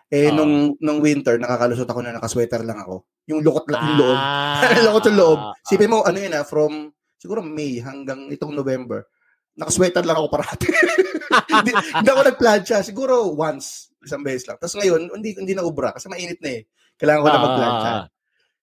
Eh, 0.10 0.34
Oo. 0.34 0.42
nung, 0.42 0.54
nung 0.82 1.00
winter, 1.06 1.38
nakakalusot 1.38 1.86
ako 1.86 2.02
na 2.02 2.18
nakasweater 2.18 2.66
lang 2.66 2.82
ako. 2.82 3.06
Yung 3.30 3.46
lukot 3.46 3.70
lang, 3.70 3.94
yung 3.94 3.98
loob. 4.02 4.18
Ah, 4.18 4.66
lukot 4.90 5.06
yung 5.06 5.20
loob. 5.22 5.40
Sipin 5.62 5.94
mo, 5.94 6.02
ano 6.02 6.18
yun 6.18 6.34
ah, 6.34 6.42
from, 6.42 6.90
siguro 7.22 7.46
May 7.46 7.78
hanggang 7.78 8.26
itong 8.34 8.58
November, 8.58 9.06
nakasweater 9.54 10.02
lang 10.02 10.18
ako 10.18 10.28
parati. 10.34 10.66
hindi, 11.62 11.72
hindi 11.78 12.10
ako 12.10 12.22
nagplancha. 12.26 12.82
Siguro 12.82 13.30
once, 13.38 13.94
isang 14.02 14.26
beses 14.26 14.50
lang. 14.50 14.58
Tapos 14.58 14.82
ngayon, 14.82 15.14
hindi, 15.14 15.38
hindi 15.38 15.54
na 15.54 15.62
ubra 15.62 15.94
kasi 15.94 16.10
mainit 16.10 16.42
na 16.42 16.58
eh. 16.58 16.62
Kailangan 16.98 17.22
ko 17.22 17.30
na 17.30 17.46
magplancha. 17.46 17.92
ah. 17.94 18.04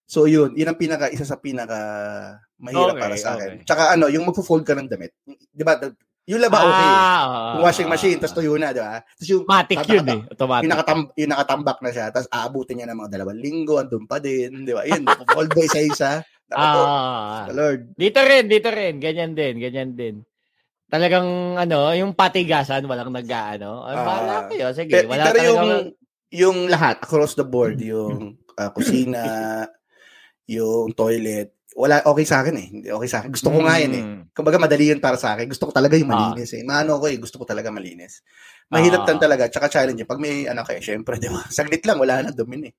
So 0.07 0.23
yun, 0.27 0.51
yun 0.55 0.71
ang 0.71 0.79
pinaka, 0.79 1.11
isa 1.11 1.27
sa 1.27 1.35
pinaka 1.35 1.79
mahirap 2.59 2.95
Okay, 2.95 3.03
para 3.03 3.15
sa 3.19 3.35
akin. 3.35 3.59
okay. 3.59 3.65
Tsaka 3.67 3.83
ano, 3.95 4.07
yung 4.07 4.23
magfo-fold 4.27 4.63
ka 4.63 4.75
ng 4.75 4.87
damit. 4.87 5.11
Di 5.51 5.63
ba? 5.67 5.79
Yung 6.27 6.43
laba 6.43 6.59
okay. 6.59 6.87
Ah, 6.91 7.23
Yung 7.55 7.63
washing 7.63 7.87
machine, 7.87 8.19
tapos 8.19 8.35
tuyo 8.35 8.59
na, 8.59 8.75
di 8.75 8.83
ba? 8.83 8.99
Tapos 8.99 9.29
yung, 9.31 9.43
Matic 9.47 9.79
yun 9.87 10.07
eh. 10.11 10.21
Automatic. 10.27 10.63
yung, 10.67 10.71
nakatam, 10.75 10.99
yung 11.15 11.31
nakatambak 11.31 11.77
na 11.79 11.91
siya, 11.95 12.05
tapos 12.11 12.27
aabutin 12.27 12.75
niya 12.77 12.87
ng 12.91 12.99
mga 12.99 13.11
dalawang 13.15 13.39
linggo, 13.39 13.79
andun 13.79 14.03
pa 14.03 14.19
din, 14.19 14.67
di 14.67 14.75
ba? 14.75 14.83
Yun, 14.83 15.07
ba 15.07 15.61
isa-isa? 15.63 16.19
Naku 16.51 16.59
po, 16.75 16.81
Ah, 16.83 17.47
Lord. 17.47 17.95
dito 17.95 18.19
rin, 18.19 18.43
dito 18.45 18.67
rin. 18.67 18.99
Ganyan 18.99 19.31
din, 19.33 19.55
ganyan 19.55 19.91
din. 19.95 20.15
Talagang 20.87 21.55
ano, 21.55 21.91
yung 21.91 22.11
patigasan, 22.11 22.83
walang 22.87 23.11
nag-ano. 23.11 23.87
Ay, 23.87 23.95
Ah. 23.95 24.03
bahala 24.03 24.35
kayo. 24.47 24.67
Sige, 24.71 24.91
Pero, 24.91 25.07
wala 25.07 25.23
pero 25.31 25.39
yung, 25.43 25.71
yung 26.27 26.57
lahat, 26.67 26.99
across 26.99 27.35
the 27.35 27.47
board, 27.47 27.79
yung 27.79 28.35
ah, 28.55 28.71
kusina, 28.75 29.23
yung 30.43 30.91
toilet, 30.91 31.55
wala, 31.77 32.01
okay 32.01 32.25
sa 32.25 32.41
akin 32.41 32.55
eh. 32.57 32.67
Hindi 32.73 32.87
okay 32.89 33.05
sa 33.05 33.21
akin. 33.21 33.29
Gusto 33.29 33.53
ko 33.53 33.61
nga 33.61 33.77
yan 33.77 33.93
eh. 33.93 34.03
Mm. 34.03 34.21
Kumbaga 34.33 34.57
madali 34.57 34.89
yun 34.89 34.97
para 34.97 35.13
sa 35.13 35.37
akin. 35.37 35.45
Gusto 35.45 35.69
ko 35.69 35.71
talaga 35.77 35.93
yung 35.93 36.09
Ah. 36.09 36.33
malinis 36.33 36.57
eh. 36.57 36.65
Maano 36.65 36.97
ko 36.97 37.05
eh, 37.05 37.21
gusto 37.21 37.37
ko 37.37 37.45
talaga 37.45 37.69
malinis. 37.69 38.25
Mahirap 38.73 39.05
Ah. 39.05 39.07
tan 39.13 39.21
talaga, 39.21 39.45
tsaka 39.45 39.69
challenge. 39.69 40.01
Pag 40.09 40.17
may 40.17 40.49
ano 40.49 40.65
kayo, 40.65 40.81
syempre, 40.81 41.21
di 41.21 41.29
ba? 41.29 41.37
Saglit 41.53 41.85
lang, 41.85 42.01
wala 42.01 42.25
na 42.25 42.33
dumi 42.33 42.65
eh. 42.65 42.73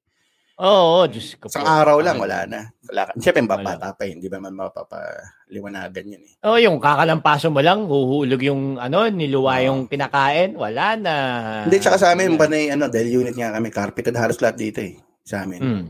Oo, 0.59 1.03
oh, 1.03 1.05
Diyos 1.07 1.39
ko. 1.39 1.47
Isang 1.47 1.71
araw 1.71 2.03
lang, 2.03 2.19
wala 2.19 2.43
na. 2.51 2.75
Wala 2.91 3.07
ka. 3.07 3.11
Siyempre, 3.23 3.47
Wala. 3.47 3.63
bata 3.63 3.95
pa 3.95 4.03
eh. 4.03 4.19
Hindi 4.19 4.27
ba 4.27 4.43
man 4.43 4.59
mapapaliwanagan 4.59 6.05
yun 6.19 6.23
eh. 6.27 6.35
Oh, 6.43 6.59
yung 6.59 6.83
kakalampaso 6.83 7.55
mo 7.55 7.63
lang, 7.63 7.87
huhulog 7.87 8.43
yung 8.43 8.75
ano, 8.75 9.07
niluwa 9.07 9.63
Oo. 9.63 9.65
yung 9.71 9.81
pinakain, 9.87 10.59
wala 10.59 10.99
na. 10.99 11.15
Hindi, 11.63 11.79
tsaka 11.79 12.03
sa 12.03 12.11
amin, 12.11 12.35
panay, 12.35 12.75
ano, 12.75 12.91
dahil 12.91 13.23
unit 13.23 13.39
nga 13.39 13.55
kami, 13.55 13.71
carpeted 13.71 14.19
halos 14.19 14.43
lahat 14.43 14.59
dito 14.59 14.83
eh. 14.83 14.99
Sa 15.23 15.47
amin. 15.47 15.63
Mm. 15.63 15.85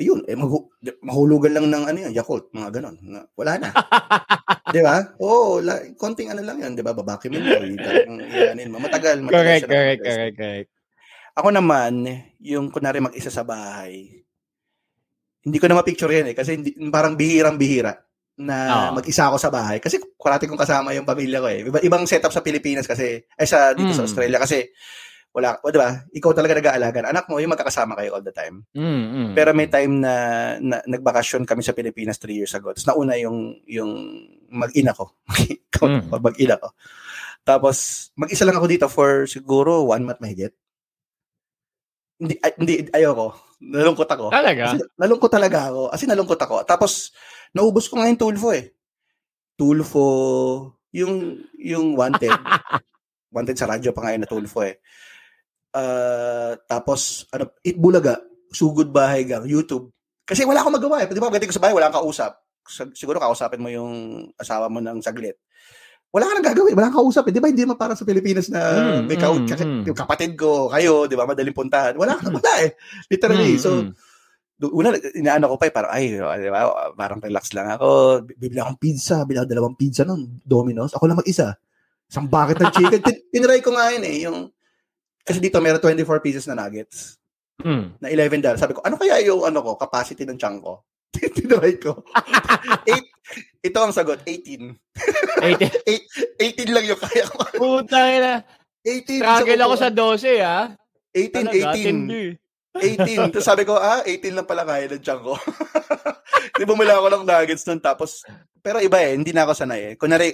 Ayun, 0.00 0.24
eh, 0.24 0.32
maghu- 0.32 0.72
mahulugan 1.04 1.52
lang 1.52 1.68
ng 1.68 1.84
ano 1.84 1.98
yun, 2.08 2.12
Yakult, 2.16 2.48
mga 2.56 2.80
ganon. 2.80 2.96
Na, 3.04 3.20
wala 3.36 3.60
na. 3.60 3.68
di 4.74 4.80
ba? 4.80 5.12
Oo, 5.20 5.60
la, 5.60 5.76
konting 6.00 6.32
ano 6.32 6.40
lang 6.40 6.56
yan, 6.56 6.72
di 6.72 6.80
ba? 6.80 6.96
Babakimin 6.96 7.44
mo, 7.44 7.52
talagang 7.52 8.16
ianin 8.32 8.72
mo. 8.72 8.80
Matagal, 8.80 9.20
matagal 9.20 9.36
Correct, 9.36 9.64
correct, 9.68 10.00
correct, 10.00 10.36
correct. 10.40 10.68
Ako 11.36 11.52
naman, 11.52 12.08
yung 12.40 12.72
kunwari 12.72 13.04
mag-isa 13.04 13.28
sa 13.28 13.44
bahay, 13.44 14.24
hindi 15.44 15.56
ko 15.60 15.68
na 15.68 15.76
ma-picture 15.76 16.08
yan 16.08 16.32
eh, 16.32 16.36
kasi 16.36 16.56
hindi, 16.56 16.72
parang 16.88 17.12
bihirang-bihira 17.12 17.92
na 18.40 18.56
Oo. 18.88 19.04
mag-isa 19.04 19.28
ako 19.28 19.36
sa 19.36 19.52
bahay. 19.52 19.84
Kasi 19.84 20.00
kurati 20.16 20.48
kong 20.48 20.56
kasama 20.56 20.96
yung 20.96 21.04
pamilya 21.04 21.44
ko 21.44 21.48
eh. 21.52 21.60
Iba, 21.60 21.78
ibang 21.84 22.08
setup 22.08 22.32
sa 22.32 22.40
Pilipinas 22.40 22.88
kasi, 22.88 23.20
ay 23.36 23.44
sa 23.44 23.76
dito 23.76 23.92
sa 23.92 24.00
Mm. 24.00 24.08
Australia 24.08 24.38
kasi, 24.40 24.72
wala, 25.30 25.62
o 25.62 25.70
diba, 25.70 26.02
ikaw 26.10 26.34
talaga 26.34 26.58
nag-aalaga. 26.58 27.06
Anak 27.06 27.30
mo, 27.30 27.38
yung 27.38 27.54
magkakasama 27.54 27.94
kayo 27.94 28.18
all 28.18 28.24
the 28.26 28.34
time. 28.34 28.66
Mm, 28.74 29.30
mm. 29.30 29.32
Pero 29.38 29.54
may 29.54 29.70
time 29.70 30.02
na, 30.02 30.14
na 30.58 30.82
nagbakasyon 30.82 31.46
kami 31.46 31.62
sa 31.62 31.70
Pilipinas 31.70 32.18
three 32.18 32.34
years 32.42 32.50
ago. 32.50 32.74
Tapos 32.74 32.86
nauna 32.90 33.14
yung, 33.14 33.62
yung 33.66 33.90
mag-ina 34.50 34.94
ko. 34.94 35.14
Mm. 35.80 36.12
mag-ina 36.12 36.60
ko. 36.60 36.76
Tapos, 37.40 38.10
mag-isa 38.12 38.44
lang 38.44 38.52
ako 38.52 38.68
dito 38.68 38.84
for 38.84 39.24
siguro 39.24 39.88
one 39.88 40.04
month 40.04 40.20
mahigit. 40.20 40.52
Hindi, 42.20 42.36
ay, 42.36 42.52
hindi, 42.60 42.74
ayoko. 42.92 43.32
Nalungkot 43.64 44.04
ako. 44.04 44.28
Talaga? 44.28 44.76
Kasi 44.76 44.84
nalungkot 45.00 45.32
talaga 45.32 45.72
ako. 45.72 45.82
Kasi 45.88 46.04
nalungkot 46.04 46.36
ako. 46.36 46.56
Tapos, 46.68 47.16
naubos 47.56 47.88
ko 47.88 47.96
nga 47.96 48.12
yung 48.12 48.20
Tulfo 48.20 48.52
eh. 48.52 48.76
Tulfo, 49.56 50.04
yung, 50.92 51.40
yung 51.56 51.96
wanted. 51.96 52.28
wanted 53.34 53.56
sa 53.56 53.72
radyo 53.72 53.96
pa 53.96 54.04
ngayon 54.04 54.20
na 54.20 54.28
Tulfo 54.28 54.60
eh. 54.60 54.84
Ah, 55.70 56.58
tapos, 56.66 57.26
ano, 57.30 57.54
Itbulaga, 57.62 58.18
Sugod 58.50 58.90
Bahay 58.90 59.22
Gang, 59.22 59.46
YouTube. 59.46 59.94
Kasi 60.26 60.42
wala 60.42 60.62
akong 60.62 60.74
magawa 60.74 61.02
eh. 61.02 61.06
Di 61.06 61.18
ba, 61.18 61.30
pagdating 61.30 61.50
ko 61.50 61.56
sa 61.58 61.62
bahay, 61.62 61.74
wala 61.74 61.90
kang 61.90 62.02
kausap. 62.02 62.32
Sa- 62.66 62.94
Siguro 62.94 63.18
kausapin 63.18 63.62
mo 63.62 63.70
yung 63.70 63.90
asawa 64.34 64.66
mo 64.66 64.78
ng 64.78 65.02
saglit. 65.02 65.38
Wala 66.10 66.26
ka 66.26 66.32
nang 66.34 66.48
gagawin, 66.50 66.74
wala 66.74 66.90
kang 66.90 67.06
kausap 67.06 67.30
eh. 67.30 67.32
Di 67.34 67.38
ba, 67.38 67.46
hindi 67.46 67.62
naman 67.62 67.78
parang 67.78 67.94
sa 67.94 68.02
Pilipinas 68.02 68.50
na 68.50 68.58
Mm, 68.98 69.06
may 69.06 69.14
ka- 69.14 69.30
mm, 69.30 69.46
kasi 69.46 69.62
mm. 69.62 69.82
kapatid 69.94 70.34
ko, 70.34 70.66
kayo, 70.66 71.06
di 71.06 71.14
ba, 71.14 71.22
madaling 71.26 71.54
puntahan. 71.54 71.94
Wala, 71.94 72.18
wala 72.18 72.52
eh. 72.66 72.74
Literally. 73.06 73.54
Mm, 73.54 73.62
so, 73.62 73.70
mm. 73.86 73.90
una, 74.74 74.90
inaano 75.14 75.54
ko 75.54 75.56
pa 75.56 75.70
eh, 75.70 75.72
parang, 75.74 75.90
ay, 75.94 76.18
di 76.18 76.50
ba, 76.50 76.66
parang 76.98 77.22
relax 77.22 77.54
lang 77.54 77.70
ako. 77.70 78.22
Bibili 78.26 78.58
akong 78.58 78.78
pizza, 78.82 79.22
bibili 79.22 79.38
ako 79.38 79.48
dalawang 79.50 79.78
pizza 79.78 80.02
nun, 80.02 80.42
Domino's. 80.42 80.94
Ako 80.98 81.06
lang 81.06 81.22
mag-isa. 81.22 81.54
Isang 82.10 82.26
bucket 82.26 82.58
ng 82.58 82.74
chicken. 82.74 83.00
Tin- 83.06 83.22
Tinry 83.30 83.62
ko 83.62 83.70
nga 83.70 83.94
yun 83.94 84.02
eh, 84.02 84.16
yung, 84.26 84.38
kasi 85.22 85.38
dito 85.38 85.60
meron 85.60 85.78
24 85.78 86.20
pieces 86.20 86.46
na 86.46 86.56
nuggets 86.56 87.20
Mm. 87.60 87.92
na 88.00 88.08
11 88.08 88.40
dollars. 88.40 88.56
Sabi 88.56 88.72
ko, 88.72 88.80
ano 88.80 88.96
kaya 88.96 89.20
yung 89.20 89.44
ano 89.44 89.60
ko, 89.60 89.76
capacity 89.76 90.24
ng 90.24 90.40
chunk 90.40 90.64
ko? 90.64 90.80
Tinry 91.36 91.76
ko. 91.76 92.00
Eight, 92.88 93.04
ito 93.60 93.76
ang 93.76 93.92
sagot, 93.92 94.24
18. 94.24 94.72
Ay, 95.44 95.52
18 96.40 96.72
lang 96.72 96.88
yung 96.88 96.96
kaya 96.96 97.28
ko. 97.28 97.44
puta 97.52 98.00
na. 98.16 98.34
18. 98.80 99.20
Struggle 99.20 99.60
ako 99.60 99.74
ko, 99.76 99.76
sa 99.76 99.88
12, 99.92 100.40
ah. 100.40 100.72
18, 101.12 101.36
Talaga, 101.36 101.52
18. 101.52 101.84
tindi. 101.84 102.24
18. 102.80 103.28
Tapos 103.28 103.44
sabi 103.44 103.62
ko, 103.68 103.76
ah, 103.76 104.00
18 104.08 104.32
lang 104.32 104.48
pala 104.48 104.64
kaya 104.64 104.88
ng 104.88 105.02
tiyan 105.04 105.20
ko. 105.20 105.36
Di 106.56 106.64
bumila 106.64 106.96
ako 106.96 107.06
ng 107.12 107.24
nuggets 107.28 107.68
nun. 107.68 107.82
Tapos, 107.82 108.24
pero 108.64 108.80
iba 108.80 108.96
eh, 109.04 109.20
hindi 109.20 109.36
na 109.36 109.44
ako 109.44 109.52
sanay 109.52 109.80
eh. 109.84 109.94
Kunwari, 110.00 110.32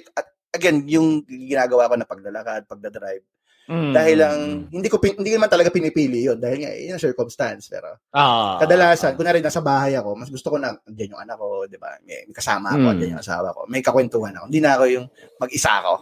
again, 0.55 0.87
yung 0.87 1.26
ginagawa 1.26 1.91
ko 1.91 1.95
na 1.99 2.07
paglalakad, 2.07 2.70
pagdadrive. 2.70 3.26
Mm. 3.67 3.93
Dahil 3.93 4.17
lang, 4.17 4.37
hindi 4.71 4.87
ko, 4.87 4.97
hindi 5.03 5.31
ko 5.31 5.37
naman 5.37 5.51
talaga 5.51 5.75
pinipili 5.75 6.23
yun. 6.23 6.39
Dahil 6.39 6.62
nga, 6.62 6.71
yun 6.71 6.95
ang 6.95 7.03
circumstance. 7.03 7.67
Pero, 7.67 7.99
Ah. 8.14 8.62
kadalasan, 8.62 9.19
kunwari 9.19 9.43
nasa 9.43 9.59
bahay 9.59 9.99
ako, 9.99 10.14
mas 10.14 10.31
gusto 10.31 10.51
ko 10.51 10.57
na, 10.57 10.79
andyan 10.87 11.19
yung 11.19 11.23
anak 11.23 11.35
ko, 11.35 11.67
di 11.67 11.75
ba? 11.75 11.99
May, 12.07 12.31
kasama 12.31 12.71
ako, 12.73 12.87
Mm. 12.87 12.93
andyan 12.95 13.12
yung 13.19 13.23
asawa 13.23 13.51
ko. 13.51 13.61
May 13.67 13.83
kakwentuhan 13.83 14.39
ako. 14.39 14.45
Hindi 14.47 14.61
na 14.62 14.71
ako 14.75 14.85
yung 14.87 15.07
mag-isa 15.37 15.83
ako. 15.83 15.95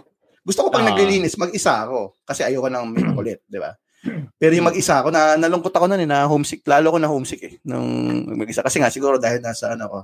Gusto 0.45 0.61
ko 0.61 0.69
pag 0.69 0.85
Ah. 0.85 0.89
naglilinis, 0.93 1.41
mag-isa 1.41 1.89
ako. 1.89 2.21
Kasi 2.21 2.45
ayoko 2.45 2.69
nang 2.69 2.85
may 2.93 3.01
makulit, 3.09 3.41
di 3.49 3.57
ba? 3.57 3.73
Pero 4.37 4.53
yung 4.53 4.69
mag-isa 4.69 5.01
ako, 5.01 5.09
na, 5.09 5.41
nalungkot 5.41 5.73
ako 5.73 5.89
nun 5.89 5.97
eh, 5.99 6.09
na 6.09 6.29
homesick. 6.29 6.61
Lalo 6.69 6.93
ko 6.93 7.01
na 7.01 7.09
homesick 7.09 7.41
eh, 7.41 7.55
nung 7.65 7.89
mag-isa. 8.37 8.61
Kasi 8.61 8.77
nga, 8.77 8.93
siguro 8.93 9.17
dahil 9.17 9.41
nasa, 9.41 9.73
ano 9.73 9.89
ko, 9.89 9.99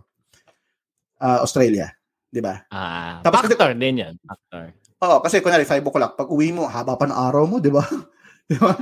ah, 1.21 1.45
Australia. 1.45 1.93
Di 2.25 2.41
ba? 2.41 2.57
Ah, 2.73 3.21
Tapos- 3.21 3.45
factor 3.45 3.77
din 3.77 4.01
yan. 4.01 4.15
Factor. 4.25 4.73
Oo, 5.01 5.17
kasi 5.25 5.41
kunwari, 5.41 5.65
5 5.65 5.81
o'clock, 5.81 6.13
pag 6.13 6.29
uwi 6.29 6.53
mo, 6.53 6.69
haba 6.69 6.93
pa 7.01 7.09
ng 7.09 7.17
araw 7.17 7.49
mo, 7.49 7.57
di 7.57 7.73
ba? 7.73 7.81
di 8.51 8.57
ba? 8.61 8.77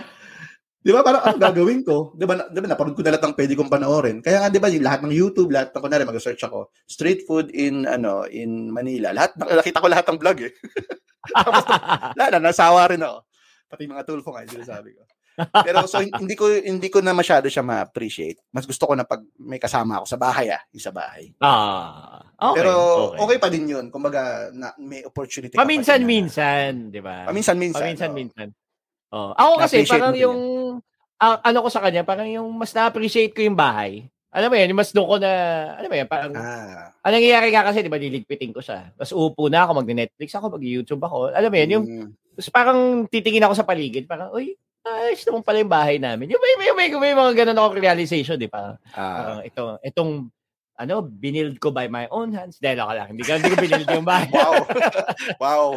Di 0.79 0.91
ba, 0.91 1.03
parang 1.07 1.23
ano 1.23 1.39
gagawin 1.39 1.87
ko? 1.87 2.15
Di 2.19 2.27
ba, 2.27 2.35
na- 2.35 2.51
di 2.51 2.59
ba, 2.59 2.67
napanood 2.71 2.99
ko 2.99 3.03
na 3.07 3.15
lahat 3.15 3.31
ng 3.31 3.37
pwede 3.39 3.53
kong 3.55 3.71
panoorin. 3.71 4.19
Kaya 4.19 4.43
nga, 4.43 4.51
di 4.51 4.59
ba, 4.59 4.67
yung 4.67 4.83
lahat 4.83 5.01
ng 5.07 5.15
YouTube, 5.15 5.55
lahat 5.55 5.71
ng, 5.71 5.83
kunwari, 5.83 6.03
mag-search 6.07 6.43
ako, 6.43 6.71
street 6.91 7.23
food 7.23 7.51
in, 7.55 7.87
ano, 7.87 8.27
in 8.27 8.71
Manila. 8.71 9.15
Lahat, 9.15 9.35
nakita 9.39 9.79
ko 9.79 9.87
lahat 9.87 10.07
ng 10.11 10.19
vlog 10.19 10.39
eh. 10.43 10.53
Tapos, 11.35 11.65
lahat 12.19 12.31
na, 12.35 12.51
nasawa 12.51 12.91
rin 12.91 13.03
ako. 13.03 13.19
Pati 13.69 13.83
mga 13.87 14.07
tulfo 14.07 14.29
nga, 14.35 14.43
yung 14.43 14.67
sabi 14.67 14.91
ko. 14.95 15.08
Pero 15.67 15.87
so 15.87 16.03
hindi 16.03 16.35
ko 16.35 16.51
hindi 16.51 16.89
ko 16.91 16.99
na 16.99 17.15
masyado 17.15 17.47
siya 17.47 17.63
ma-appreciate. 17.63 18.43
Mas 18.51 18.67
gusto 18.67 18.85
ko 18.89 18.99
na 18.99 19.07
pag 19.07 19.23
may 19.39 19.63
kasama 19.63 20.03
ako 20.03 20.07
sa 20.11 20.19
bahay 20.19 20.51
ah, 20.51 20.63
sa 20.79 20.91
bahay. 20.91 21.31
ah, 21.43 22.23
okay. 22.35 22.63
Pero 22.63 22.73
okay. 23.15 23.19
okay. 23.25 23.39
pa 23.39 23.49
din 23.49 23.71
'yun. 23.71 23.87
Kumbaga 23.91 24.51
na, 24.51 24.75
may 24.79 25.07
opportunity 25.07 25.55
ka 25.55 25.63
Paminsan-minsan, 25.63 26.91
di 26.91 27.01
ba? 27.03 27.27
Paminsan-minsan. 27.31 27.83
Paminsan-minsan. 27.83 28.49
Oh. 29.09 29.33
Ako 29.33 29.53
kasi, 29.65 29.89
parang 29.89 30.13
yung, 30.13 30.41
ah, 31.21 31.41
ano 31.41 31.65
ko 31.65 31.69
sa 31.73 31.81
kanya, 31.81 32.05
parang 32.05 32.29
yung 32.29 32.49
mas 32.53 32.73
na-appreciate 32.77 33.33
ko 33.33 33.41
yung 33.41 33.57
bahay. 33.57 34.05
Alam 34.29 34.53
mo 34.53 34.57
yan, 34.61 34.77
mas 34.77 34.93
doon 34.93 35.09
ko 35.09 35.17
na, 35.17 35.33
alam 35.81 35.89
mo 35.89 35.97
yan, 35.97 36.09
parang, 36.09 36.33
Ah. 36.37 36.93
anong 37.01 37.17
nangyayari 37.17 37.49
nga 37.49 37.65
kasi, 37.65 37.81
di 37.81 37.89
ba, 37.89 37.97
liligpitin 37.97 38.53
ko 38.53 38.61
siya. 38.61 38.93
Tapos 38.93 39.17
upo 39.17 39.49
na 39.49 39.65
ako, 39.65 39.81
mag-Netflix 39.81 40.29
ako, 40.37 40.61
mag-YouTube 40.61 41.01
ako. 41.01 41.33
Alam 41.33 41.49
mo 41.49 41.57
yan, 41.57 41.71
yung, 41.73 41.85
Mm. 41.89 42.09
tapos 42.37 42.51
parang 42.53 42.79
titingin 43.09 43.45
ako 43.49 43.55
sa 43.57 43.65
paligid, 43.65 44.05
parang, 44.05 44.29
uy, 44.37 44.53
ayos 44.87 45.25
naman 45.27 45.43
pala 45.43 45.59
yung 45.63 45.73
bahay 45.73 45.97
namin. 45.99 46.31
Yung 46.33 46.43
may, 46.43 46.55
may, 46.59 46.71
may, 46.75 46.89
may 46.95 47.15
mga 47.15 47.33
ganun 47.45 47.59
ako 47.59 47.79
realization, 47.79 48.37
di 48.39 48.51
ba? 48.51 48.79
Ah. 48.95 49.15
Parang 49.17 49.41
ito, 49.45 49.63
itong, 49.85 50.13
ano, 50.79 51.03
binild 51.03 51.59
ko 51.59 51.75
by 51.75 51.91
my 51.91 52.07
own 52.15 52.31
hands. 52.31 52.63
Dahil 52.63 52.79
ako 52.79 52.93
lang, 52.95 53.09
hindi 53.11 53.27
ko, 53.27 53.35
hindi 53.35 53.51
ko 53.51 53.59
binild 53.59 53.89
yung 53.91 54.07
bahay. 54.07 54.31
Wow. 54.31 54.55
wow. 55.43 55.69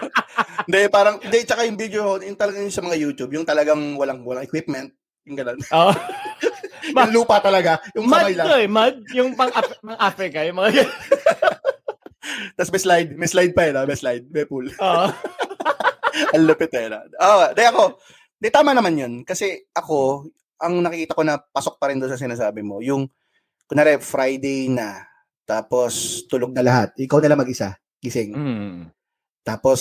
Hindi, 0.66 0.80
parang, 0.88 1.16
hindi, 1.20 1.44
tsaka 1.44 1.66
yung 1.66 1.76
video, 1.76 2.16
yung 2.22 2.38
talagang 2.38 2.64
yung 2.64 2.74
sa 2.74 2.80
mga 2.86 2.96
YouTube, 2.96 3.30
yung 3.34 3.44
talagang 3.44 3.98
walang, 3.98 4.24
walang 4.24 4.46
equipment, 4.46 4.94
yung 5.26 5.36
ganun. 5.36 5.58
Oh. 5.74 5.92
yung 6.82 7.14
lupa 7.14 7.38
talaga, 7.38 7.78
yung 7.94 8.10
Mud 8.10 8.18
kamay 8.18 8.34
lang. 8.34 8.46
to 8.46 8.54
eh, 8.58 8.68
mud. 8.70 8.94
Yung 9.14 9.30
pang, 9.38 9.52
Af- 9.54 9.78
pang 9.78 9.98
Africa, 9.98 10.42
yung 10.42 10.58
mga 10.58 10.82
Tapos 12.58 12.70
may 12.74 12.82
slide, 12.82 13.10
may 13.14 13.30
slide 13.30 13.52
pa 13.54 13.62
eh, 13.68 13.72
no? 13.74 13.86
may 13.86 13.98
slide, 13.98 14.24
may 14.30 14.46
pool. 14.46 14.66
Oo. 14.66 15.06
Ang 16.34 16.44
lupit 16.46 16.72
eh. 16.74 16.90
No? 16.90 16.98
Oh, 17.22 17.46
di 17.54 17.62
ako, 17.62 17.82
di 18.42 18.50
tama 18.50 18.74
naman 18.74 18.98
yun. 18.98 19.12
Kasi 19.22 19.70
ako, 19.70 20.26
ang 20.58 20.82
nakikita 20.82 21.14
ko 21.14 21.22
na 21.22 21.38
pasok 21.38 21.78
pa 21.78 21.94
rin 21.94 22.02
doon 22.02 22.10
sa 22.10 22.18
sinasabi 22.18 22.66
mo, 22.66 22.82
yung, 22.82 23.06
kunwari, 23.70 24.02
Friday 24.02 24.66
na, 24.66 25.06
tapos 25.46 26.26
tulog 26.26 26.50
na 26.50 26.66
lahat. 26.66 26.90
Ikaw 26.98 27.22
na 27.22 27.28
lang 27.30 27.40
mag-isa, 27.46 27.78
gising. 28.02 28.34
Mm. 28.34 28.90
Tapos, 29.46 29.80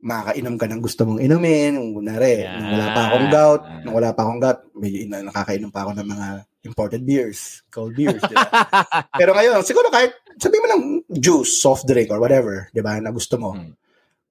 makakainom 0.00 0.56
ka 0.56 0.64
ng 0.64 0.80
gusto 0.80 1.04
mong 1.04 1.20
inumin. 1.20 1.76
Kung 1.76 1.92
kunwari, 2.00 2.48
Yeah. 2.48 2.56
nung 2.56 2.72
wala 2.72 2.88
pa 2.88 3.00
akong 3.12 3.28
gout, 3.28 3.62
nung 3.84 3.94
wala 4.00 4.10
pa 4.16 4.20
akong 4.24 4.40
gout, 4.40 4.60
may 4.80 4.90
ina- 5.04 5.26
nakakainom 5.28 5.68
pa 5.68 5.84
ako 5.84 5.92
ng 6.00 6.08
mga 6.08 6.26
imported 6.60 7.02
beers, 7.04 7.64
cold 7.72 7.92
beers, 7.96 8.20
di 8.20 8.36
ba? 8.36 8.48
Pero 9.20 9.32
ngayon, 9.36 9.60
siguro 9.64 9.88
kahit, 9.92 10.12
sabi 10.40 10.56
mo 10.60 10.66
lang 10.68 10.82
juice, 11.08 11.60
soft 11.60 11.84
drink, 11.84 12.08
or 12.08 12.20
whatever, 12.20 12.68
di 12.72 12.80
ba, 12.80 12.96
na 13.00 13.12
gusto 13.12 13.36
mo. 13.36 13.52
Mm. 13.56 13.72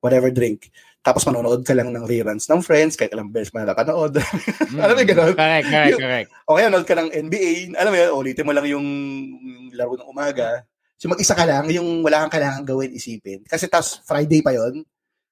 Whatever 0.01 0.29
drink. 0.33 0.69
Tapos 0.99 1.23
manonood 1.23 1.63
ka 1.63 1.71
lang 1.71 1.89
ng 1.89 2.03
reruns 2.03 2.45
ng 2.45 2.59
Friends, 2.59 2.99
kahit 2.99 3.15
ilang 3.15 3.31
beses 3.31 3.55
mo 3.55 3.63
na 3.63 3.71
nakanood. 3.71 4.19
Mm. 4.19 4.79
Alam 4.83 4.93
mo 4.93 4.99
yung 4.99 5.11
ganun? 5.15 5.33
Correct, 5.33 5.67
correct, 5.67 5.91
Yung- 5.95 6.01
correct. 6.03 6.27
o 6.43 6.55
kaya 6.55 6.67
nanood 6.67 6.87
ka 6.87 6.95
ng 6.99 7.09
NBA, 7.15 7.51
alam 7.73 7.91
mo 7.91 7.97
yun, 7.97 8.09
ulitin 8.13 8.45
mo 8.45 8.51
lang 8.51 8.67
yung 8.67 8.85
laro 9.71 9.95
ng 9.95 10.09
umaga. 10.11 10.67
So 10.99 11.07
mag-isa 11.07 11.31
ka 11.31 11.47
lang, 11.47 11.71
yung 11.71 12.03
wala 12.03 12.27
kang 12.27 12.35
kailangan 12.35 12.67
gawin, 12.67 12.91
isipin. 12.91 13.39
Kasi 13.47 13.71
tas 13.71 14.03
Friday 14.03 14.43
pa 14.43 14.51
yon 14.51 14.83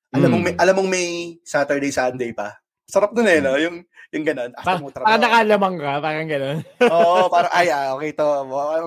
alam 0.08 0.32
mong 0.32 0.40
Mm. 0.40 0.48
may, 0.48 0.56
alam 0.56 0.76
mong 0.80 0.90
may 0.90 1.08
Saturday, 1.44 1.92
Sunday 1.92 2.32
pa. 2.32 2.56
Sarap 2.88 3.12
nun 3.12 3.28
eh, 3.28 3.44
no? 3.44 3.60
Yung, 3.60 3.84
yung 4.10 4.24
ganun. 4.24 4.52
After 4.54 4.64
Pa- 4.64 4.80
mo 4.80 4.88
parang 4.88 5.20
trabaho. 5.20 5.24
nakalamang 5.24 5.76
ka, 5.78 5.92
parang 6.00 6.28
gano'n. 6.28 6.58
Oo, 6.88 7.16
parang, 7.34 7.52
ay, 7.52 7.68
ah, 7.68 7.92
okay 7.94 8.12
to. 8.12 8.28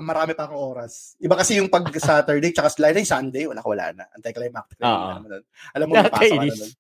Marami 0.01 0.33
pa 0.33 0.45
akong 0.45 0.59
oras. 0.59 1.15
Iba 1.17 1.37
kasi 1.37 1.61
yung 1.61 1.69
pag 1.69 1.85
Saturday, 1.93 2.51
tsaka 2.51 2.73
Friday, 2.73 3.05
Sunday, 3.05 3.45
wala 3.45 3.61
ka, 3.61 3.69
wala 3.69 3.87
na. 3.93 4.05
Anticlimactic. 4.13 4.81
Oo. 4.81 4.89
Alam 4.89 5.21
mo 5.21 5.29
nun. 5.29 5.45
Alam 5.77 5.85
mo, 5.85 5.93
may 5.95 6.09
pasok 6.09 6.31
ka 6.31 6.41
na 6.41 6.55
nun. 6.55 6.73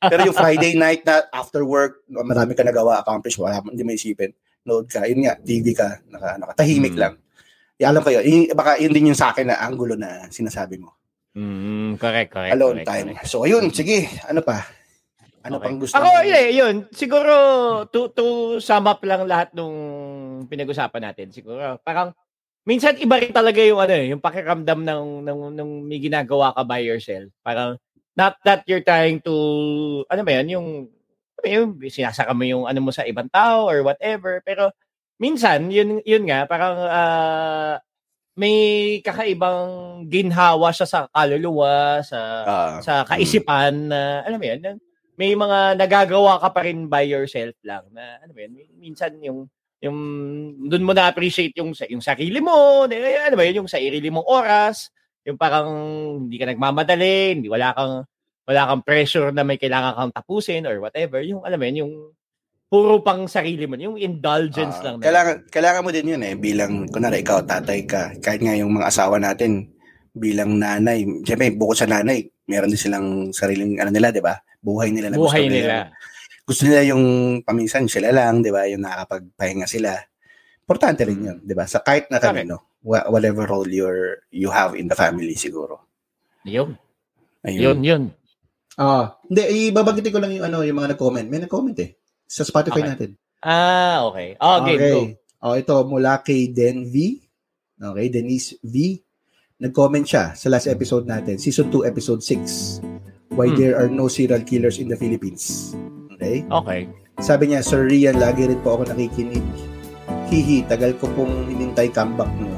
Pero 0.00 0.20
yung 0.24 0.36
Friday 0.36 0.72
night 0.74 1.02
na 1.02 1.14
after 1.30 1.62
work, 1.62 2.02
marami 2.06 2.54
ka 2.54 2.62
nagawa, 2.62 2.98
accomplish, 2.98 3.38
wala, 3.38 3.58
hindi 3.60 3.82
mo 3.82 3.90
isipin. 3.90 4.30
Load 4.64 4.86
ka. 4.86 5.04
Yun 5.04 5.26
nga, 5.26 5.34
TV 5.36 5.66
ka, 5.72 5.98
naka, 6.08 6.38
naka, 6.38 6.52
tahimik 6.56 6.94
Mm. 6.94 7.00
lang. 7.00 7.14
Eh, 7.74 7.84
alam 7.84 8.00
ko 8.00 8.10
yun. 8.10 8.22
Yung- 8.22 8.54
baka 8.54 8.78
yun 8.78 8.90
din 8.90 9.10
yung 9.10 9.18
sa 9.18 9.30
akin 9.30 9.50
na 9.50 9.58
angulo 9.58 9.94
na 9.94 10.30
sinasabi 10.30 10.78
mo. 10.78 10.94
Mm, 11.34 11.98
correct, 11.98 12.30
correct. 12.30 12.54
Alone 12.54 12.80
correct, 12.80 12.88
time. 12.88 13.06
correct. 13.12 13.26
So, 13.26 13.42
ayun, 13.42 13.66
sige. 13.70 14.06
Ano 14.24 14.40
pa? 14.40 14.62
Ano 15.44 15.60
Okay. 15.60 15.68
pang 15.68 15.76
gusto 15.76 15.92
Ako, 16.00 16.08
mo? 16.08 16.24
yun, 16.24 16.48
yun. 16.56 16.74
Siguro, 16.88 17.34
to, 17.92 18.08
to 18.16 18.24
sum 18.64 18.88
up 18.88 19.04
lang 19.04 19.28
lahat 19.28 19.52
nung 19.52 19.76
pinag-usapan 20.48 21.12
natin. 21.12 21.28
Siguro, 21.36 21.76
parang, 21.84 22.16
minsan 22.64 22.96
iba 22.96 23.20
rin 23.20 23.28
talaga 23.28 23.60
yung, 23.60 23.76
ano, 23.76 23.92
eh, 23.92 24.08
yung 24.08 24.24
pakiramdam 24.24 24.80
ng, 24.80 25.04
ng, 25.20 25.40
ng 25.52 25.70
may 25.84 26.00
ginagawa 26.00 26.56
ka 26.56 26.64
by 26.64 26.80
yourself. 26.80 27.28
Parang, 27.44 27.76
not 28.16 28.40
that 28.48 28.64
you're 28.64 28.80
trying 28.80 29.20
to, 29.20 29.34
ano 30.08 30.22
ba 30.24 30.32
yan, 30.40 30.48
yung, 30.56 30.68
ano 31.40 31.46
yung 31.48 31.68
sinasaka 31.92 32.32
mo 32.32 32.46
yung 32.48 32.64
ano 32.64 32.80
mo 32.80 32.88
sa 32.88 33.04
ibang 33.04 33.28
tao 33.28 33.68
or 33.68 33.84
whatever. 33.84 34.40
Pero, 34.48 34.72
minsan, 35.20 35.68
yun, 35.68 36.00
yun 36.08 36.24
nga, 36.24 36.48
parang, 36.48 36.76
ah, 36.88 37.76
may 38.40 38.56
kakaibang 39.04 39.64
ginhawa 40.08 40.72
siya 40.72 40.88
sa 40.88 41.00
kaluluwa, 41.12 42.00
sa 42.00 42.20
Ah, 42.44 42.76
sa 42.80 43.04
kaisipan 43.04 43.92
na 43.92 44.24
alam 44.24 44.40
mo 44.40 44.46
yun, 44.48 44.60
na 44.64 44.72
may 45.14 45.32
mga 45.32 45.78
nagagawa 45.78 46.38
ka 46.38 46.48
pa 46.50 46.60
rin 46.62 46.86
by 46.86 47.04
yourself 47.04 47.54
lang 47.62 47.86
na 47.90 48.18
ano 48.18 48.30
mo 48.30 48.40
yun, 48.40 48.52
minsan 48.76 49.14
yung 49.20 49.46
yung 49.78 49.98
doon 50.64 50.84
mo 50.84 50.92
na 50.92 51.06
appreciate 51.06 51.52
yung 51.54 51.76
sa- 51.76 51.86
yung 51.86 52.00
sarili 52.00 52.40
mo, 52.40 52.88
eh, 52.88 53.20
ano 53.20 53.36
ba 53.36 53.44
yun, 53.44 53.62
yung 53.62 53.70
sa 53.70 53.76
sarili 53.76 54.08
mong 54.08 54.24
oras, 54.24 54.88
yung 55.22 55.36
parang 55.36 55.68
hindi 56.24 56.36
ka 56.36 56.48
nagmamadali, 56.48 57.36
hindi 57.36 57.48
wala 57.48 57.70
kang 57.72 57.94
wala 58.44 58.62
kang 58.68 58.82
pressure 58.82 59.32
na 59.32 59.40
may 59.40 59.56
kailangan 59.56 59.96
kang 59.96 60.12
tapusin 60.12 60.64
or 60.64 60.76
whatever, 60.76 61.20
yung 61.20 61.40
alam 61.44 61.56
mo 61.56 61.64
yun, 61.64 61.80
yung 61.80 61.92
puro 62.68 63.00
pang 63.00 63.24
sarili 63.24 63.64
mo, 63.64 63.78
yung 63.78 63.96
indulgence 63.96 64.82
Ah, 64.82 64.84
lang. 64.84 64.94
na- 64.98 65.04
kailangan, 65.06 65.36
kailangan 65.48 65.84
mo 65.84 65.90
din 65.92 66.10
yun 66.10 66.22
eh, 66.22 66.34
bilang, 66.34 66.90
kunwari, 66.90 67.22
ikaw, 67.22 67.40
tatay 67.40 67.86
ka, 67.86 68.12
kahit 68.18 68.42
nga 68.42 68.52
yung 68.52 68.74
mga 68.74 68.88
asawa 68.90 69.16
natin, 69.16 69.70
bilang 70.10 70.58
nanay, 70.58 71.06
siyempre, 71.22 71.54
bukod 71.54 71.78
sa 71.78 71.86
nanay, 71.86 72.20
meron 72.44 72.68
din 72.68 72.80
silang 72.80 73.06
sariling, 73.30 73.78
ano 73.78 73.88
nila, 73.88 74.10
di 74.10 74.20
ba? 74.20 74.34
Buhay 74.64 74.88
nila 74.88 75.12
na 75.12 75.20
buhay 75.20 75.44
gusto 75.44 75.52
nila. 75.52 75.76
Gusto 76.44 76.62
nila 76.64 76.82
yung 76.88 77.04
paminsan 77.44 77.84
sila 77.84 78.08
lang, 78.08 78.40
di 78.40 78.48
ba? 78.48 78.64
Yung 78.64 78.80
nakakapagpahinga 78.80 79.68
sila. 79.68 79.92
Importante 80.64 81.04
rin 81.04 81.20
yun, 81.20 81.38
di 81.44 81.52
ba? 81.52 81.68
Sa 81.68 81.84
kahit 81.84 82.08
na 82.08 82.16
kanino, 82.16 82.80
wha- 82.80 83.04
whatever 83.08 83.44
role 83.44 83.68
you're, 83.68 84.24
you 84.32 84.48
have 84.48 84.72
in 84.72 84.88
the 84.88 84.96
family 84.96 85.36
siguro. 85.36 85.84
Yun, 86.48 86.76
Ayun. 87.44 87.60
yun, 87.60 87.78
yun. 87.84 88.02
Ah, 88.74 89.20
hindi 89.28 89.68
ibabanggitin 89.68 90.12
ko 90.12 90.20
lang 90.20 90.32
yung 90.32 90.44
ano, 90.44 90.64
yung 90.64 90.76
mga 90.76 90.96
nag-comment. 90.96 91.28
May 91.28 91.44
nag-comment 91.44 91.78
eh 91.80 91.94
sa 92.24 92.42
Spotify 92.42 92.80
Okay. 92.80 92.88
natin. 92.88 93.10
Ah, 93.44 94.08
okay. 94.08 94.28
Oh, 94.40 94.58
game, 94.64 94.80
go. 94.80 95.00
Oh, 95.44 95.54
ito 95.54 95.76
mula 95.84 96.24
kay 96.24 96.48
Den 96.48 96.88
V. 96.88 97.20
Okay, 97.76 98.06
Denise 98.08 98.56
V. 98.64 98.96
Nag-comment 99.60 100.04
siya 100.04 100.32
sa 100.32 100.48
last 100.48 100.66
episode 100.66 101.04
natin, 101.04 101.36
season 101.36 101.68
2, 101.68 101.84
episode 101.84 102.24
6. 102.24 102.93
Why 103.34 103.50
Hmm. 103.50 103.58
there 103.58 103.74
are 103.74 103.86
no 103.86 104.06
serial 104.06 104.40
killers 104.40 104.78
in 104.78 104.86
the 104.86 104.94
Philippines. 104.94 105.74
Okay? 106.14 106.46
Okay. 106.46 106.86
Sabi 107.18 107.50
niya, 107.50 107.62
Sir 107.62 107.86
Rian, 107.86 108.16
lagi 108.16 108.46
rin 108.46 108.58
po 108.58 108.74
ako 108.74 108.90
nakikinig. 108.90 109.42
Hihi, 110.26 110.66
tagal 110.66 110.94
ko 110.96 111.06
pong 111.12 111.46
hinintay 111.46 111.90
comeback 111.90 112.30
mo. 112.36 112.50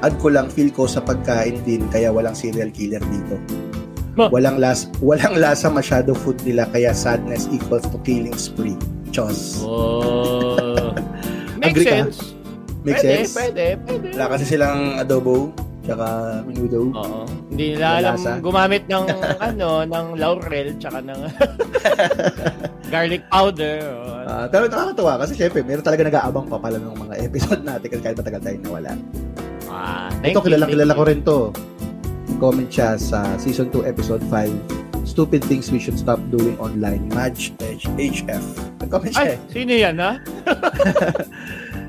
Add 0.00 0.18
ko 0.18 0.30
lang 0.30 0.46
feel 0.46 0.70
ko 0.70 0.86
sa 0.86 0.98
pagkain 0.98 1.62
din 1.62 1.86
kaya 1.88 2.10
walang 2.10 2.34
serial 2.34 2.70
killer 2.70 3.02
dito. 3.04 3.38
Huh. 4.12 4.28
Walang 4.28 4.58
las 4.58 4.90
walang 4.98 5.38
lasa 5.38 5.70
masyado 5.70 6.12
food 6.12 6.36
nila 6.42 6.66
kaya 6.68 6.90
sadness 6.92 7.46
equals 7.48 7.86
to 7.86 7.96
killing 8.02 8.34
spree. 8.34 8.76
Chos. 9.08 9.62
Oh. 9.62 10.92
Makes 11.60 11.66
Agree 11.70 11.86
ka? 11.86 11.94
sense. 12.02 12.18
Make 12.82 12.98
pwede, 12.98 13.06
sense? 13.22 13.30
Pwede, 13.32 13.64
pwede. 13.80 14.06
Wala 14.12 14.26
kasi 14.34 14.44
silang 14.44 14.98
adobo, 14.98 15.54
Tsaka 15.82 16.06
menudo. 16.46 16.94
Oo. 16.94 17.22
Hindi 17.52 17.76
nila 17.76 18.00
alam 18.00 18.16
gumamit 18.40 18.88
ng 18.88 19.04
ano, 19.52 19.84
ng 19.84 20.06
laurel 20.16 20.72
tsaka 20.80 21.04
ng 21.04 21.20
garlic 22.92 23.22
powder. 23.28 23.84
o 23.84 24.00
ano. 24.24 24.28
Ah, 24.28 24.46
pero 24.48 24.64
nakakatawa 24.66 25.20
kasi 25.20 25.36
syempre, 25.36 25.60
meron 25.60 25.84
talaga 25.84 26.08
nag-aabang 26.08 26.48
pa 26.48 26.56
pala 26.56 26.80
ng 26.80 26.96
mga 26.96 27.14
episode 27.28 27.60
natin 27.60 27.86
kasi 27.88 28.00
kahit 28.00 28.16
matagal 28.16 28.40
tayo 28.40 28.56
nawala. 28.60 28.90
Ah, 29.68 30.08
Ito, 30.20 30.40
kilala, 30.40 30.64
kilala 30.64 30.92
ko 30.92 31.02
rin 31.04 31.20
to. 31.20 31.38
Comment 32.36 32.66
siya 32.66 32.96
sa 32.96 33.22
season 33.36 33.68
2, 33.68 33.84
episode 33.84 34.24
5. 34.26 35.04
Stupid 35.04 35.44
things 35.44 35.68
we 35.68 35.76
should 35.76 35.98
stop 35.98 36.16
doing 36.30 36.56
online. 36.56 37.04
Madge 37.10 37.52
H- 37.60 37.84
HF. 37.92 38.44
Nag-comment 38.80 39.12
siya 39.12 39.26
Ay, 39.26 39.34
eh. 39.34 39.38
sino 39.50 39.72
yan, 39.74 39.96
ha? 39.98 40.16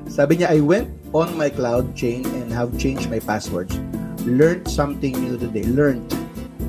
Sabi 0.05 0.37
niya, 0.37 0.51
I 0.51 0.59
went 0.59 0.89
on 1.11 1.33
my 1.33 1.47
cloud 1.47 1.93
chain 1.93 2.21
and 2.37 2.51
have 2.51 2.73
changed 2.75 3.07
my 3.07 3.17
passwords. 3.17 3.73
Learned 4.23 4.63
something 4.65 5.13
new 5.13 5.35
today. 5.35 5.63
Learned. 5.65 6.07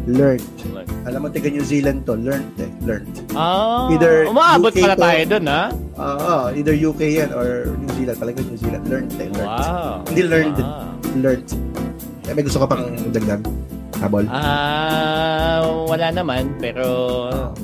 Learned. 0.05 0.43
Alam 1.05 1.21
mo, 1.21 1.29
taga 1.29 1.49
New 1.49 1.63
Zealand 1.63 2.05
to. 2.05 2.13
Learned 2.15 2.57
eh. 2.59 2.69
Learned. 2.83 3.15
Ah, 3.33 3.89
Either 3.89 4.25
umaabot 4.27 4.69
UK 4.69 4.81
pala 4.83 4.97
to- 4.97 5.03
tayo 5.03 5.21
dun, 5.29 5.45
ha? 5.47 5.63
Oo, 5.95 6.37
either 6.51 6.75
UK 6.75 7.01
yan 7.15 7.31
or 7.31 7.73
New 7.77 7.93
Zealand. 7.95 8.19
Talaga 8.19 8.39
New 8.43 8.59
Zealand. 8.59 8.85
Learned 8.85 9.13
eh. 9.15 9.29
Learned. 9.31 9.49
Wow. 9.65 10.03
Hindi 10.09 10.23
learned. 10.25 10.59
Wow. 10.59 11.21
Learned. 11.21 11.49
Eh, 12.25 12.33
may 12.33 12.43
gusto 12.43 12.59
ka 12.59 12.67
pang 12.67 12.85
dagdag? 13.09 13.41
Habol? 14.05 14.29
Ah, 14.29 15.65
wala 15.89 16.13
naman, 16.13 16.61
pero 16.61 16.85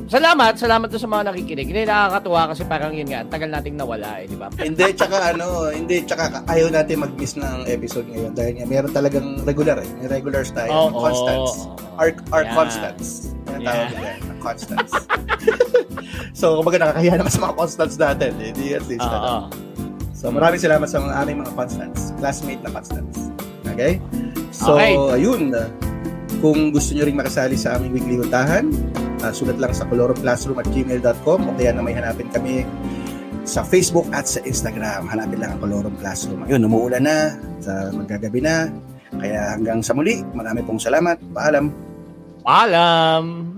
salamat, 0.08 0.56
salamat 0.56 0.88
doon 0.88 0.96
sa 0.98 1.10
mga 1.10 1.24
nakikinig. 1.28 1.68
Hindi 1.68 1.84
nakakatuwa 1.84 2.48
kasi 2.48 2.62
parang 2.64 2.96
yun 2.96 3.06
nga, 3.06 3.20
ang 3.20 3.28
tagal 3.28 3.52
nating 3.52 3.76
nawala 3.76 4.18
eh, 4.18 4.24
di 4.24 4.40
ba? 4.40 4.48
hindi, 4.56 4.88
tsaka 4.90 5.36
ano, 5.36 5.68
hindi, 5.68 6.00
tsaka 6.00 6.40
ayaw 6.48 6.72
natin 6.72 6.96
mag-miss 6.98 7.36
ng 7.36 7.68
episode 7.68 8.08
ngayon 8.08 8.32
dahil 8.32 8.56
nga 8.56 8.64
meron 8.64 8.88
talagang 8.90 9.44
regular 9.44 9.76
eh. 9.76 9.88
May 10.00 10.08
regulars 10.08 10.48
tayo. 10.50 10.72
Oo. 10.88 10.96
constants. 10.98 11.52
Our, 12.00 12.10
our 12.32 12.44
Yan. 12.48 12.54
constants. 12.56 13.06
Yan 13.46 13.60
Yan. 13.60 13.66
tawag 13.66 13.88
nila. 13.92 14.10
ang 14.16 14.40
Constants. 14.40 14.92
so, 16.40 16.56
kumbaga 16.56 16.80
nakakahiya 16.80 17.20
naman 17.20 17.28
sa 17.28 17.40
mga 17.44 17.54
constants 17.54 17.96
natin. 18.00 18.32
eh. 18.40 18.48
Hindi 18.50 18.66
at 18.72 18.84
least. 18.88 19.04
Oo. 19.04 19.12
ano. 19.12 19.52
So, 20.16 20.32
maraming 20.32 20.56
salamat 20.56 20.88
sa 20.88 20.96
mga 20.98 21.14
aming 21.18 21.44
mga 21.44 21.52
constants. 21.52 22.16
Classmate 22.16 22.64
na 22.64 22.72
constants. 22.72 23.28
Okay? 23.68 24.00
So, 24.50 24.74
Okay. 24.74 24.96
ayun. 25.14 25.52
Kung 26.40 26.72
gusto 26.72 26.96
nyo 26.96 27.04
rin 27.04 27.16
makasali 27.20 27.56
sa 27.56 27.76
aming 27.76 28.00
weekly 28.00 28.16
huntahan, 28.16 28.72
uh, 29.20 29.32
sulat 29.32 29.60
lang 29.60 29.76
sa 29.76 29.84
coloroclassroom 29.86 30.56
at 30.56 30.68
gmail.com 30.72 31.38
o 31.44 31.52
kaya 31.56 31.76
na 31.76 31.84
may 31.84 31.92
hanapin 31.92 32.32
kami 32.32 32.64
sa 33.44 33.64
Facebook 33.64 34.08
at 34.12 34.24
sa 34.24 34.40
Instagram. 34.44 35.08
Hanapin 35.08 35.40
lang 35.40 35.56
ang 35.56 35.60
Colorum 35.60 35.96
Classroom. 35.98 36.44
Ayun, 36.46 36.64
umuulan 36.64 37.04
na, 37.04 37.34
sa 37.60 37.92
magagabi 37.92 38.40
na. 38.44 38.68
Kaya 39.10 39.58
hanggang 39.58 39.82
sa 39.82 39.92
muli, 39.92 40.22
marami 40.32 40.62
pong 40.62 40.80
salamat. 40.80 41.18
Paalam. 41.34 41.66
Paalam! 42.46 43.49